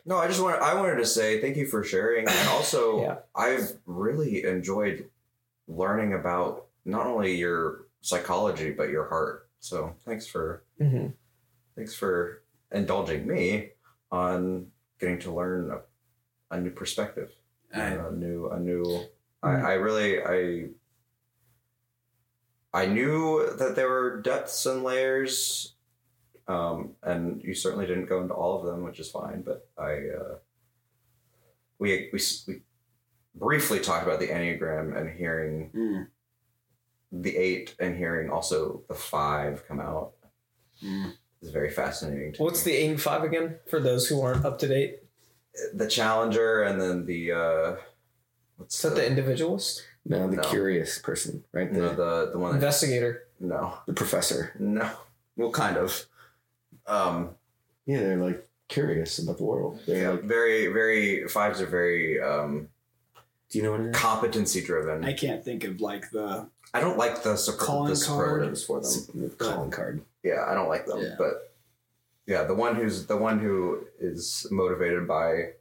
[0.05, 3.15] No, I just want I wanted to say thank you for sharing, and also Yeah.
[3.35, 5.05] I've really enjoyed
[5.67, 9.47] learning about not only your psychology but your heart.
[9.59, 11.13] So thanks for mhm.
[11.77, 12.43] Thanks for
[12.73, 13.69] indulging me
[14.11, 14.67] on
[14.99, 17.29] getting to learn a, a new perspective,
[17.71, 19.05] a new a new.
[19.43, 20.69] I, I really I.
[22.73, 25.75] I knew that there were depths and layers
[26.47, 29.41] um, and you certainly didn't go into all of them, which is fine.
[29.41, 30.35] But I, uh,
[31.79, 32.61] we, we we
[33.35, 36.07] briefly talked about the enneagram and hearing Mm.
[37.11, 40.11] the eight and hearing also the five come out
[40.83, 41.13] Mm.
[41.41, 42.33] Is very fascinating.
[42.33, 42.71] To What's me.
[42.73, 45.03] the AIM five again for those who aren't up to date?
[45.73, 47.75] the Challenger and then the uh,
[48.57, 50.43] what's Is that the individualist No, the No.
[50.43, 51.73] curious person, right?
[51.73, 53.23] The, no the the one that, investigator?
[53.39, 54.53] no the professor.
[54.59, 54.87] no
[55.35, 56.05] well kind of
[56.85, 57.31] um
[57.87, 59.79] Yeah, they're like curious about the world.
[59.87, 62.69] They're yeah like, very very fives are very um
[63.49, 63.95] do you know what it is?
[63.95, 65.03] competency driven.
[65.05, 68.57] I I, can't think of like the I don't like the, super, Calling the card.
[68.57, 69.29] superlatives for them.
[69.37, 70.01] calling card.
[70.23, 70.99] Yeah, I don't like them.
[71.01, 71.15] Yeah.
[71.17, 71.53] But
[72.25, 75.51] yeah, the one who's the one who is motivated by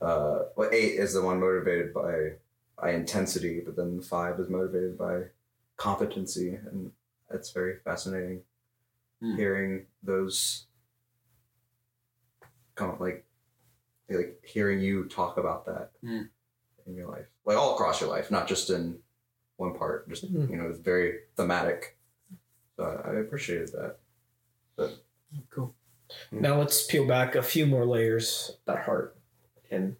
[0.00, 2.32] uh well eight is the one motivated by
[2.80, 5.24] by intensity, but then five is motivated by
[5.76, 6.92] competency and
[7.30, 8.42] it's very fascinating
[9.20, 9.36] Hmm.
[9.36, 10.66] hearing those
[12.74, 13.24] kind of like
[14.10, 16.22] like hearing you talk about that Hmm.
[16.86, 17.26] In your life.
[17.44, 18.98] Like all across your life, not just in
[19.56, 20.08] one part.
[20.08, 20.50] Just Hmm.
[20.50, 21.96] you know, it's very thematic.
[22.76, 23.96] So I, I appreciated that.
[25.50, 25.74] cool.
[26.30, 29.16] Now let's peel back a few more layers of that heart
[29.70, 29.96] and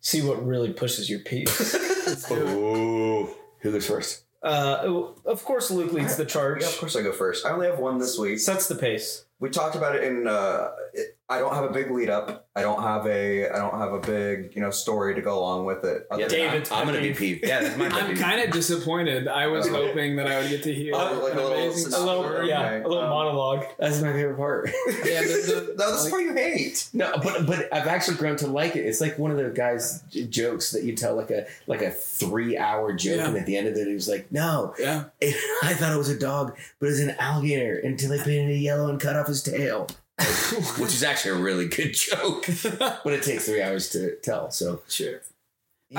[0.00, 1.76] see what really pushes your peaks.
[2.30, 4.24] Oh, who goes first?
[4.42, 4.82] uh,
[5.24, 6.62] of course, Luke leads the charge.
[6.62, 7.46] Yeah, of course I go first.
[7.46, 8.40] I only have one this week.
[8.40, 9.26] Sets the pace.
[9.38, 10.26] We talked about it in.
[10.26, 12.48] Uh, it, I don't have a big lead up.
[12.56, 13.48] I don't have a.
[13.48, 16.06] I don't have a big you know story to go along with it.
[16.10, 17.46] Other Yeah, than- David's I'm, I'm gonna be pet peeved.
[17.46, 19.28] Yeah, that's my pet I'm kind of disappointed.
[19.28, 21.52] I was Uh, hoping that I would get to hear Oh, like an a little
[21.52, 22.48] amazing sus- A little, story.
[22.48, 23.64] yeah, Okay, a little um, monologue.
[23.78, 24.70] That's my favorite part.
[25.04, 25.26] Yeah, the,
[25.68, 26.88] the, No, that's like- the part you hate.
[26.92, 28.84] No, but but I've actually grown to like it.
[28.84, 32.58] It's like one of the guys' jokes that you tell like a like a three
[32.58, 33.28] hour joke, Yeah.
[33.28, 35.04] and at the end of it, he was like, "No, yeah.
[35.20, 38.50] it, I thought it was a dog, but it was an alligator until they painted
[38.50, 39.86] it yellow and cut off his tail."
[40.78, 42.46] Which is actually a really good joke,
[42.78, 44.50] but it takes three hours to tell.
[44.50, 45.20] So Sure.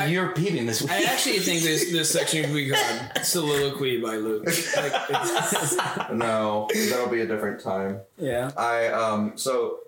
[0.07, 0.89] You're peeving this week.
[0.91, 4.45] I actually think this this section could be called "Soliloquy" by Luke.
[4.77, 7.99] Like, No, that'll be a different time.
[8.17, 8.51] yeah.
[8.55, 9.79] I um so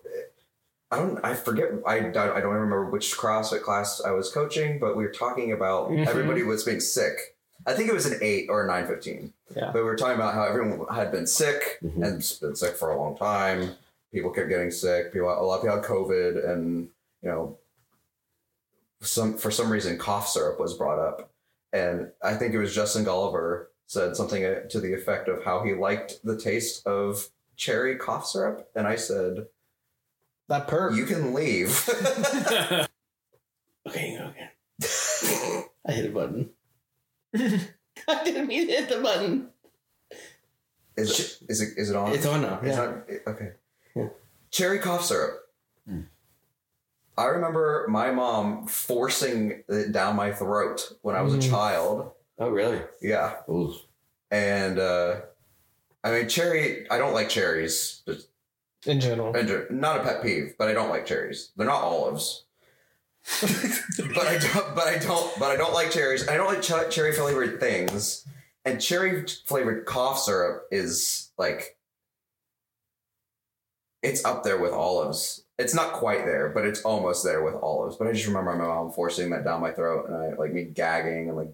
[0.92, 4.78] I don't I forget I, I don't even remember which CrossFit class I was coaching,
[4.78, 6.06] but we were talking about Mhm.
[6.06, 7.36] everybody was being sick.
[7.66, 9.32] I think it was an eight or a nine fifteen.
[9.56, 9.68] Yeah.
[9.68, 12.04] But we were talking about how everyone had been sick Mhm.
[12.06, 13.76] and been sick for a long time.
[14.14, 15.12] People kept getting sick.
[15.12, 16.88] People a lot of people had COVID, and
[17.22, 17.58] you know,
[19.02, 21.32] some for some reason cough syrup was brought up,
[21.74, 25.64] and I think it was Justin Gulliver said something uh, to the effect of how
[25.64, 29.48] he liked the taste of cherry cough syrup, and I said,
[30.48, 30.96] That perk.
[30.96, 31.90] "You can leave."
[33.88, 34.50] okay, okay.
[35.88, 36.50] I hit a button.
[37.36, 39.50] I didn't mean to hit the button.
[40.96, 42.12] is it, is it is it on?
[42.14, 42.60] It's on now.
[42.62, 42.86] It's Yeah.
[42.86, 43.52] not- okay.
[44.54, 44.58] Yeah.
[44.58, 45.40] Cherry cough syrup.
[45.88, 46.02] Hmm.
[47.18, 51.50] I remember my mom forcing it down my throat when I was a Mm.
[51.50, 52.12] child.
[52.40, 52.82] Oh, really?
[53.02, 53.36] Yeah.
[53.50, 53.74] Ooh.
[54.32, 55.22] And uh
[56.04, 58.02] I mean cherry I don't like cherries.
[58.08, 58.28] Just
[58.86, 59.36] in general.
[59.36, 61.52] and not a pet peeve, but I don't like cherries.
[61.56, 62.44] They're not olives.
[63.42, 66.28] but I don't but I don't but I don't like cherries.
[66.28, 68.26] I don't like ch- cherry flavored things.
[68.66, 71.78] And cherry flavored cough syrup is like
[74.04, 75.46] it's up there with olives.
[75.58, 77.96] It's not quite there, but it's almost there with olives.
[77.96, 80.66] But I just remember my mom forcing that down my throat and I like me
[80.66, 81.54] gagging and like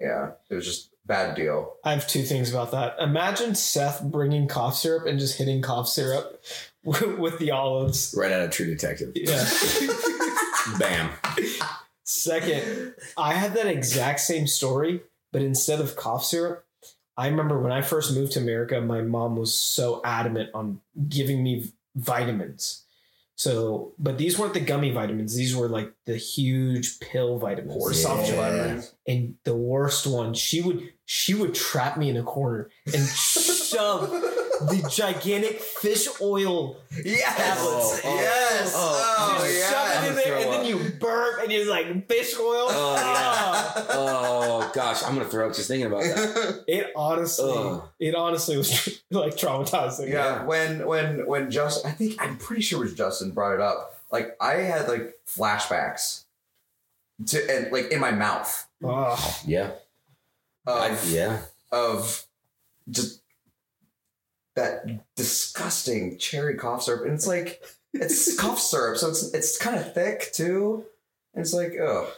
[0.00, 1.76] yeah, it was just bad deal.
[1.84, 2.96] I have two things about that.
[2.98, 6.42] Imagine Seth bringing cough syrup and just hitting cough syrup
[6.84, 8.14] with with the olives.
[8.16, 9.12] Right out of True Detective.
[9.14, 9.48] Yeah.
[10.78, 11.10] Bam.
[12.04, 15.02] Second, I had that exact same story,
[15.32, 16.64] but instead of cough syrup,
[17.16, 21.42] I remember when I first moved to America, my mom was so adamant on giving
[21.42, 22.84] me vitamins.
[23.34, 25.34] So, but these weren't the gummy vitamins.
[25.34, 27.76] These were like the huge pill vitamins.
[27.76, 27.98] Or Yeah.
[28.02, 28.50] soft gel Yeah.
[28.50, 28.94] vitamins.
[29.06, 32.94] And the worst one, she would she would trap me in a corner and
[33.72, 37.36] shove the gigantic fish oil Yes.
[37.36, 38.00] Tablets.
[38.04, 38.72] Yes.
[38.76, 39.16] Oh.
[39.18, 39.70] Oh, just yeah.
[39.70, 42.66] shove it in there, and throw then you burp, and you're like fish oil.
[42.70, 43.86] Oh, Ah.
[43.94, 46.64] Oh gosh, I'm gonna throw up just thinking about that.
[46.68, 47.88] It honestly, Ugh.
[47.98, 50.08] it honestly was like traumatizing.
[50.08, 50.44] yeah, Yeah.
[50.44, 54.00] when when when Justin, I think I'm pretty sure it was Justin brought it up.
[54.10, 56.24] Like I had like flashbacks
[57.26, 59.70] to and like in my mouth Oh, Yeah.
[60.66, 61.42] of I- yeah.
[61.70, 62.26] of
[62.90, 63.21] just
[64.56, 64.84] that
[65.16, 67.62] disgusting cherry cough syrup, and it's like
[67.94, 70.84] it's cough syrup, so it's it's kind of thick too.
[71.34, 72.12] And it's like, oh,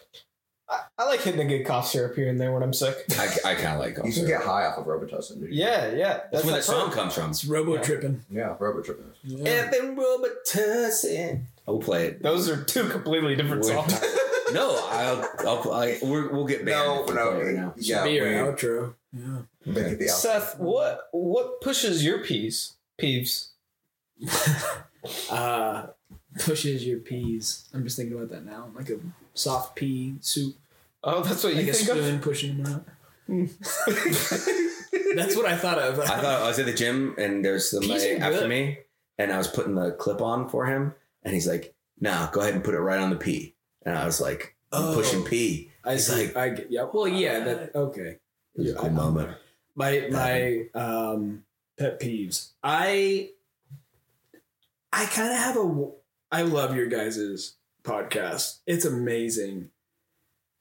[0.69, 2.97] I, I like hitting a good cough syrup here and there when I'm sick.
[3.19, 4.29] I, I kind of like you cough can syrup.
[4.29, 5.41] get high off of Robitussin.
[5.41, 5.53] dude.
[5.55, 6.21] Yeah, yeah.
[6.33, 7.31] That's where that that song comes from.
[7.31, 8.25] It's robo tripping.
[8.31, 9.05] yeah, Robitussin.
[9.23, 9.49] Yeah.
[9.73, 11.43] Evan Robitussin.
[11.67, 12.23] I will play it.
[12.23, 13.73] Those are two completely different Wait.
[13.73, 14.05] songs.
[14.53, 16.87] No, I'll, I'll I, we're, we'll get banned.
[16.87, 17.75] No, if we no, play it right now.
[17.79, 18.95] yeah, Be your we- outro.
[19.17, 19.43] Yeah.
[19.65, 20.11] Make it the outro.
[20.11, 22.75] Seth, what what pushes your peas?
[23.01, 23.49] Peeves.
[25.31, 25.89] Uh,
[26.39, 27.69] pushes your peas.
[27.75, 28.71] I'm just thinking about that now.
[28.75, 28.99] Like a
[29.35, 30.55] soft pea soup.
[31.03, 31.97] Oh, that's what Like you a think of.
[31.97, 32.87] Like a spoon pushing them out.
[35.17, 36.01] That's what I thought of.
[36.01, 38.49] I thought I was at the gym and there's somebody Peas after good.
[38.49, 38.79] me,
[39.19, 42.55] and I was putting the clip on for him, and he's like, "Nah, go ahead
[42.55, 43.55] and put it right on the P."
[43.85, 44.95] And I was like, "I'm Oh.
[44.95, 46.29] pushing P." I He's see.
[46.29, 46.65] like- I.
[46.71, 46.87] Yeah.
[46.93, 47.41] Well, yeah.
[47.45, 48.19] That okay.
[48.55, 49.37] It was a Yeah, cool I- moment.
[49.77, 51.45] My my um
[51.77, 52.51] pet peeves.
[52.63, 53.31] I
[54.93, 55.91] I kind of have a.
[56.31, 58.59] I love your guys' podcast.
[58.67, 59.71] It's amazing.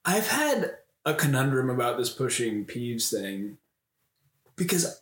[0.04, 3.58] I've had a conundrum about this pushing peeves thing
[4.56, 5.00] because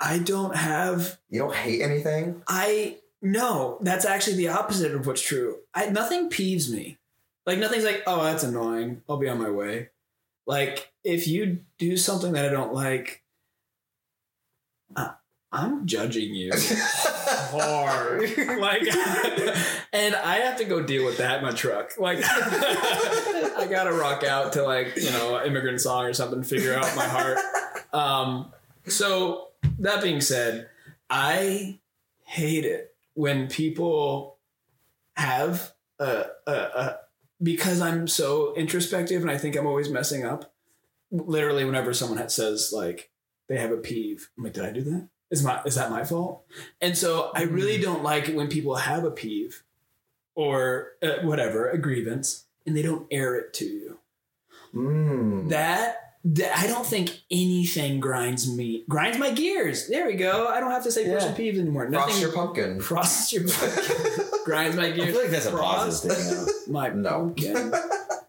[0.00, 2.42] I don't have You don't hate anything?
[2.46, 5.58] I no, that's actually the opposite of what's true.
[5.74, 6.98] I nothing peeves me.
[7.46, 9.02] Like nothing's like, oh, that's annoying.
[9.08, 9.88] I'll be on my way.
[10.46, 13.22] Like if you do something that I don't like,
[14.96, 15.12] uh,
[15.52, 16.52] I'm judging you
[16.92, 18.22] hard.
[18.58, 18.82] like,
[19.92, 21.92] and I have to go deal with that in my truck.
[21.96, 26.94] Like, I gotta rock out to like you know immigrant song or something, figure out
[26.96, 27.38] my heart.
[27.92, 28.52] Um,
[28.86, 30.68] so that being said,
[31.08, 31.78] I
[32.24, 34.38] hate it when people
[35.16, 36.96] have a, a, a
[37.40, 40.52] because I'm so introspective and I think I'm always messing up.
[41.10, 43.10] Literally, whenever someone ha- says like
[43.48, 45.08] they have a peeve, I'm like, did I do that?
[45.30, 46.44] Is my is that my fault?
[46.80, 49.62] And so I really don't like it when people have a peeve
[50.34, 53.98] or uh, whatever a grievance and they don't air it to you.
[54.74, 55.48] Mm.
[55.48, 59.88] That, that I don't think anything grinds me grinds my gears.
[59.88, 60.48] There we go.
[60.48, 61.14] I don't have to say Yeah.
[61.14, 61.88] pushing peeves anymore.
[61.90, 62.80] Frost Nothing your pumpkin.
[62.80, 64.24] frosts your pumpkin.
[64.44, 65.08] grinds my gears.
[65.08, 66.72] I feel like that's a Frost positive thing.
[66.72, 67.10] My No.
[67.10, 67.72] pumpkin.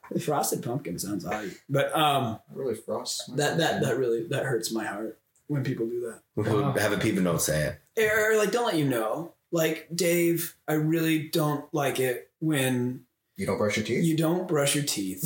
[0.22, 3.36] Frosted pumpkin sounds high, but um, really frost.
[3.38, 6.22] that that that really that hurts my heart when people do that.
[6.36, 6.74] When people Wow.
[6.74, 8.02] have a peep and don't say it.
[8.12, 9.34] Or like, don't let you know.
[9.52, 13.06] Like Dave, I really don't like it when
[13.38, 14.04] You don't brush your teeth?
[14.04, 15.24] you don't brush your teeth.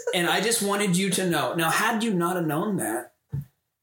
[0.14, 1.54] and I just wanted you to know.
[1.54, 3.12] Now, had you not have known that,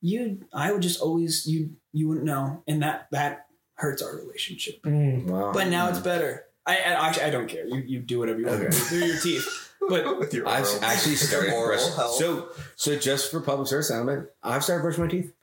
[0.01, 4.81] you, I would just always you you wouldn't know, and that that hurts our relationship.
[4.84, 5.25] Mm.
[5.27, 5.51] Wow.
[5.53, 6.45] But now it's better.
[6.65, 7.65] I, I actually I don't care.
[7.67, 8.69] You you do whatever you want Okay.
[8.69, 9.73] to do through your teeth.
[9.89, 11.93] But your I've oral- actually started oral brushing.
[11.95, 12.15] health.
[12.15, 15.34] So, so just for public service announcement, I've started brushing my teeth.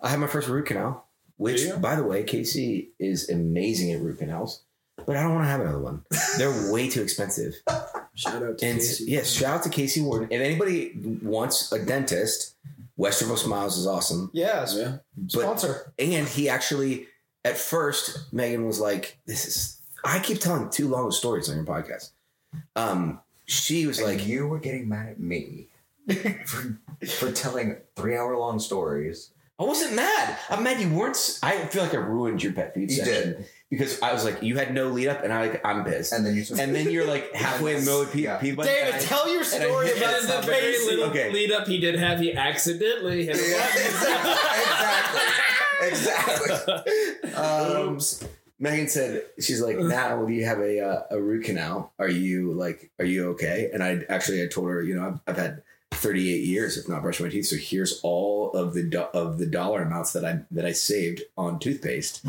[0.00, 1.06] I had my first root canal,
[1.36, 1.76] which, Do you?
[1.76, 4.62] by the way, Casey is amazing at root canals,
[5.06, 6.04] but I don't want to have another one.
[6.38, 7.54] They're way too expensive.
[8.14, 9.04] shout out to And Casey.
[9.08, 10.28] yes, shout out to Casey Warden.
[10.30, 10.92] If anybody
[11.22, 12.54] wants a dentist,
[12.98, 14.30] Westerville Smiles is awesome.
[14.32, 14.74] Yes.
[14.76, 14.98] Yeah.
[15.16, 15.92] But Sponsor.
[15.98, 17.06] and he actually,
[17.44, 21.56] at first, Megan was like, "This is." I keep telling too long of stories on
[21.56, 22.10] your podcast.
[22.74, 25.68] Um, she was And like, you were getting mad at me
[26.44, 26.78] for,
[27.18, 29.30] for telling three hour long stories.
[29.58, 30.36] I wasn't mad.
[30.50, 31.38] I'm mad you weren't.
[31.42, 33.46] I feel like I ruined your pet peeve You section did.
[33.70, 36.12] because I was like, you had no lead up, and I like, I'm pissed.
[36.12, 38.36] And, And then you took then you're like halfway in the middle of pe- Yeah.
[38.36, 40.26] peeve button, David, and I- tell your story hit about it.
[40.26, 41.32] the the very little Okay.
[41.32, 43.38] lead up he did have, he accidentally hit a
[43.86, 45.22] exactly.
[45.88, 47.32] Exactly.
[47.34, 47.98] um,
[48.58, 51.92] Megan said she's like, now do you have a uh, a root canal?
[51.98, 53.70] Are you like, are you okay?
[53.72, 55.62] And I actually I told her, you know, I've, I've had
[55.92, 59.46] 38 years of not brushing my teeth, so here's all of the do- of the
[59.46, 62.24] dollar amounts that I that I saved on toothpaste,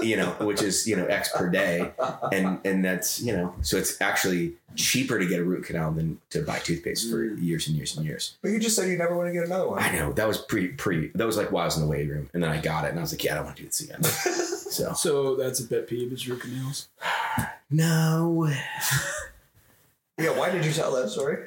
[0.00, 1.92] you know, which is you know X per day,
[2.32, 6.18] and and that's you know, so it's actually cheaper to get a root canal than
[6.30, 8.36] to buy toothpaste for years and years and years.
[8.42, 9.78] But you just said you never want to get another one.
[9.78, 12.08] I know that was pre pre that was like while I was in the waiting
[12.08, 13.62] room, and then I got it, and I was like, yeah, I don't want to
[13.62, 14.00] do this again.
[14.70, 16.88] so So that's a pet peeve is root canals.
[17.70, 18.48] no,
[20.18, 21.46] Yeah, why did you tell that story?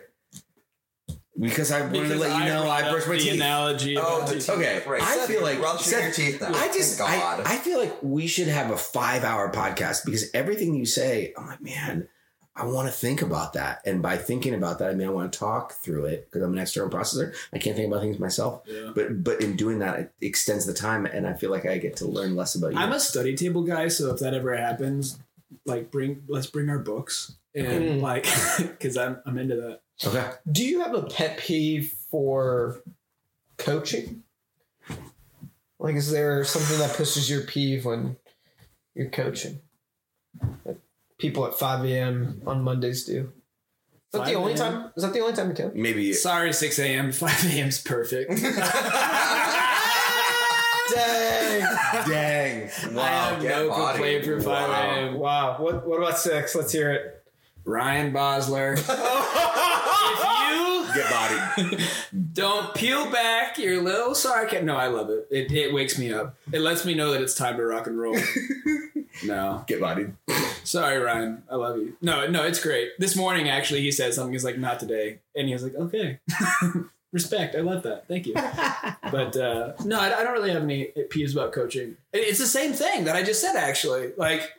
[1.39, 3.33] because I wanted to let you know brought I up brush my the teeth.
[3.33, 3.97] analogy.
[3.97, 4.45] Oh, about the teeth.
[4.45, 4.55] teeth.
[4.55, 5.01] Okay, Right.
[5.01, 6.53] I Seth, feel like brushing Seth, your teeth now.
[6.53, 7.41] I just, Thank I, God.
[7.45, 11.61] I feel like we should have a five-hour podcast because everything you say, I'm like,
[11.61, 12.07] man,
[12.55, 15.33] I want to think about that, and by thinking about that, I mean, I want
[15.33, 17.33] to talk through it because I'm an external processor.
[17.51, 18.91] I can't think about things myself, Yeah.
[18.93, 21.95] but but in doing that, it extends the time, and I feel like I get
[21.97, 22.77] to learn less about you.
[22.77, 25.17] I'm a study table guy, so if that ever happens,
[25.65, 28.01] like bring let's bring our books and Mm.
[28.09, 28.25] like
[28.59, 29.81] because I'm I'm into that.
[30.05, 30.31] okay.
[30.51, 32.81] Do you have a pet peeve for
[33.57, 34.21] coaching?
[35.79, 38.15] Like, is there something that pushes your peeve when
[38.95, 39.59] you're coaching?
[40.65, 40.77] Like
[41.23, 42.41] people at 5 a.m.
[42.45, 43.31] on Mondays do.
[44.11, 44.91] Is that the only time?
[44.97, 45.73] Is that the only time you coach?
[45.73, 47.11] Maybe Sorry, 6 a.m.
[47.23, 47.67] 5 a.m.
[47.69, 48.29] is perfect.
[50.93, 51.61] Dang!
[52.09, 52.69] dang.
[52.69, 53.03] I Wow.
[53.29, 53.93] have get no body.
[53.93, 54.71] complaint for 5 Wow.
[54.91, 55.13] a.m.
[55.17, 55.55] wow.
[55.59, 56.53] What What about six?
[56.55, 57.23] Let's hear it.
[57.63, 58.75] Ryan Bosler.
[60.93, 61.79] get bodied.
[62.33, 64.65] Don't peel back your little sarcasm.
[64.65, 65.27] No, I love it.
[65.31, 65.51] it.
[65.51, 66.35] It wakes me up.
[66.51, 68.17] It lets me know that it's time to rock and roll.
[69.25, 70.13] no, Get bodied.
[70.63, 71.43] sorry, Ryan.
[71.49, 71.95] I love you.
[72.01, 72.91] No, no, it's great.
[72.99, 74.33] This morning, actually, he said something.
[74.33, 76.19] He's like, "Not today," and he was like, "Okay."
[77.11, 77.55] Respect.
[77.55, 78.07] I love that.
[78.07, 78.33] Thank you.
[78.33, 81.95] But uh, no, I, I don't really have any peeves about coaching.
[82.11, 83.55] It- It's the same thing that I just said.
[83.55, 84.51] Actually, like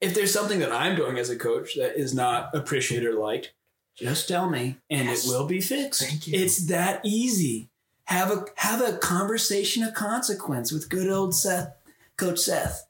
[0.00, 3.52] if there's something that I'm doing as a coach that is not appreciated or liked,
[3.98, 5.26] just tell me, and Yes.
[5.26, 6.02] it will be fixed.
[6.02, 6.38] Thank you.
[6.38, 7.70] It's that easy.
[8.04, 11.74] Have a have a conversation of consequence with good old Seth,
[12.16, 12.86] Coach Seth.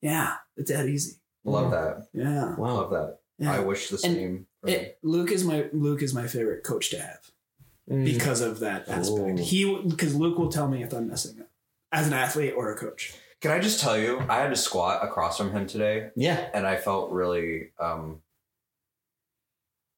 [0.00, 1.16] Yeah, it's that easy.
[1.44, 2.08] Love that.
[2.12, 2.74] Yeah, Wow.
[2.76, 3.18] Love that.
[3.38, 3.52] yeah.
[3.52, 4.46] I wish the And same.
[4.66, 7.30] It, Luke is my Luke is my favorite coach to have
[7.90, 8.04] Mm.
[8.04, 9.38] because of that aspect.
[9.40, 9.42] Ooh.
[9.42, 11.48] He because Luke will tell me if I'm messing up
[11.92, 13.14] as an athlete or a coach.
[13.40, 16.50] Can I just tell you, I had to squat across from him today, Yeah.
[16.52, 18.20] and I felt really, um,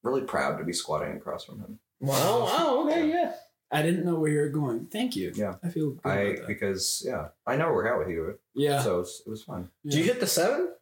[0.02, 1.78] really proud to be squatting across from him.
[2.06, 2.88] Oh, wow.
[2.88, 3.08] Okay.
[3.10, 3.32] Yeah.
[3.72, 4.86] I didn't know where you were going.
[4.86, 5.32] Thank you.
[5.34, 5.54] Yeah.
[5.62, 6.46] I feel good I about that.
[6.48, 9.68] because yeah, I never work out with you, Yeah, so it was, it was fun.
[9.84, 9.92] yeah.
[9.92, 10.72] Do you hit the seven?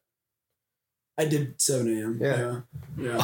[1.20, 2.18] I did 7 a.m.
[2.22, 2.60] Yeah.
[2.96, 3.18] yeah,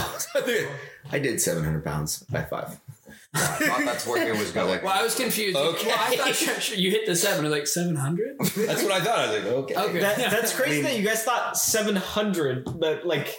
[0.47, 0.69] yeah.
[1.13, 2.81] I did 700 pounds by five.
[3.35, 4.83] I thought that's where it was going.
[4.83, 5.57] Well, I was confused.
[5.57, 5.87] Okay.
[5.87, 7.47] Well, I thought you- you hit the seven.
[7.47, 8.37] I was like 700.
[8.41, 9.19] That's what I thought.
[9.19, 9.75] I was like, okay.
[9.77, 10.01] Okay.
[10.01, 13.33] That, that's crazy I mean- that you guys thought 700, but like,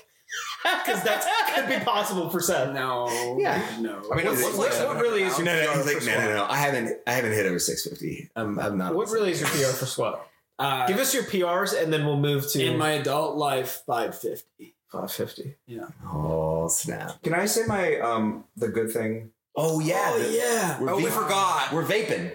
[0.85, 2.73] because that could be possible for Seth.
[2.73, 3.37] No.
[3.39, 3.61] Yeah.
[3.79, 4.01] No.
[4.11, 5.85] I mean, What's- it looks what- like what really is No, your no, PR he's
[5.85, 6.45] like, for no, no, no.
[6.49, 8.29] I haven't, I haven't hit over 650.
[8.35, 8.95] I'm, I'm not.
[8.95, 10.27] What really is your PR for squat?
[10.57, 14.73] Uh, Give us your PRs and then we'll move to in my adult life 550.
[14.91, 15.55] 550.
[15.67, 15.87] Yeah.
[16.07, 17.21] Oh snap!
[17.21, 19.31] Can I say my um the good thing?
[19.57, 20.11] Oh yeah.
[20.13, 20.79] oh the- yeah.
[20.81, 21.73] We're Oh, we va- forgot.
[21.73, 22.31] We're vaping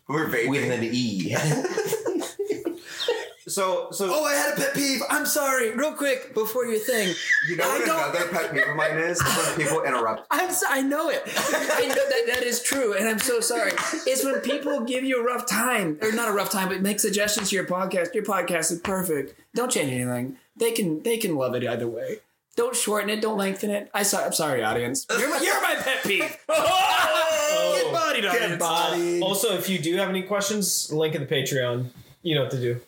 [0.08, 0.48] We're vaping.
[0.48, 1.36] with an E.
[3.54, 5.00] so so Oh, I had a pet peeve.
[5.08, 5.70] I'm sorry.
[5.74, 7.14] Real quick before your thing.
[7.48, 10.26] you know I what don't- another pet peeve of mine is when people interrupt.
[10.30, 11.22] I'm so, I know it.
[11.26, 13.72] I know that that is true, and I'm so sorry.
[14.06, 17.00] It's when people give you a rough time, or not a rough time, but make
[17.00, 18.14] suggestions to your podcast.
[18.14, 19.34] Your podcast is perfect.
[19.54, 20.36] Don't change anything.
[20.56, 22.18] They can they can love it either way.
[22.56, 23.20] Don't shorten it.
[23.20, 23.90] Don't lengthen it.
[23.92, 25.06] I saw, I'm sorry, audience.
[25.10, 26.38] You're my, you're my pet peeve.
[27.56, 28.58] Oh, get bodied, audience.
[28.58, 29.22] bodied.
[29.22, 31.86] Also, if you do have any questions, link in the Patreon.
[32.22, 32.80] You know what to do.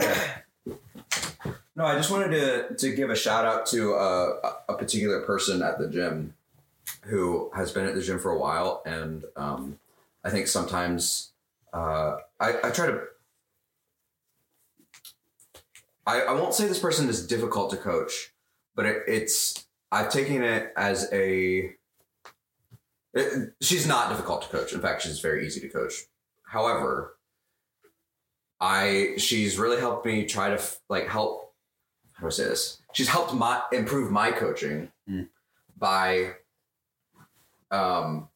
[0.00, 5.20] No, I just wanted to to give a shout out to uh, a a particular
[5.22, 6.34] person at the gym
[7.02, 9.78] who has been at the gym for a while, and um,
[10.24, 11.32] I think sometimes
[11.74, 13.02] uh, I, I try to.
[16.06, 18.32] I, I won't say this person is difficult to coach,
[18.74, 21.72] but it, it's I've taken it as a.
[23.12, 24.72] it- she's not difficult to coach.
[24.72, 26.06] In fact, she's very easy to coach.
[26.44, 27.15] However,
[28.60, 31.52] I she's really helped me try to like help
[32.14, 32.80] how do I say this?
[32.92, 35.28] She's helped my improve my coaching Mm.
[35.78, 36.32] by
[37.70, 38.28] um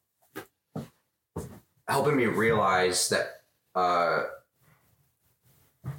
[1.87, 3.41] helping me realize that
[3.75, 4.23] uh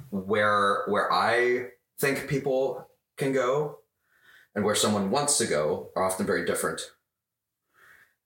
[0.09, 1.69] where where I
[1.99, 2.87] think people
[3.17, 3.79] can go
[4.55, 6.81] and where someone wants to go are often very different.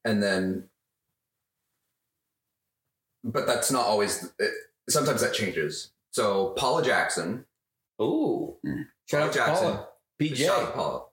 [0.05, 0.69] And then
[3.23, 4.51] but that's not always it,
[4.89, 5.91] sometimes that changes.
[6.11, 7.45] So Paula Jackson
[8.01, 8.55] Ooh.
[9.09, 9.67] Shout out to Jackson.
[9.67, 9.87] Paula.
[10.21, 10.35] PJ.
[10.37, 11.05] Shout out Paula.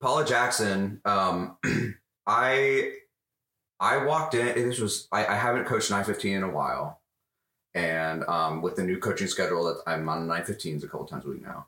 [0.00, 1.00] Paula Jackson.
[1.04, 1.56] Um,
[2.26, 2.92] I
[3.78, 4.68] I walked in.
[4.68, 7.00] This was I, I haven't coached nine fifteen in a while,
[7.74, 11.24] and um, with the new coaching schedule that I'm on nine fifteens a couple times
[11.24, 11.66] a week now,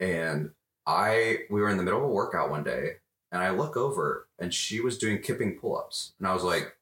[0.00, 0.50] and
[0.86, 2.96] I we were in the middle of a workout one day,
[3.30, 6.76] and I look over and she was doing kipping pull ups, and I was like,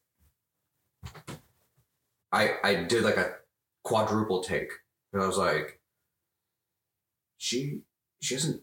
[2.30, 3.34] I I did like a
[3.82, 4.70] quadruple take,
[5.12, 5.80] and I was like,
[7.42, 7.80] she
[8.20, 8.62] she hasn't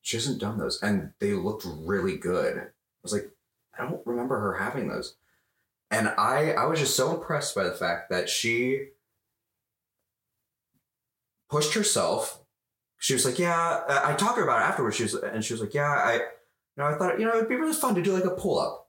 [0.00, 0.82] she hasn't done those.
[0.82, 2.56] And they looked really good.
[2.56, 2.64] I
[3.02, 3.30] was like
[3.78, 5.16] i don't remember her having those.
[5.90, 8.88] And i i was just so impressed by the fact that she
[11.50, 12.42] pushed herself.
[12.98, 14.96] She was like yeah i talked to her about it afterwards.
[14.96, 16.20] She was and she was like yeah i you
[16.78, 18.88] know i thought you know it'd be really fun to do like a pull-up.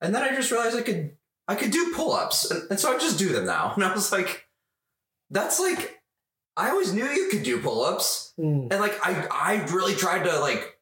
[0.00, 2.50] And then i just realized i could i could do pull-ups.
[2.50, 3.72] And, and so i just do them now.
[3.76, 4.48] And i was like
[5.30, 6.00] that's like
[6.56, 10.78] i always knew you could do pull-ups and like I I really tried to like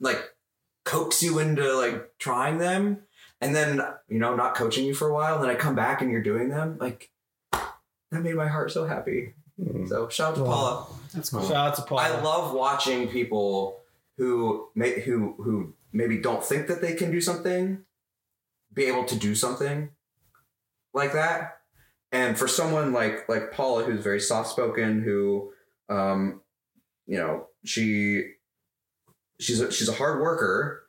[0.00, 0.22] like
[0.84, 2.98] coax you into like trying them
[3.40, 6.02] and then you know not coaching you for a while and then I come back
[6.02, 7.10] and you're doing them like
[7.52, 9.34] that made my heart so happy.
[9.60, 9.88] Mm.
[9.88, 10.50] So shout out to Wow.
[10.50, 10.86] Paula.
[11.14, 11.42] That's cool.
[11.42, 12.02] Shout out to Paula.
[12.02, 13.80] I love watching people
[14.16, 17.84] who may who who maybe don't think that they can do something
[18.72, 19.90] be able to do something
[20.94, 21.57] like that.
[22.12, 25.52] And for someone like like Paula who's very soft spoken who
[25.88, 26.40] um
[27.06, 28.32] you know she
[29.40, 30.84] she's a, she's a hard worker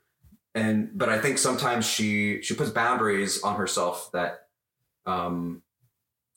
[0.55, 4.47] and but I think sometimes she she puts boundaries on herself that
[5.05, 5.61] um,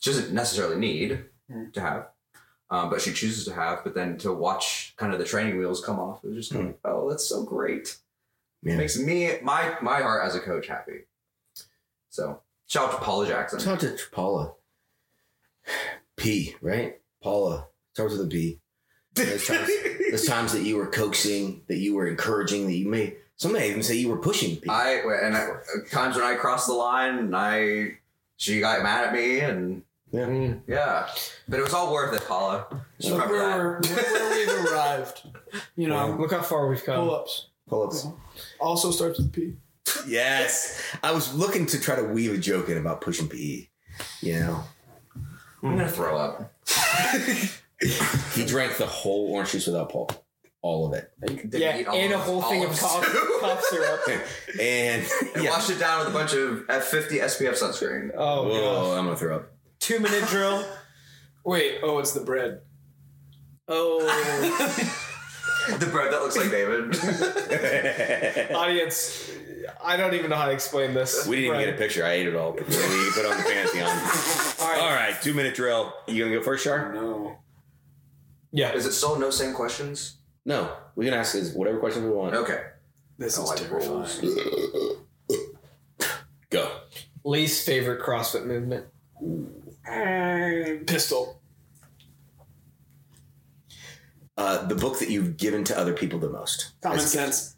[0.00, 1.72] she doesn't necessarily need Mm.
[1.74, 2.06] to have,
[2.70, 3.82] um, but she chooses to have.
[3.84, 6.78] But then to watch kind of the training wheels come off, it was just like,
[6.84, 7.96] oh, that's so great.
[8.62, 8.74] Yeah.
[8.74, 11.00] It makes me my my heart as a coach happy.
[12.10, 13.58] So shout out to Paula Jackson.
[13.60, 14.52] Shout out to Paula.
[16.16, 17.00] P, right?
[17.22, 17.68] Paula.
[17.94, 18.60] Starts with a P.
[19.14, 19.70] There's times,
[20.10, 23.68] those times that you were coaxing, that you were encouraging, that you may some may
[23.68, 24.68] even say you were pushing P.
[24.70, 25.48] I and I,
[25.90, 27.98] times when I crossed the line and I
[28.36, 29.82] she got mad at me and
[30.12, 30.54] yeah.
[30.66, 31.08] Yeah,
[31.48, 32.66] but it was all worth it, Paula.
[33.00, 33.90] Just Look remember where, that.
[33.90, 35.22] we're, look where we've arrived.
[35.74, 36.96] You know, Look how far we've come.
[37.06, 37.48] pull ups.
[37.66, 38.06] Pull ups.
[38.60, 39.54] Also starts with P.
[40.06, 40.82] Yes.
[41.02, 43.68] I was looking to try to weave a joke in about pushing PE.
[44.20, 44.64] You know,
[45.62, 45.90] I'm gonna mm.
[45.90, 46.52] throw up.
[48.34, 50.24] he drank the whole orange juice without pulp,
[50.60, 51.10] all of it,
[51.50, 54.00] Did yeah, eat and a olives- whole thing of olives cough, cough syrup.
[54.60, 55.50] and and yeah.
[55.50, 58.10] washed it down with a bunch of F50 SPF sunscreen.
[58.16, 58.98] Oh, Whoa, God.
[58.98, 59.52] I'm gonna throw up.
[59.78, 60.64] Two minute drill.
[61.44, 62.60] Wait, oh, it's the bread.
[63.68, 64.98] Oh,
[65.78, 66.96] the bread that looks like David.
[68.54, 69.30] audience.
[69.82, 71.26] I don't even know how to explain this.
[71.26, 72.04] we didn't even get a picture.
[72.04, 72.52] I ate it all.
[72.52, 73.88] before we put on the Pantheon.
[74.60, 74.80] All right.
[74.80, 75.92] All right, two minute drill.
[76.06, 76.92] You gonna go first, Shar?
[76.92, 77.38] No.
[78.50, 78.72] Yeah.
[78.72, 80.16] Is it still no same questions?
[80.44, 82.34] No, we can ask us whatever questions we want.
[82.34, 82.62] Okay.
[83.18, 84.08] This is like terrifying.
[86.50, 86.70] Go.
[87.24, 88.86] Least favorite CrossFit movement.
[89.88, 91.40] Uh, Pistol.
[94.42, 96.72] Uh, the book that you've given to other people the most.
[96.82, 97.54] Common As- sense.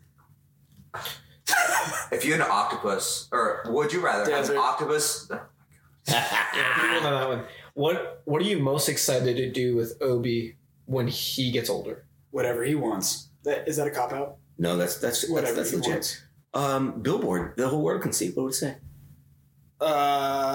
[2.13, 4.53] If you had an octopus, or would you rather have Desert.
[4.53, 5.27] an octopus?
[6.07, 7.45] People know that one.
[7.73, 12.05] What What are you most excited to do with Obi when he gets older?
[12.31, 13.31] Whatever he wants.
[13.45, 14.37] That is that a cop out?
[14.59, 15.93] no, that's that's that's, Whatever that's he legit.
[15.93, 16.23] wants.
[16.53, 18.31] Um, Billboard, the whole world can see.
[18.31, 18.77] What would it say?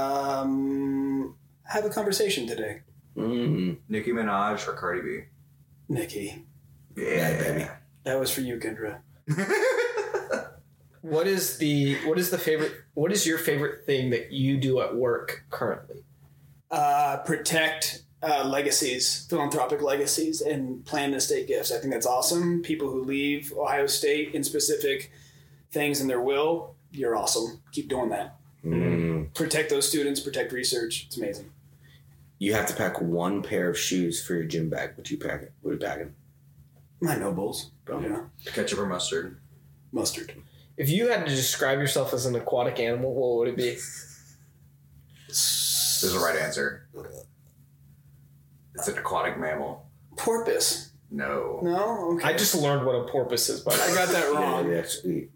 [0.09, 1.35] Um,
[1.65, 2.81] have a conversation today,
[3.17, 3.77] Mm.
[3.89, 5.23] Nicki Minaj or Cardi B?
[5.89, 6.45] Nikki.
[6.95, 7.67] Yeah, baby.
[8.03, 8.99] That was for you, Kendra.
[11.01, 12.73] What is the What is the favorite?
[12.93, 16.03] What is your favorite thing that you do at work currently?
[16.69, 21.71] Uh, protect uh, legacies, philanthropic legacies, and plan estate gifts.
[21.71, 22.61] I think that's awesome.
[22.61, 25.11] People who leave Ohio State in specific
[25.71, 27.61] things in their will, you're awesome.
[27.71, 28.35] Keep doing that.
[28.65, 29.33] Mm.
[29.33, 30.19] Protect those students.
[30.19, 31.05] Protect research.
[31.07, 31.49] It's amazing.
[32.39, 34.91] You have to pack one pair of shoes for your gym bag.
[34.95, 35.49] What you packing?
[35.61, 36.15] What are you packing?
[37.01, 37.71] My NOBULLs.
[37.87, 38.23] Yeah.
[38.45, 39.39] Ketchup or mustard?
[39.91, 40.33] Mustard.
[40.77, 43.77] If you had to describe yourself as an aquatic animal, what would it be?
[45.27, 46.87] There's a right answer.
[48.75, 49.85] It's an aquatic mammal.
[50.15, 50.91] Porpoise.
[51.11, 51.59] No.
[51.61, 52.13] No.
[52.15, 52.29] Okay.
[52.29, 54.69] I just learned what a porpoise is, but I got that wrong.
[54.69, 55.29] Yeah, actually,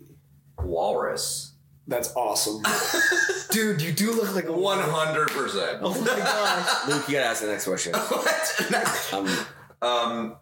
[0.59, 1.52] Walrus.
[1.87, 2.63] That's awesome.
[3.51, 5.79] dude, you do look like a One hundred percent.
[5.81, 6.87] Oh my gosh!
[6.87, 7.93] Luke, you gotta ask the next question.
[9.13, 9.29] Um,
[9.81, 10.35] Um,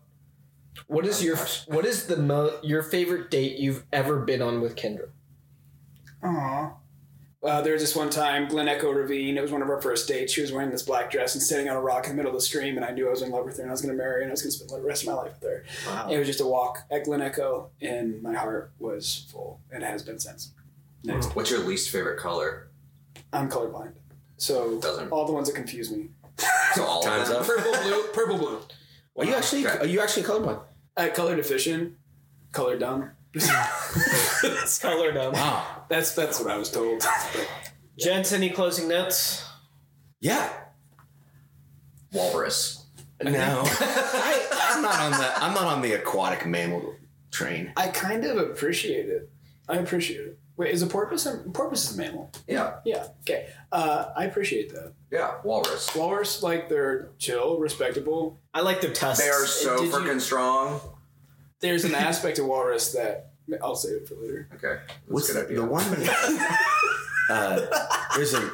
[0.88, 1.38] What is your
[1.68, 5.09] What is the mo- your favorite date you've ever been on with Kendra?
[6.23, 6.73] Aw.
[7.43, 9.35] Uh, there was this one time, Glen Echo Ravine.
[9.35, 10.31] It was one of our first dates.
[10.31, 12.38] She was wearing this black dress and sitting on a rock in the middle of
[12.38, 13.91] the stream, and I knew I was in love with her, and I was going
[13.91, 15.49] to marry her, and I was going to spend the rest of my life with
[15.49, 15.63] her.
[15.88, 16.07] Wow.
[16.11, 19.88] It was just a walk at Glen Echo, and my heart was full, and it
[19.88, 20.51] has been since.
[21.03, 22.69] Next, what's your least favorite color?
[23.33, 23.93] I'm colorblind,
[24.37, 25.09] so Doesn't.
[25.11, 26.09] all the ones that confuse me:
[26.75, 27.41] So all Time's of them.
[27.41, 27.47] up.
[27.47, 28.59] purple, blue, purple, blue.
[29.17, 29.79] are you actually Okay.
[29.79, 30.61] are you actually colorblind?
[30.97, 31.95] Uh, color deficient,
[32.51, 33.11] color dumb.
[34.81, 35.33] Color dumb.
[35.33, 35.85] Wow.
[35.87, 36.99] that's that's what I was told.
[36.99, 37.47] But
[37.97, 39.45] Gents, any closing notes?
[40.19, 40.49] Yeah.
[42.13, 42.85] Walrus.
[43.23, 43.63] No.
[43.65, 46.95] I, I'm not on the I'm not on the aquatic mammal
[47.31, 47.71] train.
[47.77, 49.29] I kind of appreciate it.
[49.69, 50.39] I appreciate it.
[50.57, 52.31] Wait, is a porpoise a porpoise is a mammal?
[52.47, 52.75] Yeah.
[52.85, 53.07] Yeah.
[53.21, 53.47] Okay.
[53.71, 54.93] Uh, I appreciate that.
[55.11, 55.35] Yeah.
[55.43, 55.95] Walrus.
[55.95, 58.39] Walrus, like they're chill, respectable.
[58.53, 59.23] I like their tusks.
[59.23, 60.79] They are so Did you- freaking strong.
[61.61, 63.31] There's an aspect of walrus that
[63.63, 64.49] I'll save it for later.
[64.55, 64.81] Okay.
[64.87, 65.57] That's What's a the, good idea.
[65.57, 65.83] the one?
[67.29, 67.65] uh,
[68.15, 68.51] there's a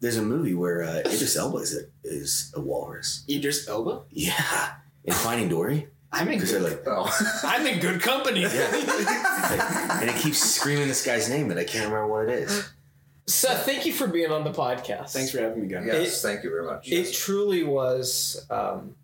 [0.00, 3.24] there's a movie where uh, Idris Elba is a, is a walrus.
[3.28, 4.02] Idris Elba.
[4.10, 4.74] Yeah.
[5.04, 6.86] In Finding Dory, I'm in because they're good.
[6.86, 7.40] like, Oh.
[7.44, 8.42] I'm in good company.
[8.42, 10.00] yeah.
[10.00, 12.68] and it keeps screaming this guy's name, but I can't remember what it is.
[13.26, 15.10] Seth, thank you for being on the podcast.
[15.12, 15.84] Thanks for having me, guys.
[15.86, 16.22] yes.
[16.22, 16.90] thank you very much.
[16.90, 18.96] It truly was, um,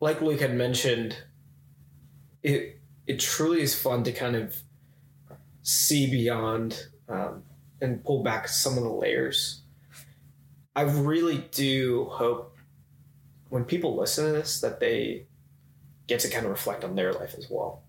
[0.00, 1.16] like Luke had mentioned,
[2.42, 4.56] it it truly is fun to kind of
[5.62, 7.42] see beyond um,
[7.80, 9.62] and pull back some of the layers.
[10.76, 12.56] I really do hope
[13.48, 15.24] when people listen to this that they
[16.06, 17.82] get to kind of reflect on their life as well.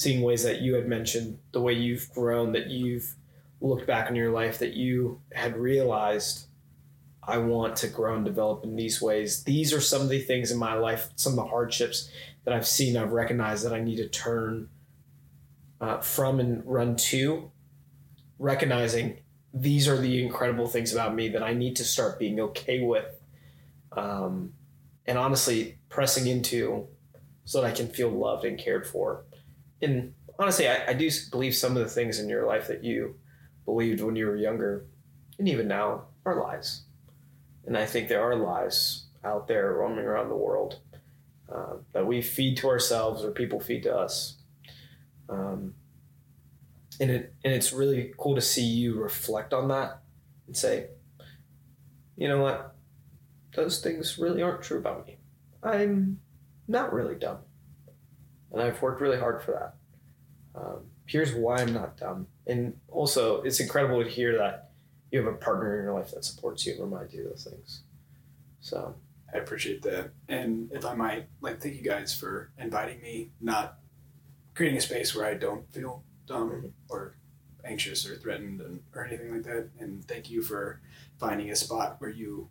[0.00, 3.14] seeing ways that you had mentioned, the way you've grown, that you've
[3.60, 6.46] looked back in your life, that you had realized,
[7.22, 9.44] I want to grow and develop in these ways.
[9.44, 12.10] These are some of the things in my life, some of the hardships
[12.44, 14.70] that I've seen, I've recognized that I need to turn
[15.82, 17.50] uh, from and run to,
[18.38, 19.18] recognizing
[19.52, 23.20] these are the incredible things about me that I need to start being okay with.
[23.92, 24.54] Um,
[25.04, 26.88] and honestly, pressing into
[27.50, 29.24] so that I can feel loved and cared for.
[29.82, 33.16] And honestly, I, I do believe some of the things in your life that you
[33.64, 34.86] believed when you were younger
[35.36, 36.82] and even now are lies.
[37.66, 40.78] And I think there are lies out there roaming around the world
[41.52, 44.36] uh, that we feed to ourselves or people feed to us.
[45.28, 45.74] Um,
[47.00, 50.02] and it and it's really cool to see you reflect on that
[50.46, 50.90] and say,
[52.16, 52.76] you know what,
[53.56, 55.18] those things really aren't true about me.
[55.64, 56.20] I'm
[56.70, 57.38] not really dumb,
[58.52, 60.60] and I've worked really hard for that.
[60.60, 64.70] Um, here's why I'm not dumb, and also it's incredible to hear that
[65.10, 67.44] you have a partner in your life that supports you and reminds you of those
[67.44, 67.82] things.
[68.60, 68.94] So
[69.34, 70.10] I appreciate that.
[70.28, 73.78] And if I might, like, thank you guys for inviting me, not
[74.54, 77.16] creating a space where I don't feel dumb or
[77.64, 79.70] anxious or threatened and, or anything like that.
[79.80, 80.80] And thank you for
[81.18, 82.48] finding a spot where you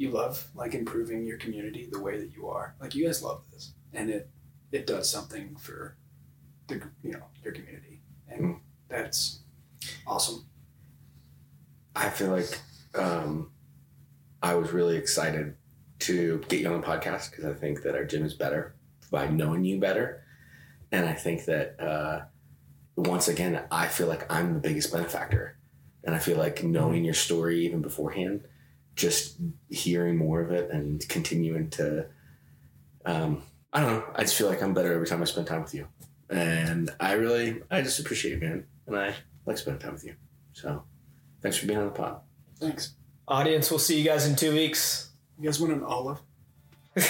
[0.00, 2.74] you love like improving your community the way that you are.
[2.80, 4.30] Like you guys love this, and it
[4.72, 5.96] it does something for
[6.68, 8.60] the you know your community, and Mm.
[8.88, 9.40] that's
[10.06, 10.46] awesome.
[11.94, 12.58] I feel like
[12.94, 13.50] um,
[14.42, 15.56] I was really excited
[16.00, 18.74] to get you on the podcast because I think that our gym is better
[19.10, 20.24] by knowing you better.
[20.92, 22.22] And I think that uh,
[22.96, 25.58] once again, I feel like I'm the biggest benefactor.
[26.04, 28.44] And I feel like knowing your story even beforehand,
[29.00, 29.36] just
[29.70, 32.06] hearing more of it and continuing to,
[33.06, 35.62] um, I don't know, I just feel like I'm better every time I spend time
[35.62, 35.88] with you.
[36.28, 38.66] And I really, I just appreciate it, man.
[38.86, 39.14] And I
[39.46, 40.14] like spending time with you.
[40.52, 40.84] So
[41.40, 42.20] thanks for being on the pod.
[42.58, 42.94] Thanks.
[43.26, 45.10] audience, we'll see you guys in two weeks.
[45.38, 46.18] You guys want an olive?